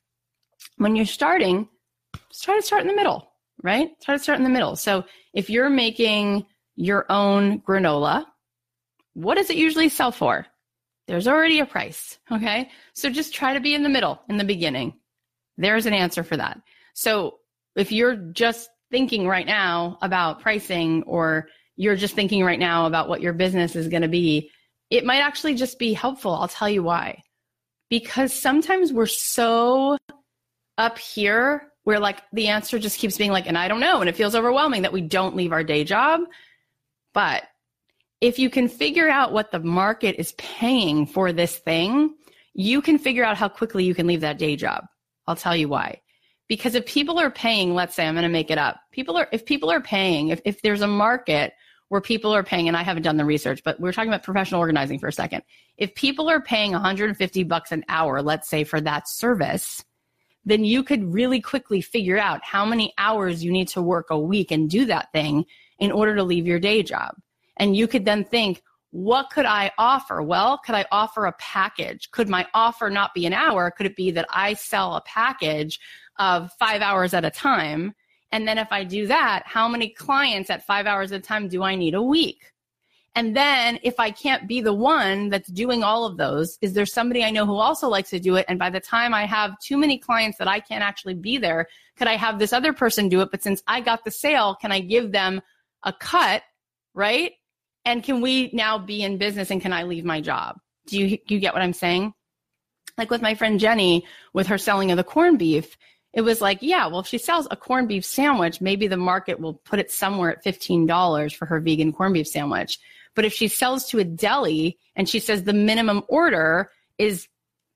When 0.76 0.96
you're 0.96 1.06
starting, 1.06 1.68
try 2.32 2.56
to 2.56 2.62
start 2.62 2.82
in 2.82 2.88
the 2.88 2.94
middle, 2.94 3.30
right? 3.62 3.90
Try 4.02 4.16
to 4.16 4.22
start 4.22 4.38
in 4.38 4.44
the 4.44 4.50
middle. 4.50 4.76
So 4.76 5.04
if 5.34 5.50
you're 5.50 5.70
making 5.70 6.46
your 6.76 7.06
own 7.10 7.60
granola, 7.60 8.24
what 9.14 9.36
does 9.36 9.50
it 9.50 9.56
usually 9.56 9.88
sell 9.88 10.12
for? 10.12 10.46
There's 11.06 11.26
already 11.26 11.60
a 11.60 11.66
price. 11.66 12.18
Okay. 12.30 12.70
So 12.92 13.10
just 13.10 13.34
try 13.34 13.54
to 13.54 13.60
be 13.60 13.74
in 13.74 13.82
the 13.82 13.88
middle 13.88 14.20
in 14.28 14.36
the 14.36 14.44
beginning. 14.44 14.94
There's 15.56 15.86
an 15.86 15.94
answer 15.94 16.22
for 16.22 16.36
that. 16.36 16.60
So 16.94 17.38
if 17.76 17.90
you're 17.90 18.14
just 18.14 18.68
thinking 18.90 19.26
right 19.26 19.46
now 19.46 19.98
about 20.02 20.40
pricing 20.40 21.02
or 21.04 21.48
you're 21.76 21.96
just 21.96 22.14
thinking 22.14 22.44
right 22.44 22.58
now 22.58 22.86
about 22.86 23.08
what 23.08 23.20
your 23.20 23.32
business 23.32 23.74
is 23.74 23.88
going 23.88 24.02
to 24.02 24.08
be, 24.08 24.50
it 24.90 25.04
might 25.04 25.20
actually 25.20 25.54
just 25.54 25.78
be 25.78 25.92
helpful. 25.92 26.34
I'll 26.34 26.48
tell 26.48 26.68
you 26.68 26.82
why. 26.82 27.22
Because 27.90 28.32
sometimes 28.32 28.92
we're 28.92 29.06
so 29.06 29.96
up 30.76 30.98
here 30.98 31.72
where 31.88 31.98
like 31.98 32.20
the 32.34 32.48
answer 32.48 32.78
just 32.78 32.98
keeps 32.98 33.16
being 33.16 33.30
like, 33.30 33.46
and 33.46 33.56
I 33.56 33.66
don't 33.66 33.80
know, 33.80 34.00
and 34.00 34.10
it 34.10 34.14
feels 34.14 34.34
overwhelming 34.34 34.82
that 34.82 34.92
we 34.92 35.00
don't 35.00 35.34
leave 35.34 35.52
our 35.52 35.64
day 35.64 35.84
job. 35.84 36.20
But 37.14 37.44
if 38.20 38.38
you 38.38 38.50
can 38.50 38.68
figure 38.68 39.08
out 39.08 39.32
what 39.32 39.52
the 39.52 39.60
market 39.60 40.16
is 40.18 40.32
paying 40.32 41.06
for 41.06 41.32
this 41.32 41.56
thing, 41.56 42.14
you 42.52 42.82
can 42.82 42.98
figure 42.98 43.24
out 43.24 43.38
how 43.38 43.48
quickly 43.48 43.84
you 43.84 43.94
can 43.94 44.06
leave 44.06 44.20
that 44.20 44.36
day 44.36 44.54
job. 44.54 44.84
I'll 45.26 45.34
tell 45.34 45.56
you 45.56 45.70
why. 45.70 46.02
Because 46.46 46.74
if 46.74 46.84
people 46.84 47.18
are 47.18 47.30
paying, 47.30 47.74
let's 47.74 47.94
say 47.94 48.06
I'm 48.06 48.12
going 48.12 48.22
to 48.24 48.28
make 48.28 48.50
it 48.50 48.58
up. 48.58 48.78
People 48.92 49.16
are, 49.16 49.26
if 49.32 49.46
people 49.46 49.70
are 49.70 49.80
paying, 49.80 50.28
if, 50.28 50.42
if 50.44 50.60
there's 50.60 50.82
a 50.82 50.86
market 50.86 51.54
where 51.88 52.02
people 52.02 52.34
are 52.34 52.44
paying, 52.44 52.68
and 52.68 52.76
I 52.76 52.82
haven't 52.82 53.04
done 53.04 53.16
the 53.16 53.24
research, 53.24 53.62
but 53.64 53.80
we're 53.80 53.92
talking 53.92 54.10
about 54.10 54.24
professional 54.24 54.60
organizing 54.60 54.98
for 54.98 55.08
a 55.08 55.12
second. 55.12 55.42
If 55.78 55.94
people 55.94 56.28
are 56.28 56.42
paying 56.42 56.72
150 56.72 57.44
bucks 57.44 57.72
an 57.72 57.86
hour, 57.88 58.20
let's 58.20 58.46
say 58.46 58.64
for 58.64 58.78
that 58.82 59.08
service, 59.08 59.82
then 60.48 60.64
you 60.64 60.82
could 60.82 61.12
really 61.12 61.40
quickly 61.40 61.82
figure 61.82 62.18
out 62.18 62.42
how 62.42 62.64
many 62.64 62.94
hours 62.96 63.44
you 63.44 63.52
need 63.52 63.68
to 63.68 63.82
work 63.82 64.06
a 64.08 64.18
week 64.18 64.50
and 64.50 64.70
do 64.70 64.86
that 64.86 65.12
thing 65.12 65.44
in 65.78 65.92
order 65.92 66.16
to 66.16 66.24
leave 66.24 66.46
your 66.46 66.58
day 66.58 66.82
job. 66.82 67.14
And 67.58 67.76
you 67.76 67.86
could 67.86 68.06
then 68.06 68.24
think, 68.24 68.62
what 68.90 69.28
could 69.28 69.44
I 69.44 69.70
offer? 69.76 70.22
Well, 70.22 70.56
could 70.56 70.74
I 70.74 70.86
offer 70.90 71.26
a 71.26 71.32
package? 71.32 72.10
Could 72.12 72.30
my 72.30 72.46
offer 72.54 72.88
not 72.88 73.12
be 73.12 73.26
an 73.26 73.34
hour? 73.34 73.70
Could 73.70 73.84
it 73.84 73.96
be 73.96 74.10
that 74.12 74.26
I 74.30 74.54
sell 74.54 74.96
a 74.96 75.02
package 75.02 75.78
of 76.18 76.50
five 76.58 76.80
hours 76.80 77.12
at 77.12 77.26
a 77.26 77.30
time? 77.30 77.94
And 78.32 78.48
then 78.48 78.56
if 78.56 78.68
I 78.70 78.84
do 78.84 79.06
that, 79.06 79.42
how 79.44 79.68
many 79.68 79.90
clients 79.90 80.48
at 80.48 80.66
five 80.66 80.86
hours 80.86 81.12
at 81.12 81.20
a 81.20 81.22
time 81.22 81.48
do 81.48 81.62
I 81.62 81.74
need 81.74 81.94
a 81.94 82.02
week? 82.02 82.52
And 83.18 83.34
then 83.34 83.80
if 83.82 83.98
I 83.98 84.12
can't 84.12 84.46
be 84.46 84.60
the 84.60 84.72
one 84.72 85.28
that's 85.28 85.48
doing 85.48 85.82
all 85.82 86.04
of 86.04 86.18
those, 86.18 86.56
is 86.62 86.74
there 86.74 86.86
somebody 86.86 87.24
I 87.24 87.32
know 87.32 87.46
who 87.46 87.56
also 87.56 87.88
likes 87.88 88.10
to 88.10 88.20
do 88.20 88.36
it? 88.36 88.46
And 88.48 88.60
by 88.60 88.70
the 88.70 88.78
time 88.78 89.12
I 89.12 89.26
have 89.26 89.58
too 89.58 89.76
many 89.76 89.98
clients 89.98 90.38
that 90.38 90.46
I 90.46 90.60
can't 90.60 90.84
actually 90.84 91.14
be 91.14 91.36
there, 91.36 91.66
could 91.96 92.06
I 92.06 92.14
have 92.14 92.38
this 92.38 92.52
other 92.52 92.72
person 92.72 93.08
do 93.08 93.20
it? 93.20 93.32
But 93.32 93.42
since 93.42 93.60
I 93.66 93.80
got 93.80 94.04
the 94.04 94.12
sale, 94.12 94.54
can 94.54 94.70
I 94.70 94.78
give 94.78 95.10
them 95.10 95.42
a 95.82 95.92
cut, 95.92 96.44
right? 96.94 97.32
And 97.84 98.04
can 98.04 98.20
we 98.20 98.50
now 98.52 98.78
be 98.78 99.02
in 99.02 99.18
business 99.18 99.50
and 99.50 99.60
can 99.60 99.72
I 99.72 99.82
leave 99.82 100.04
my 100.04 100.20
job? 100.20 100.54
Do 100.86 100.96
you, 100.96 101.18
you 101.26 101.40
get 101.40 101.54
what 101.54 101.62
I'm 101.62 101.72
saying? 101.72 102.14
Like 102.98 103.10
with 103.10 103.20
my 103.20 103.34
friend 103.34 103.58
Jenny, 103.58 104.06
with 104.32 104.46
her 104.46 104.58
selling 104.58 104.92
of 104.92 104.96
the 104.96 105.02
corned 105.02 105.40
beef, 105.40 105.76
it 106.12 106.20
was 106.20 106.40
like, 106.40 106.58
yeah, 106.60 106.86
well, 106.86 107.00
if 107.00 107.08
she 107.08 107.18
sells 107.18 107.48
a 107.50 107.56
corned 107.56 107.88
beef 107.88 108.04
sandwich, 108.04 108.60
maybe 108.60 108.86
the 108.86 108.96
market 108.96 109.40
will 109.40 109.54
put 109.54 109.80
it 109.80 109.90
somewhere 109.90 110.30
at 110.30 110.44
$15 110.44 111.34
for 111.34 111.46
her 111.46 111.58
vegan 111.58 111.92
corned 111.92 112.14
beef 112.14 112.28
sandwich. 112.28 112.78
But 113.18 113.24
if 113.24 113.32
she 113.32 113.48
sells 113.48 113.88
to 113.88 113.98
a 113.98 114.04
deli 114.04 114.78
and 114.94 115.08
she 115.08 115.18
says 115.18 115.42
the 115.42 115.52
minimum 115.52 116.04
order 116.06 116.70
is, 116.98 117.26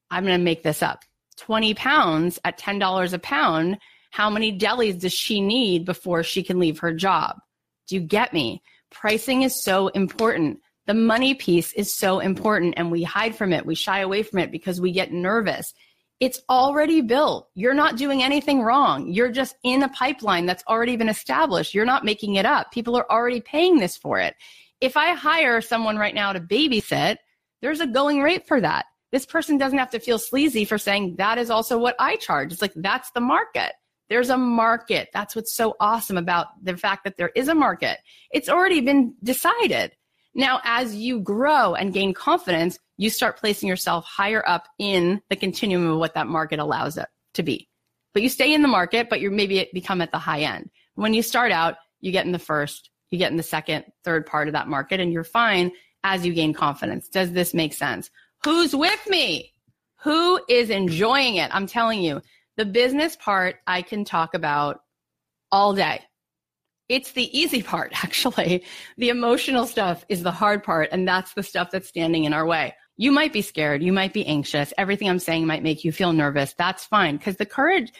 I'm 0.08 0.22
going 0.22 0.38
to 0.38 0.44
make 0.44 0.62
this 0.62 0.84
up, 0.84 1.04
20 1.38 1.74
pounds 1.74 2.38
at 2.44 2.60
$10 2.60 3.12
a 3.12 3.18
pound, 3.18 3.78
how 4.12 4.30
many 4.30 4.56
delis 4.56 5.00
does 5.00 5.12
she 5.12 5.40
need 5.40 5.84
before 5.84 6.22
she 6.22 6.44
can 6.44 6.60
leave 6.60 6.78
her 6.78 6.94
job? 6.94 7.40
Do 7.88 7.96
you 7.96 8.02
get 8.02 8.32
me? 8.32 8.62
Pricing 8.92 9.42
is 9.42 9.60
so 9.60 9.88
important. 9.88 10.60
The 10.86 10.94
money 10.94 11.34
piece 11.34 11.72
is 11.72 11.92
so 11.92 12.20
important 12.20 12.74
and 12.76 12.92
we 12.92 13.02
hide 13.02 13.34
from 13.34 13.52
it. 13.52 13.66
We 13.66 13.74
shy 13.74 13.98
away 13.98 14.22
from 14.22 14.38
it 14.38 14.52
because 14.52 14.80
we 14.80 14.92
get 14.92 15.10
nervous. 15.10 15.74
It's 16.20 16.40
already 16.48 17.00
built. 17.00 17.48
You're 17.56 17.74
not 17.74 17.96
doing 17.96 18.22
anything 18.22 18.62
wrong. 18.62 19.10
You're 19.10 19.32
just 19.32 19.56
in 19.64 19.82
a 19.82 19.88
pipeline 19.88 20.46
that's 20.46 20.62
already 20.68 20.94
been 20.94 21.08
established. 21.08 21.74
You're 21.74 21.84
not 21.84 22.04
making 22.04 22.36
it 22.36 22.46
up. 22.46 22.70
People 22.70 22.96
are 22.96 23.10
already 23.10 23.40
paying 23.40 23.80
this 23.80 23.96
for 23.96 24.20
it. 24.20 24.36
If 24.82 24.96
I 24.96 25.14
hire 25.14 25.60
someone 25.60 25.96
right 25.96 26.14
now 26.14 26.32
to 26.32 26.40
babysit, 26.40 27.18
there's 27.60 27.78
a 27.78 27.86
going 27.86 28.20
rate 28.20 28.48
for 28.48 28.60
that. 28.60 28.86
This 29.12 29.24
person 29.24 29.56
doesn't 29.56 29.78
have 29.78 29.90
to 29.90 30.00
feel 30.00 30.18
sleazy 30.18 30.64
for 30.64 30.76
saying 30.76 31.16
that 31.18 31.38
is 31.38 31.50
also 31.50 31.78
what 31.78 31.94
I 32.00 32.16
charge. 32.16 32.52
It's 32.52 32.60
like 32.60 32.72
that's 32.74 33.12
the 33.12 33.20
market. 33.20 33.74
There's 34.08 34.28
a 34.28 34.36
market. 34.36 35.08
That's 35.14 35.36
what's 35.36 35.54
so 35.54 35.76
awesome 35.78 36.18
about 36.18 36.48
the 36.60 36.76
fact 36.76 37.04
that 37.04 37.16
there 37.16 37.30
is 37.36 37.46
a 37.46 37.54
market. 37.54 37.98
It's 38.32 38.48
already 38.48 38.80
been 38.80 39.14
decided. 39.22 39.92
Now, 40.34 40.60
as 40.64 40.96
you 40.96 41.20
grow 41.20 41.74
and 41.74 41.92
gain 41.92 42.12
confidence, 42.12 42.76
you 42.96 43.08
start 43.08 43.38
placing 43.38 43.68
yourself 43.68 44.04
higher 44.04 44.42
up 44.48 44.66
in 44.80 45.22
the 45.30 45.36
continuum 45.36 45.86
of 45.92 45.98
what 45.98 46.14
that 46.14 46.26
market 46.26 46.58
allows 46.58 46.98
it 46.98 47.06
to 47.34 47.44
be. 47.44 47.68
But 48.14 48.22
you 48.22 48.28
stay 48.28 48.52
in 48.52 48.62
the 48.62 48.68
market, 48.68 49.08
but 49.08 49.20
you're 49.20 49.30
maybe 49.30 49.68
become 49.72 50.00
at 50.00 50.10
the 50.10 50.18
high 50.18 50.40
end. 50.40 50.70
When 50.96 51.14
you 51.14 51.22
start 51.22 51.52
out, 51.52 51.76
you 52.00 52.10
get 52.10 52.26
in 52.26 52.32
the 52.32 52.38
first, 52.40 52.90
you 53.12 53.18
get 53.18 53.30
in 53.30 53.36
the 53.36 53.42
second, 53.42 53.84
third 54.04 54.26
part 54.26 54.48
of 54.48 54.54
that 54.54 54.68
market, 54.68 54.98
and 54.98 55.12
you're 55.12 55.22
fine 55.22 55.70
as 56.02 56.26
you 56.26 56.32
gain 56.32 56.52
confidence. 56.52 57.08
Does 57.08 57.32
this 57.32 57.54
make 57.54 57.74
sense? 57.74 58.10
Who's 58.44 58.74
with 58.74 59.08
me? 59.08 59.52
Who 60.02 60.40
is 60.48 60.70
enjoying 60.70 61.36
it? 61.36 61.54
I'm 61.54 61.66
telling 61.66 62.02
you, 62.02 62.22
the 62.56 62.64
business 62.64 63.14
part 63.16 63.56
I 63.66 63.82
can 63.82 64.04
talk 64.04 64.34
about 64.34 64.80
all 65.52 65.74
day. 65.74 66.02
It's 66.88 67.12
the 67.12 67.38
easy 67.38 67.62
part, 67.72 67.92
actually. 68.02 68.64
The 68.96 69.10
emotional 69.10 69.66
stuff 69.66 70.04
is 70.08 70.22
the 70.22 70.32
hard 70.32 70.64
part, 70.64 70.88
and 70.90 71.06
that's 71.06 71.34
the 71.34 71.42
stuff 71.42 71.70
that's 71.70 71.88
standing 71.88 72.24
in 72.24 72.32
our 72.32 72.46
way. 72.46 72.74
You 72.96 73.12
might 73.12 73.32
be 73.32 73.42
scared. 73.42 73.82
You 73.82 73.92
might 73.92 74.12
be 74.12 74.26
anxious. 74.26 74.72
Everything 74.76 75.08
I'm 75.08 75.18
saying 75.18 75.46
might 75.46 75.62
make 75.62 75.84
you 75.84 75.92
feel 75.92 76.12
nervous. 76.12 76.54
That's 76.58 76.84
fine 76.84 77.16
because 77.16 77.36
the 77.36 77.46
courage, 77.46 77.92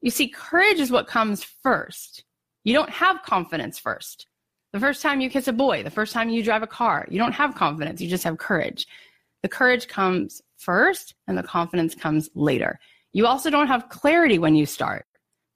you 0.00 0.10
see, 0.10 0.28
courage 0.28 0.78
is 0.78 0.90
what 0.90 1.06
comes 1.06 1.44
first. 1.44 2.24
You 2.64 2.74
don't 2.74 2.90
have 2.90 3.22
confidence 3.22 3.78
first. 3.78 4.26
The 4.72 4.80
first 4.80 5.00
time 5.00 5.20
you 5.20 5.30
kiss 5.30 5.48
a 5.48 5.52
boy, 5.52 5.82
the 5.82 5.90
first 5.90 6.12
time 6.12 6.28
you 6.28 6.42
drive 6.42 6.62
a 6.62 6.66
car, 6.66 7.06
you 7.10 7.18
don't 7.18 7.32
have 7.32 7.54
confidence. 7.54 8.00
You 8.00 8.08
just 8.08 8.24
have 8.24 8.38
courage. 8.38 8.86
The 9.42 9.48
courage 9.48 9.88
comes 9.88 10.42
first 10.56 11.14
and 11.26 11.38
the 11.38 11.42
confidence 11.42 11.94
comes 11.94 12.28
later. 12.34 12.78
You 13.12 13.26
also 13.26 13.50
don't 13.50 13.68
have 13.68 13.88
clarity 13.88 14.38
when 14.38 14.54
you 14.54 14.66
start. 14.66 15.06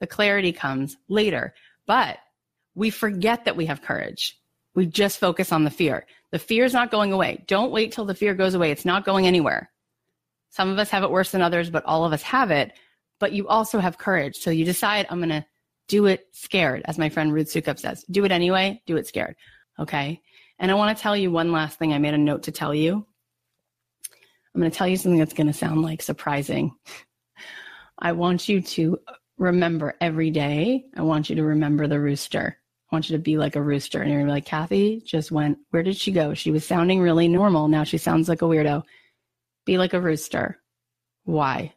The 0.00 0.06
clarity 0.06 0.52
comes 0.52 0.96
later. 1.08 1.54
But 1.86 2.18
we 2.74 2.90
forget 2.90 3.44
that 3.44 3.56
we 3.56 3.66
have 3.66 3.82
courage. 3.82 4.38
We 4.74 4.86
just 4.86 5.18
focus 5.18 5.52
on 5.52 5.64
the 5.64 5.70
fear. 5.70 6.06
The 6.30 6.38
fear 6.38 6.64
is 6.64 6.72
not 6.72 6.90
going 6.90 7.12
away. 7.12 7.44
Don't 7.46 7.72
wait 7.72 7.92
till 7.92 8.06
the 8.06 8.14
fear 8.14 8.34
goes 8.34 8.54
away. 8.54 8.70
It's 8.70 8.86
not 8.86 9.04
going 9.04 9.26
anywhere. 9.26 9.70
Some 10.48 10.70
of 10.70 10.78
us 10.78 10.90
have 10.90 11.02
it 11.02 11.10
worse 11.10 11.30
than 11.30 11.42
others, 11.42 11.68
but 11.68 11.84
all 11.84 12.04
of 12.04 12.12
us 12.12 12.22
have 12.22 12.50
it. 12.50 12.72
But 13.20 13.32
you 13.32 13.46
also 13.48 13.78
have 13.78 13.98
courage. 13.98 14.36
So 14.36 14.50
you 14.50 14.64
decide, 14.64 15.06
I'm 15.10 15.18
going 15.18 15.28
to 15.28 15.44
do 15.92 16.06
it 16.06 16.26
scared, 16.32 16.80
as 16.86 16.96
my 16.96 17.10
friend 17.10 17.34
Ruth 17.34 17.48
Soukup 17.48 17.78
says. 17.78 18.02
Do 18.10 18.24
it 18.24 18.32
anyway, 18.32 18.80
do 18.86 18.96
it 18.96 19.06
scared. 19.06 19.36
Okay. 19.78 20.22
And 20.58 20.70
I 20.70 20.74
want 20.74 20.96
to 20.96 21.02
tell 21.02 21.14
you 21.14 21.30
one 21.30 21.52
last 21.52 21.78
thing 21.78 21.92
I 21.92 21.98
made 21.98 22.14
a 22.14 22.18
note 22.18 22.44
to 22.44 22.50
tell 22.50 22.74
you. 22.74 23.06
I'm 24.54 24.60
going 24.62 24.70
to 24.70 24.76
tell 24.76 24.88
you 24.88 24.96
something 24.96 25.18
that's 25.18 25.34
going 25.34 25.48
to 25.48 25.52
sound 25.52 25.82
like 25.82 26.00
surprising. 26.00 26.72
I 27.98 28.12
want 28.12 28.48
you 28.48 28.62
to 28.62 29.00
remember 29.36 29.94
every 30.00 30.30
day. 30.30 30.86
I 30.96 31.02
want 31.02 31.28
you 31.28 31.36
to 31.36 31.44
remember 31.44 31.86
the 31.86 32.00
rooster. 32.00 32.56
I 32.90 32.94
want 32.94 33.10
you 33.10 33.18
to 33.18 33.22
be 33.22 33.36
like 33.36 33.56
a 33.56 33.62
rooster. 33.62 34.00
And 34.00 34.10
you're 34.10 34.20
gonna 34.20 34.30
be 34.30 34.36
like, 34.36 34.46
Cathy 34.46 35.02
just 35.04 35.30
went, 35.30 35.58
where 35.70 35.82
did 35.82 35.98
she 35.98 36.10
go? 36.10 36.32
She 36.32 36.50
was 36.50 36.66
sounding 36.66 37.02
really 37.02 37.28
normal. 37.28 37.68
Now 37.68 37.84
she 37.84 37.98
sounds 37.98 38.30
like 38.30 38.40
a 38.40 38.46
weirdo. 38.46 38.82
Be 39.66 39.76
like 39.76 39.92
a 39.92 40.00
rooster. 40.00 40.58
Why? 41.24 41.74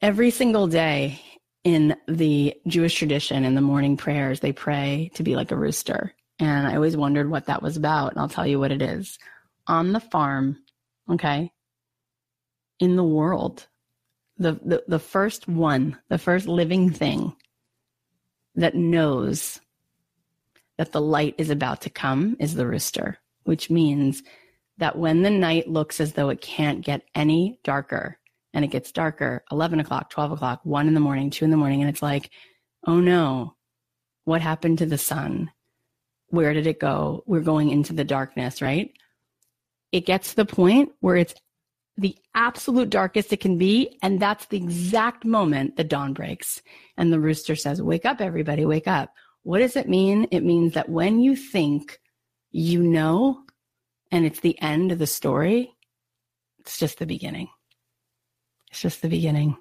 Every 0.00 0.30
single 0.30 0.66
day 0.66 1.20
in 1.64 1.96
the 2.08 2.56
Jewish 2.66 2.94
tradition, 2.94 3.44
in 3.44 3.54
the 3.54 3.60
morning 3.60 3.96
prayers, 3.96 4.40
they 4.40 4.52
pray 4.52 5.10
to 5.14 5.22
be 5.22 5.36
like 5.36 5.50
a 5.50 5.56
rooster. 5.56 6.12
And 6.38 6.66
I 6.66 6.74
always 6.74 6.96
wondered 6.96 7.30
what 7.30 7.46
that 7.46 7.62
was 7.62 7.76
about. 7.76 8.12
And 8.12 8.20
I'll 8.20 8.28
tell 8.28 8.46
you 8.46 8.58
what 8.58 8.72
it 8.72 8.82
is. 8.82 9.18
On 9.68 9.92
the 9.92 10.00
farm, 10.00 10.58
okay, 11.08 11.52
in 12.80 12.96
the 12.96 13.04
world, 13.04 13.68
the, 14.38 14.52
the, 14.64 14.82
the 14.88 14.98
first 14.98 15.46
one, 15.46 15.98
the 16.08 16.18
first 16.18 16.48
living 16.48 16.90
thing 16.90 17.36
that 18.56 18.74
knows 18.74 19.60
that 20.78 20.90
the 20.90 21.00
light 21.00 21.36
is 21.38 21.50
about 21.50 21.82
to 21.82 21.90
come 21.90 22.36
is 22.40 22.54
the 22.54 22.66
rooster, 22.66 23.18
which 23.44 23.70
means 23.70 24.22
that 24.78 24.98
when 24.98 25.22
the 25.22 25.30
night 25.30 25.68
looks 25.68 26.00
as 26.00 26.14
though 26.14 26.28
it 26.28 26.40
can't 26.40 26.84
get 26.84 27.02
any 27.14 27.60
darker 27.62 28.18
and 28.54 28.64
it 28.64 28.70
gets 28.70 28.92
darker 28.92 29.44
11 29.50 29.80
o'clock, 29.80 30.10
12 30.10 30.32
o'clock, 30.32 30.60
1 30.64 30.88
in 30.88 30.94
the 30.94 31.00
morning, 31.00 31.30
2 31.30 31.44
in 31.44 31.50
the 31.50 31.56
morning, 31.56 31.80
and 31.80 31.90
it's 31.90 32.02
like, 32.02 32.30
oh 32.86 33.00
no, 33.00 33.54
what 34.24 34.40
happened 34.40 34.78
to 34.78 34.86
the 34.86 34.98
sun? 34.98 35.50
Where 36.28 36.54
did 36.54 36.66
it 36.66 36.80
go? 36.80 37.22
We're 37.26 37.40
going 37.40 37.70
into 37.70 37.92
the 37.92 38.04
darkness, 38.04 38.62
right? 38.62 38.90
It 39.90 40.06
gets 40.06 40.30
to 40.30 40.36
the 40.36 40.46
point 40.46 40.90
where 41.00 41.16
it's 41.16 41.34
the 41.98 42.16
absolute 42.34 42.88
darkest 42.88 43.32
it 43.32 43.40
can 43.40 43.58
be. 43.58 43.98
And 44.02 44.18
that's 44.18 44.46
the 44.46 44.56
exact 44.56 45.24
moment 45.24 45.76
the 45.76 45.84
dawn 45.84 46.14
breaks. 46.14 46.62
And 46.96 47.12
the 47.12 47.20
rooster 47.20 47.54
says, 47.54 47.82
Wake 47.82 48.06
up, 48.06 48.20
everybody, 48.20 48.64
wake 48.64 48.88
up. 48.88 49.12
What 49.42 49.58
does 49.58 49.76
it 49.76 49.88
mean? 49.88 50.26
It 50.30 50.42
means 50.42 50.74
that 50.74 50.88
when 50.88 51.20
you 51.20 51.36
think 51.36 51.98
you 52.50 52.82
know 52.82 53.42
and 54.10 54.24
it's 54.24 54.40
the 54.40 54.60
end 54.60 54.92
of 54.92 54.98
the 54.98 55.06
story, 55.06 55.74
it's 56.60 56.78
just 56.78 56.98
the 56.98 57.06
beginning. 57.06 57.48
It's 58.72 58.80
just 58.80 59.02
the 59.02 59.08
beginning. 59.08 59.54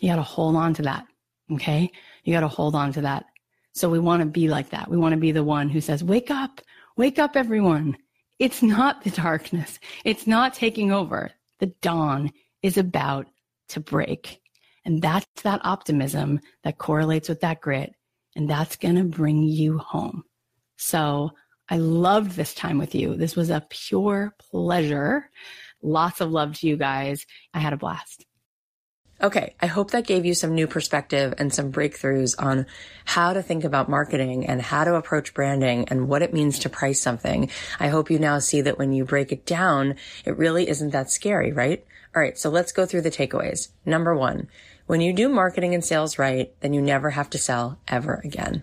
You 0.00 0.08
got 0.08 0.16
to 0.16 0.22
hold 0.22 0.56
on 0.56 0.74
to 0.74 0.82
that. 0.82 1.06
Okay. 1.52 1.88
You 2.24 2.34
got 2.34 2.40
to 2.40 2.48
hold 2.48 2.74
on 2.74 2.92
to 2.94 3.02
that. 3.02 3.26
So 3.74 3.88
we 3.88 4.00
want 4.00 4.22
to 4.22 4.26
be 4.26 4.48
like 4.48 4.70
that. 4.70 4.90
We 4.90 4.96
want 4.96 5.12
to 5.12 5.20
be 5.20 5.30
the 5.30 5.44
one 5.44 5.68
who 5.68 5.80
says, 5.80 6.02
wake 6.02 6.32
up, 6.32 6.60
wake 6.96 7.20
up, 7.20 7.36
everyone. 7.36 7.96
It's 8.40 8.60
not 8.60 9.04
the 9.04 9.10
darkness. 9.10 9.78
It's 10.04 10.26
not 10.26 10.52
taking 10.52 10.90
over. 10.90 11.30
The 11.60 11.66
dawn 11.80 12.32
is 12.60 12.76
about 12.76 13.28
to 13.68 13.78
break. 13.78 14.40
And 14.84 15.00
that's 15.00 15.26
that 15.44 15.60
optimism 15.62 16.40
that 16.64 16.78
correlates 16.78 17.28
with 17.28 17.42
that 17.42 17.60
grit. 17.60 17.94
And 18.34 18.50
that's 18.50 18.74
going 18.74 18.96
to 18.96 19.04
bring 19.04 19.44
you 19.44 19.78
home. 19.78 20.24
So 20.76 21.30
I 21.68 21.76
loved 21.76 22.32
this 22.32 22.52
time 22.52 22.78
with 22.78 22.96
you. 22.96 23.14
This 23.14 23.36
was 23.36 23.50
a 23.50 23.64
pure 23.70 24.34
pleasure. 24.50 25.30
Lots 25.82 26.20
of 26.20 26.32
love 26.32 26.56
to 26.56 26.66
you 26.66 26.76
guys. 26.76 27.24
I 27.54 27.60
had 27.60 27.72
a 27.72 27.76
blast. 27.76 28.24
Okay, 29.22 29.54
I 29.60 29.66
hope 29.66 29.90
that 29.90 30.06
gave 30.06 30.24
you 30.24 30.32
some 30.32 30.54
new 30.54 30.66
perspective 30.66 31.34
and 31.36 31.52
some 31.52 31.70
breakthroughs 31.70 32.34
on 32.38 32.64
how 33.04 33.34
to 33.34 33.42
think 33.42 33.64
about 33.64 33.86
marketing 33.86 34.46
and 34.46 34.62
how 34.62 34.84
to 34.84 34.94
approach 34.94 35.34
branding 35.34 35.84
and 35.88 36.08
what 36.08 36.22
it 36.22 36.32
means 36.32 36.58
to 36.60 36.70
price 36.70 37.02
something. 37.02 37.50
I 37.78 37.88
hope 37.88 38.10
you 38.10 38.18
now 38.18 38.38
see 38.38 38.62
that 38.62 38.78
when 38.78 38.94
you 38.94 39.04
break 39.04 39.30
it 39.30 39.44
down, 39.44 39.96
it 40.24 40.38
really 40.38 40.70
isn't 40.70 40.90
that 40.90 41.10
scary, 41.10 41.52
right? 41.52 41.84
All 42.16 42.22
right, 42.22 42.38
so 42.38 42.48
let's 42.48 42.72
go 42.72 42.86
through 42.86 43.02
the 43.02 43.10
takeaways. 43.10 43.68
Number 43.84 44.16
one, 44.16 44.48
when 44.86 45.02
you 45.02 45.12
do 45.12 45.28
marketing 45.28 45.74
and 45.74 45.84
sales 45.84 46.18
right, 46.18 46.54
then 46.60 46.72
you 46.72 46.80
never 46.80 47.10
have 47.10 47.28
to 47.30 47.38
sell 47.38 47.78
ever 47.86 48.22
again. 48.24 48.62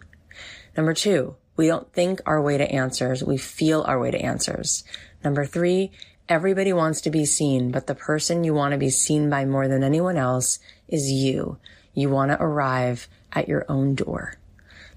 Number 0.75 0.95
two, 0.95 1.35
we 1.55 1.67
don't 1.67 1.93
think 1.93 2.19
our 2.25 2.41
way 2.41 2.57
to 2.57 2.71
answers. 2.71 3.23
We 3.23 3.37
feel 3.37 3.83
our 3.87 3.99
way 3.99 4.09
to 4.09 4.19
answers. 4.19 4.83
Number 5.23 5.45
three, 5.45 5.91
Everybody 6.29 6.73
wants 6.73 6.99
to 7.01 7.09
be 7.09 7.23
seen, 7.23 7.71
but 7.71 7.87
the 7.87 7.95
person 7.95 8.43
you 8.43 8.53
want 8.53 8.73
to 8.73 8.77
be 8.77 8.89
seen 8.89 9.29
by 9.29 9.45
more 9.45 9.69
than 9.69 9.81
anyone 9.81 10.17
else 10.17 10.59
is 10.89 11.09
you. 11.09 11.57
You 11.93 12.09
want 12.09 12.31
to 12.31 12.41
arrive 12.41 13.07
at 13.31 13.47
your 13.47 13.65
own 13.69 13.95
door. 13.95 14.35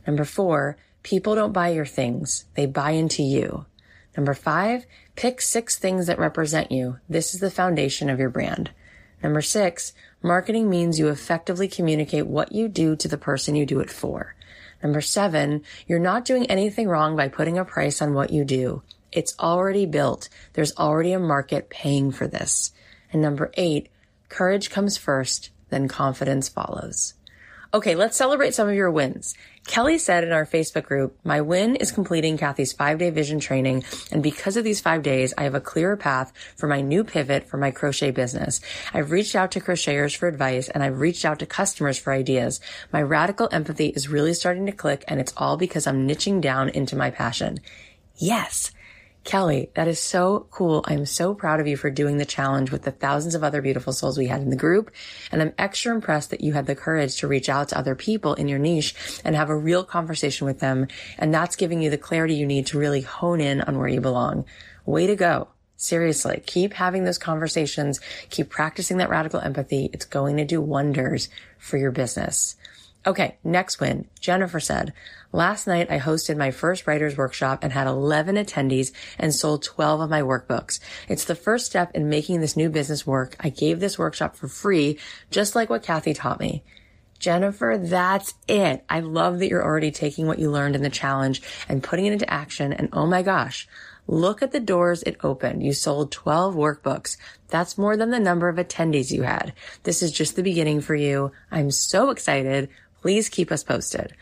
Number 0.08 0.24
four, 0.24 0.76
people 1.04 1.36
don't 1.36 1.52
buy 1.52 1.68
your 1.68 1.86
things. 1.86 2.46
They 2.54 2.66
buy 2.66 2.92
into 2.92 3.22
you. 3.22 3.66
Number 4.16 4.34
five, 4.34 4.86
pick 5.14 5.40
six 5.40 5.78
things 5.78 6.08
that 6.08 6.18
represent 6.18 6.72
you. 6.72 6.98
This 7.08 7.32
is 7.32 7.38
the 7.38 7.50
foundation 7.50 8.10
of 8.10 8.18
your 8.18 8.30
brand. 8.30 8.70
Number 9.22 9.40
six, 9.40 9.92
marketing 10.22 10.68
means 10.68 10.98
you 10.98 11.08
effectively 11.08 11.68
communicate 11.68 12.26
what 12.26 12.50
you 12.50 12.66
do 12.66 12.96
to 12.96 13.06
the 13.06 13.16
person 13.16 13.54
you 13.54 13.66
do 13.66 13.78
it 13.78 13.90
for. 13.90 14.34
Number 14.82 15.00
seven, 15.00 15.62
you're 15.86 16.00
not 16.00 16.24
doing 16.24 16.46
anything 16.46 16.88
wrong 16.88 17.14
by 17.14 17.28
putting 17.28 17.56
a 17.56 17.64
price 17.64 18.02
on 18.02 18.14
what 18.14 18.32
you 18.32 18.44
do. 18.44 18.82
It's 19.12 19.34
already 19.38 19.86
built. 19.86 20.28
There's 20.52 20.76
already 20.76 21.12
a 21.12 21.18
market 21.18 21.70
paying 21.70 22.12
for 22.12 22.26
this. 22.26 22.72
And 23.12 23.22
number 23.22 23.50
eight, 23.54 23.88
courage 24.28 24.70
comes 24.70 24.96
first, 24.96 25.50
then 25.70 25.88
confidence 25.88 26.48
follows. 26.48 27.14
Okay, 27.72 27.94
let's 27.94 28.16
celebrate 28.16 28.52
some 28.52 28.68
of 28.68 28.74
your 28.74 28.90
wins. 28.90 29.36
Kelly 29.64 29.98
said 29.98 30.24
in 30.24 30.32
our 30.32 30.44
Facebook 30.44 30.82
group, 30.82 31.16
my 31.22 31.40
win 31.40 31.76
is 31.76 31.92
completing 31.92 32.36
Cathy's 32.36 32.72
five 32.72 32.98
day 32.98 33.10
vision 33.10 33.38
training. 33.38 33.84
And 34.10 34.24
because 34.24 34.56
of 34.56 34.64
these 34.64 34.80
five 34.80 35.04
days, 35.04 35.32
I 35.38 35.44
have 35.44 35.54
a 35.54 35.60
clearer 35.60 35.96
path 35.96 36.32
for 36.56 36.66
my 36.66 36.80
new 36.80 37.04
pivot 37.04 37.46
for 37.46 37.58
my 37.58 37.70
crochet 37.70 38.10
business. 38.10 38.60
I've 38.92 39.12
reached 39.12 39.36
out 39.36 39.52
to 39.52 39.60
crocheters 39.60 40.16
for 40.16 40.26
advice 40.26 40.68
and 40.68 40.82
I've 40.82 40.98
reached 40.98 41.24
out 41.24 41.38
to 41.38 41.46
customers 41.46 41.96
for 41.96 42.12
ideas. 42.12 42.60
My 42.92 43.02
radical 43.02 43.48
empathy 43.52 43.86
is 43.86 44.08
really 44.08 44.34
starting 44.34 44.66
to 44.66 44.72
click 44.72 45.04
and 45.06 45.20
it's 45.20 45.34
all 45.36 45.56
because 45.56 45.86
I'm 45.86 46.08
niching 46.08 46.40
down 46.40 46.70
into 46.70 46.96
my 46.96 47.10
passion. 47.10 47.60
Yes. 48.16 48.72
Kelly, 49.22 49.70
that 49.74 49.86
is 49.86 50.00
so 50.00 50.46
cool. 50.50 50.82
I'm 50.86 51.04
so 51.04 51.34
proud 51.34 51.60
of 51.60 51.66
you 51.66 51.76
for 51.76 51.90
doing 51.90 52.16
the 52.16 52.24
challenge 52.24 52.70
with 52.70 52.82
the 52.82 52.90
thousands 52.90 53.34
of 53.34 53.44
other 53.44 53.60
beautiful 53.60 53.92
souls 53.92 54.16
we 54.16 54.28
had 54.28 54.40
in 54.40 54.48
the 54.48 54.56
group. 54.56 54.90
And 55.30 55.42
I'm 55.42 55.52
extra 55.58 55.94
impressed 55.94 56.30
that 56.30 56.40
you 56.40 56.54
had 56.54 56.66
the 56.66 56.74
courage 56.74 57.16
to 57.16 57.28
reach 57.28 57.48
out 57.48 57.68
to 57.68 57.78
other 57.78 57.94
people 57.94 58.34
in 58.34 58.48
your 58.48 58.58
niche 58.58 58.94
and 59.22 59.36
have 59.36 59.50
a 59.50 59.56
real 59.56 59.84
conversation 59.84 60.46
with 60.46 60.60
them. 60.60 60.88
And 61.18 61.34
that's 61.34 61.56
giving 61.56 61.82
you 61.82 61.90
the 61.90 61.98
clarity 61.98 62.34
you 62.34 62.46
need 62.46 62.66
to 62.68 62.78
really 62.78 63.02
hone 63.02 63.40
in 63.40 63.60
on 63.60 63.78
where 63.78 63.88
you 63.88 64.00
belong. 64.00 64.46
Way 64.86 65.06
to 65.06 65.16
go. 65.16 65.48
Seriously, 65.76 66.42
keep 66.44 66.74
having 66.74 67.04
those 67.04 67.18
conversations. 67.18 68.00
Keep 68.30 68.50
practicing 68.50 68.98
that 68.98 69.10
radical 69.10 69.40
empathy. 69.40 69.90
It's 69.92 70.04
going 70.04 70.38
to 70.38 70.44
do 70.44 70.60
wonders 70.60 71.28
for 71.58 71.76
your 71.76 71.90
business. 71.90 72.56
Okay, 73.06 73.38
next 73.42 73.80
win. 73.80 74.06
Jennifer 74.20 74.60
said, 74.60 74.92
last 75.32 75.66
night 75.66 75.90
I 75.90 75.98
hosted 75.98 76.36
my 76.36 76.50
first 76.50 76.86
writer's 76.86 77.16
workshop 77.16 77.60
and 77.62 77.72
had 77.72 77.86
11 77.86 78.36
attendees 78.36 78.92
and 79.18 79.34
sold 79.34 79.62
12 79.62 80.02
of 80.02 80.10
my 80.10 80.20
workbooks. 80.20 80.80
It's 81.08 81.24
the 81.24 81.34
first 81.34 81.64
step 81.64 81.92
in 81.94 82.10
making 82.10 82.40
this 82.40 82.58
new 82.58 82.68
business 82.68 83.06
work. 83.06 83.36
I 83.40 83.48
gave 83.48 83.80
this 83.80 83.98
workshop 83.98 84.36
for 84.36 84.48
free, 84.48 84.98
just 85.30 85.54
like 85.54 85.70
what 85.70 85.82
Cathy 85.82 86.12
taught 86.12 86.40
me. 86.40 86.62
Jennifer, 87.18 87.78
that's 87.78 88.34
it. 88.48 88.84
I 88.88 89.00
love 89.00 89.38
that 89.38 89.48
you're 89.48 89.64
already 89.64 89.90
taking 89.90 90.26
what 90.26 90.38
you 90.38 90.50
learned 90.50 90.74
in 90.74 90.82
the 90.82 90.90
challenge 90.90 91.42
and 91.68 91.82
putting 91.82 92.06
it 92.06 92.12
into 92.12 92.30
action. 92.30 92.72
And 92.72 92.90
oh 92.92 93.06
my 93.06 93.22
gosh, 93.22 93.66
look 94.06 94.42
at 94.42 94.52
the 94.52 94.60
doors 94.60 95.02
it 95.02 95.18
opened. 95.22 95.62
You 95.62 95.72
sold 95.72 96.12
12 96.12 96.54
workbooks. 96.54 97.16
That's 97.48 97.78
more 97.78 97.96
than 97.96 98.10
the 98.10 98.20
number 98.20 98.48
of 98.48 98.56
attendees 98.56 99.10
you 99.10 99.22
had. 99.22 99.52
This 99.84 100.02
is 100.02 100.12
just 100.12 100.36
the 100.36 100.42
beginning 100.42 100.80
for 100.80 100.94
you. 100.94 101.32
I'm 101.50 101.70
so 101.70 102.10
excited. 102.10 102.68
Please 103.02 103.28
keep 103.28 103.50
us 103.50 103.64
posted. 103.64 104.14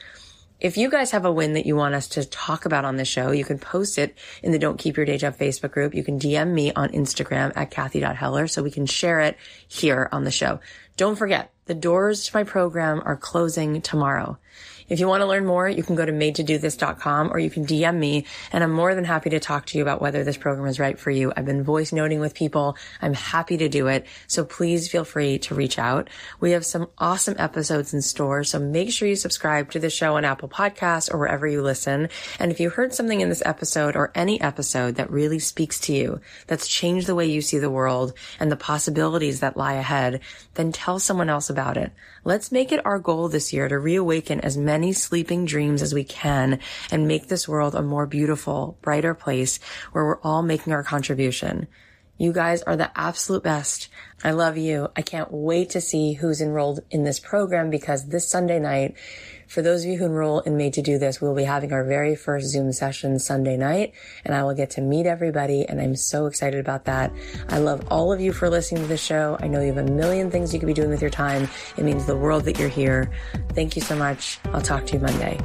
If 0.61 0.77
you 0.77 0.91
guys 0.91 1.13
have 1.13 1.25
a 1.25 1.33
win 1.33 1.53
that 1.53 1.67
you 1.67 1.77
want 1.77 1.95
us 1.95 2.09
to 2.09 2.25
talk 2.25 2.65
about 2.65 2.85
on 2.85 2.97
the 2.97 3.05
show, 3.05 3.31
you 3.31 3.45
can 3.45 3.61
post 3.61 3.97
it 3.97 4.19
in 4.43 4.51
the 4.51 4.59
Don't 4.59 4.79
Keep 4.79 4.97
Your 4.97 5.07
Day 5.07 5.17
Job 5.17 5.37
Facebook 5.37 5.71
group. 5.71 5.95
You 5.95 6.03
can 6.03 6.19
DM 6.19 6.53
me 6.53 6.73
on 6.73 6.89
Instagram 6.89 7.53
at 7.55 7.71
Cathy.Heller 7.71 8.49
so 8.49 8.65
we 8.65 8.73
can 8.73 8.85
share 8.87 9.21
it 9.21 9.37
here 9.69 10.09
on 10.11 10.25
the 10.25 10.33
show. 10.33 10.59
Don't 10.97 11.15
forget, 11.15 11.53
the 11.67 11.75
doors 11.75 12.27
to 12.27 12.37
my 12.37 12.43
program 12.43 13.01
are 13.05 13.17
closing 13.17 13.81
tomorrow. 13.81 14.37
If 14.89 15.01
you 15.01 15.07
want 15.07 15.21
to 15.21 15.27
learn 15.27 15.45
more, 15.45 15.69
you 15.69 15.83
can 15.83 15.97
go 15.97 16.07
to 16.07 16.13
madetodothis.com 16.13 17.31
or 17.31 17.39
you 17.39 17.51
can 17.51 17.67
DM 17.67 17.97
me 17.97 18.25
and 18.53 18.65
I'm 18.65 18.73
more 18.73 18.95
than 18.95 19.05
happy 19.05 19.31
to 19.31 19.41
talk 19.41 19.67
to 19.67 19.79
you 19.79 19.83
about 19.83 20.01
whether 20.01 20.25
this 20.25 20.39
program 20.39 20.67
is 20.67 20.81
right 20.81 20.99
for 20.99 21.11
you. 21.11 21.31
I've 21.37 21.45
been 21.45 21.63
voice 21.63 21.93
noting 21.93 22.21
with 22.21 22.35
people. 22.35 22.77
I'm 23.03 23.13
happy 23.13 23.59
to 23.59 23.69
do 23.69 23.89
it. 23.89 24.07
So 24.27 24.45
please 24.45 24.89
feel 24.89 25.05
free 25.05 25.39
to 25.41 25.55
reach 25.55 25.79
out. 25.79 26.09
We 26.41 26.53
have 26.53 26.65
some 26.65 26.89
awesome 26.97 27.35
episodes 27.39 27.93
in 27.93 28.01
store. 28.01 28.45
So 28.45 28.59
make 28.59 28.91
sure 28.91 29.09
you 29.09 29.17
subscribe 29.17 29.71
to 29.73 29.79
the 29.79 29.91
show 29.91 30.17
on 30.17 30.25
Apple 30.25 30.49
Podcasts 30.49 31.13
or 31.13 31.19
wherever 31.19 31.47
you 31.47 31.61
listen. 31.61 32.09
And 32.39 32.51
if 32.51 32.59
you 32.59 32.71
heard 32.71 32.95
something 32.95 33.21
in 33.21 33.29
this 33.29 33.43
episode 33.45 33.95
or 33.95 34.11
any 34.15 34.41
episode 34.41 34.95
that 34.95 35.11
really 35.11 35.39
speaks 35.39 35.79
to 35.81 35.93
you, 35.93 36.21
that's 36.47 36.67
changed 36.67 37.07
the 37.07 37.15
way 37.15 37.27
you 37.27 37.43
see 37.43 37.59
the 37.59 37.71
world 37.71 38.15
and 38.41 38.51
the 38.51 38.57
possibilities 38.57 39.41
that 39.41 39.57
lie 39.57 39.75
ahead, 39.75 40.21
then 40.55 40.73
tell 40.73 40.99
someone 40.99 41.29
else 41.29 41.51
about 41.51 41.77
it. 41.77 41.93
Let's 42.25 42.53
make 42.53 42.73
it 42.73 42.85
our 42.85 42.99
goal 42.99 43.29
this 43.29 43.53
year 43.53 43.69
to 43.69 43.79
reawaken 43.79 44.41
as 44.41 44.57
many 44.57 44.78
sleeping 44.93 45.45
dreams 45.45 45.83
as 45.83 45.95
we 45.95 46.05
can 46.05 46.61
and 46.91 47.09
make 47.09 47.29
this 47.29 47.49
world 47.49 47.75
a 47.75 47.83
more 47.83 48.07
beautiful, 48.07 48.79
brighter 48.83 49.15
place 49.15 49.59
where 49.93 50.05
we're 50.05 50.21
all 50.21 50.43
making 50.43 50.73
our 50.73 50.83
contribution. 50.83 51.69
You 52.19 52.33
guys 52.33 52.63
are 52.63 52.77
the 52.77 52.91
absolute 52.99 53.45
best. 53.45 53.89
I 54.25 54.33
love 54.33 54.59
you. 54.59 54.89
I 54.97 55.03
can't 55.03 55.31
wait 55.31 55.71
to 55.71 55.81
see 55.81 56.15
who's 56.15 56.41
enrolled 56.41 56.81
in 56.91 57.05
this 57.05 57.21
program 57.21 57.71
because 57.71 58.09
this 58.09 58.29
Sunday 58.29 58.59
night, 58.59 58.97
for 59.49 59.63
those 59.63 59.85
of 59.85 59.91
you 59.91 59.99
who 59.99 60.05
enroll 60.05 60.41
in 60.41 60.57
Made 60.57 60.75
to 60.75 60.83
Do 60.83 60.99
This, 60.99 61.21
we'll 61.21 61.35
be 61.35 61.45
having 61.45 61.73
our 61.73 61.85
very 61.85 62.15
first 62.15 62.49
Zoom 62.49 62.73
session 62.73 63.19
Sunday 63.19 63.57
night 63.57 63.95
and 64.25 64.35
I 64.35 64.45
will 64.45 64.55
get 64.55 64.71
to 64.71 64.81
meet 64.81 65.07
everybody. 65.07 65.65
And 65.67 65.81
I'm 65.81 65.97
so 65.97 66.27
excited 66.27 66.61
about 66.61 66.85
that. 66.85 67.13
I 67.49 67.59
love 67.59 67.87
all 67.91 68.13
of 68.13 68.21
you 68.21 68.33
for 68.33 68.51
listening 68.51 68.83
to 68.83 68.89
the 68.89 68.97
show. 68.97 69.39
I 69.41 69.49
know 69.49 69.61
you 69.61 69.73
have 69.73 69.89
a 69.89 69.91
million 69.91 70.31
things 70.31 70.53
you 70.53 70.61
could 70.61 70.67
be 70.67 70.75
doing 70.75 70.91
with 70.91 71.01
your 71.01 71.11
time. 71.11 71.49
It 71.77 71.85
means 71.85 72.07
the 72.07 72.17
world 72.17 72.45
that 72.45 72.59
you're 72.59 72.69
here. 72.69 73.11
Thank 73.51 73.75
you 73.75 73.83
so 73.83 73.97
much. 73.97 74.39
I'll 74.47 74.61
talk 74.61 74.87
to 74.87 74.95
you 74.95 75.01
Monday. 75.01 75.39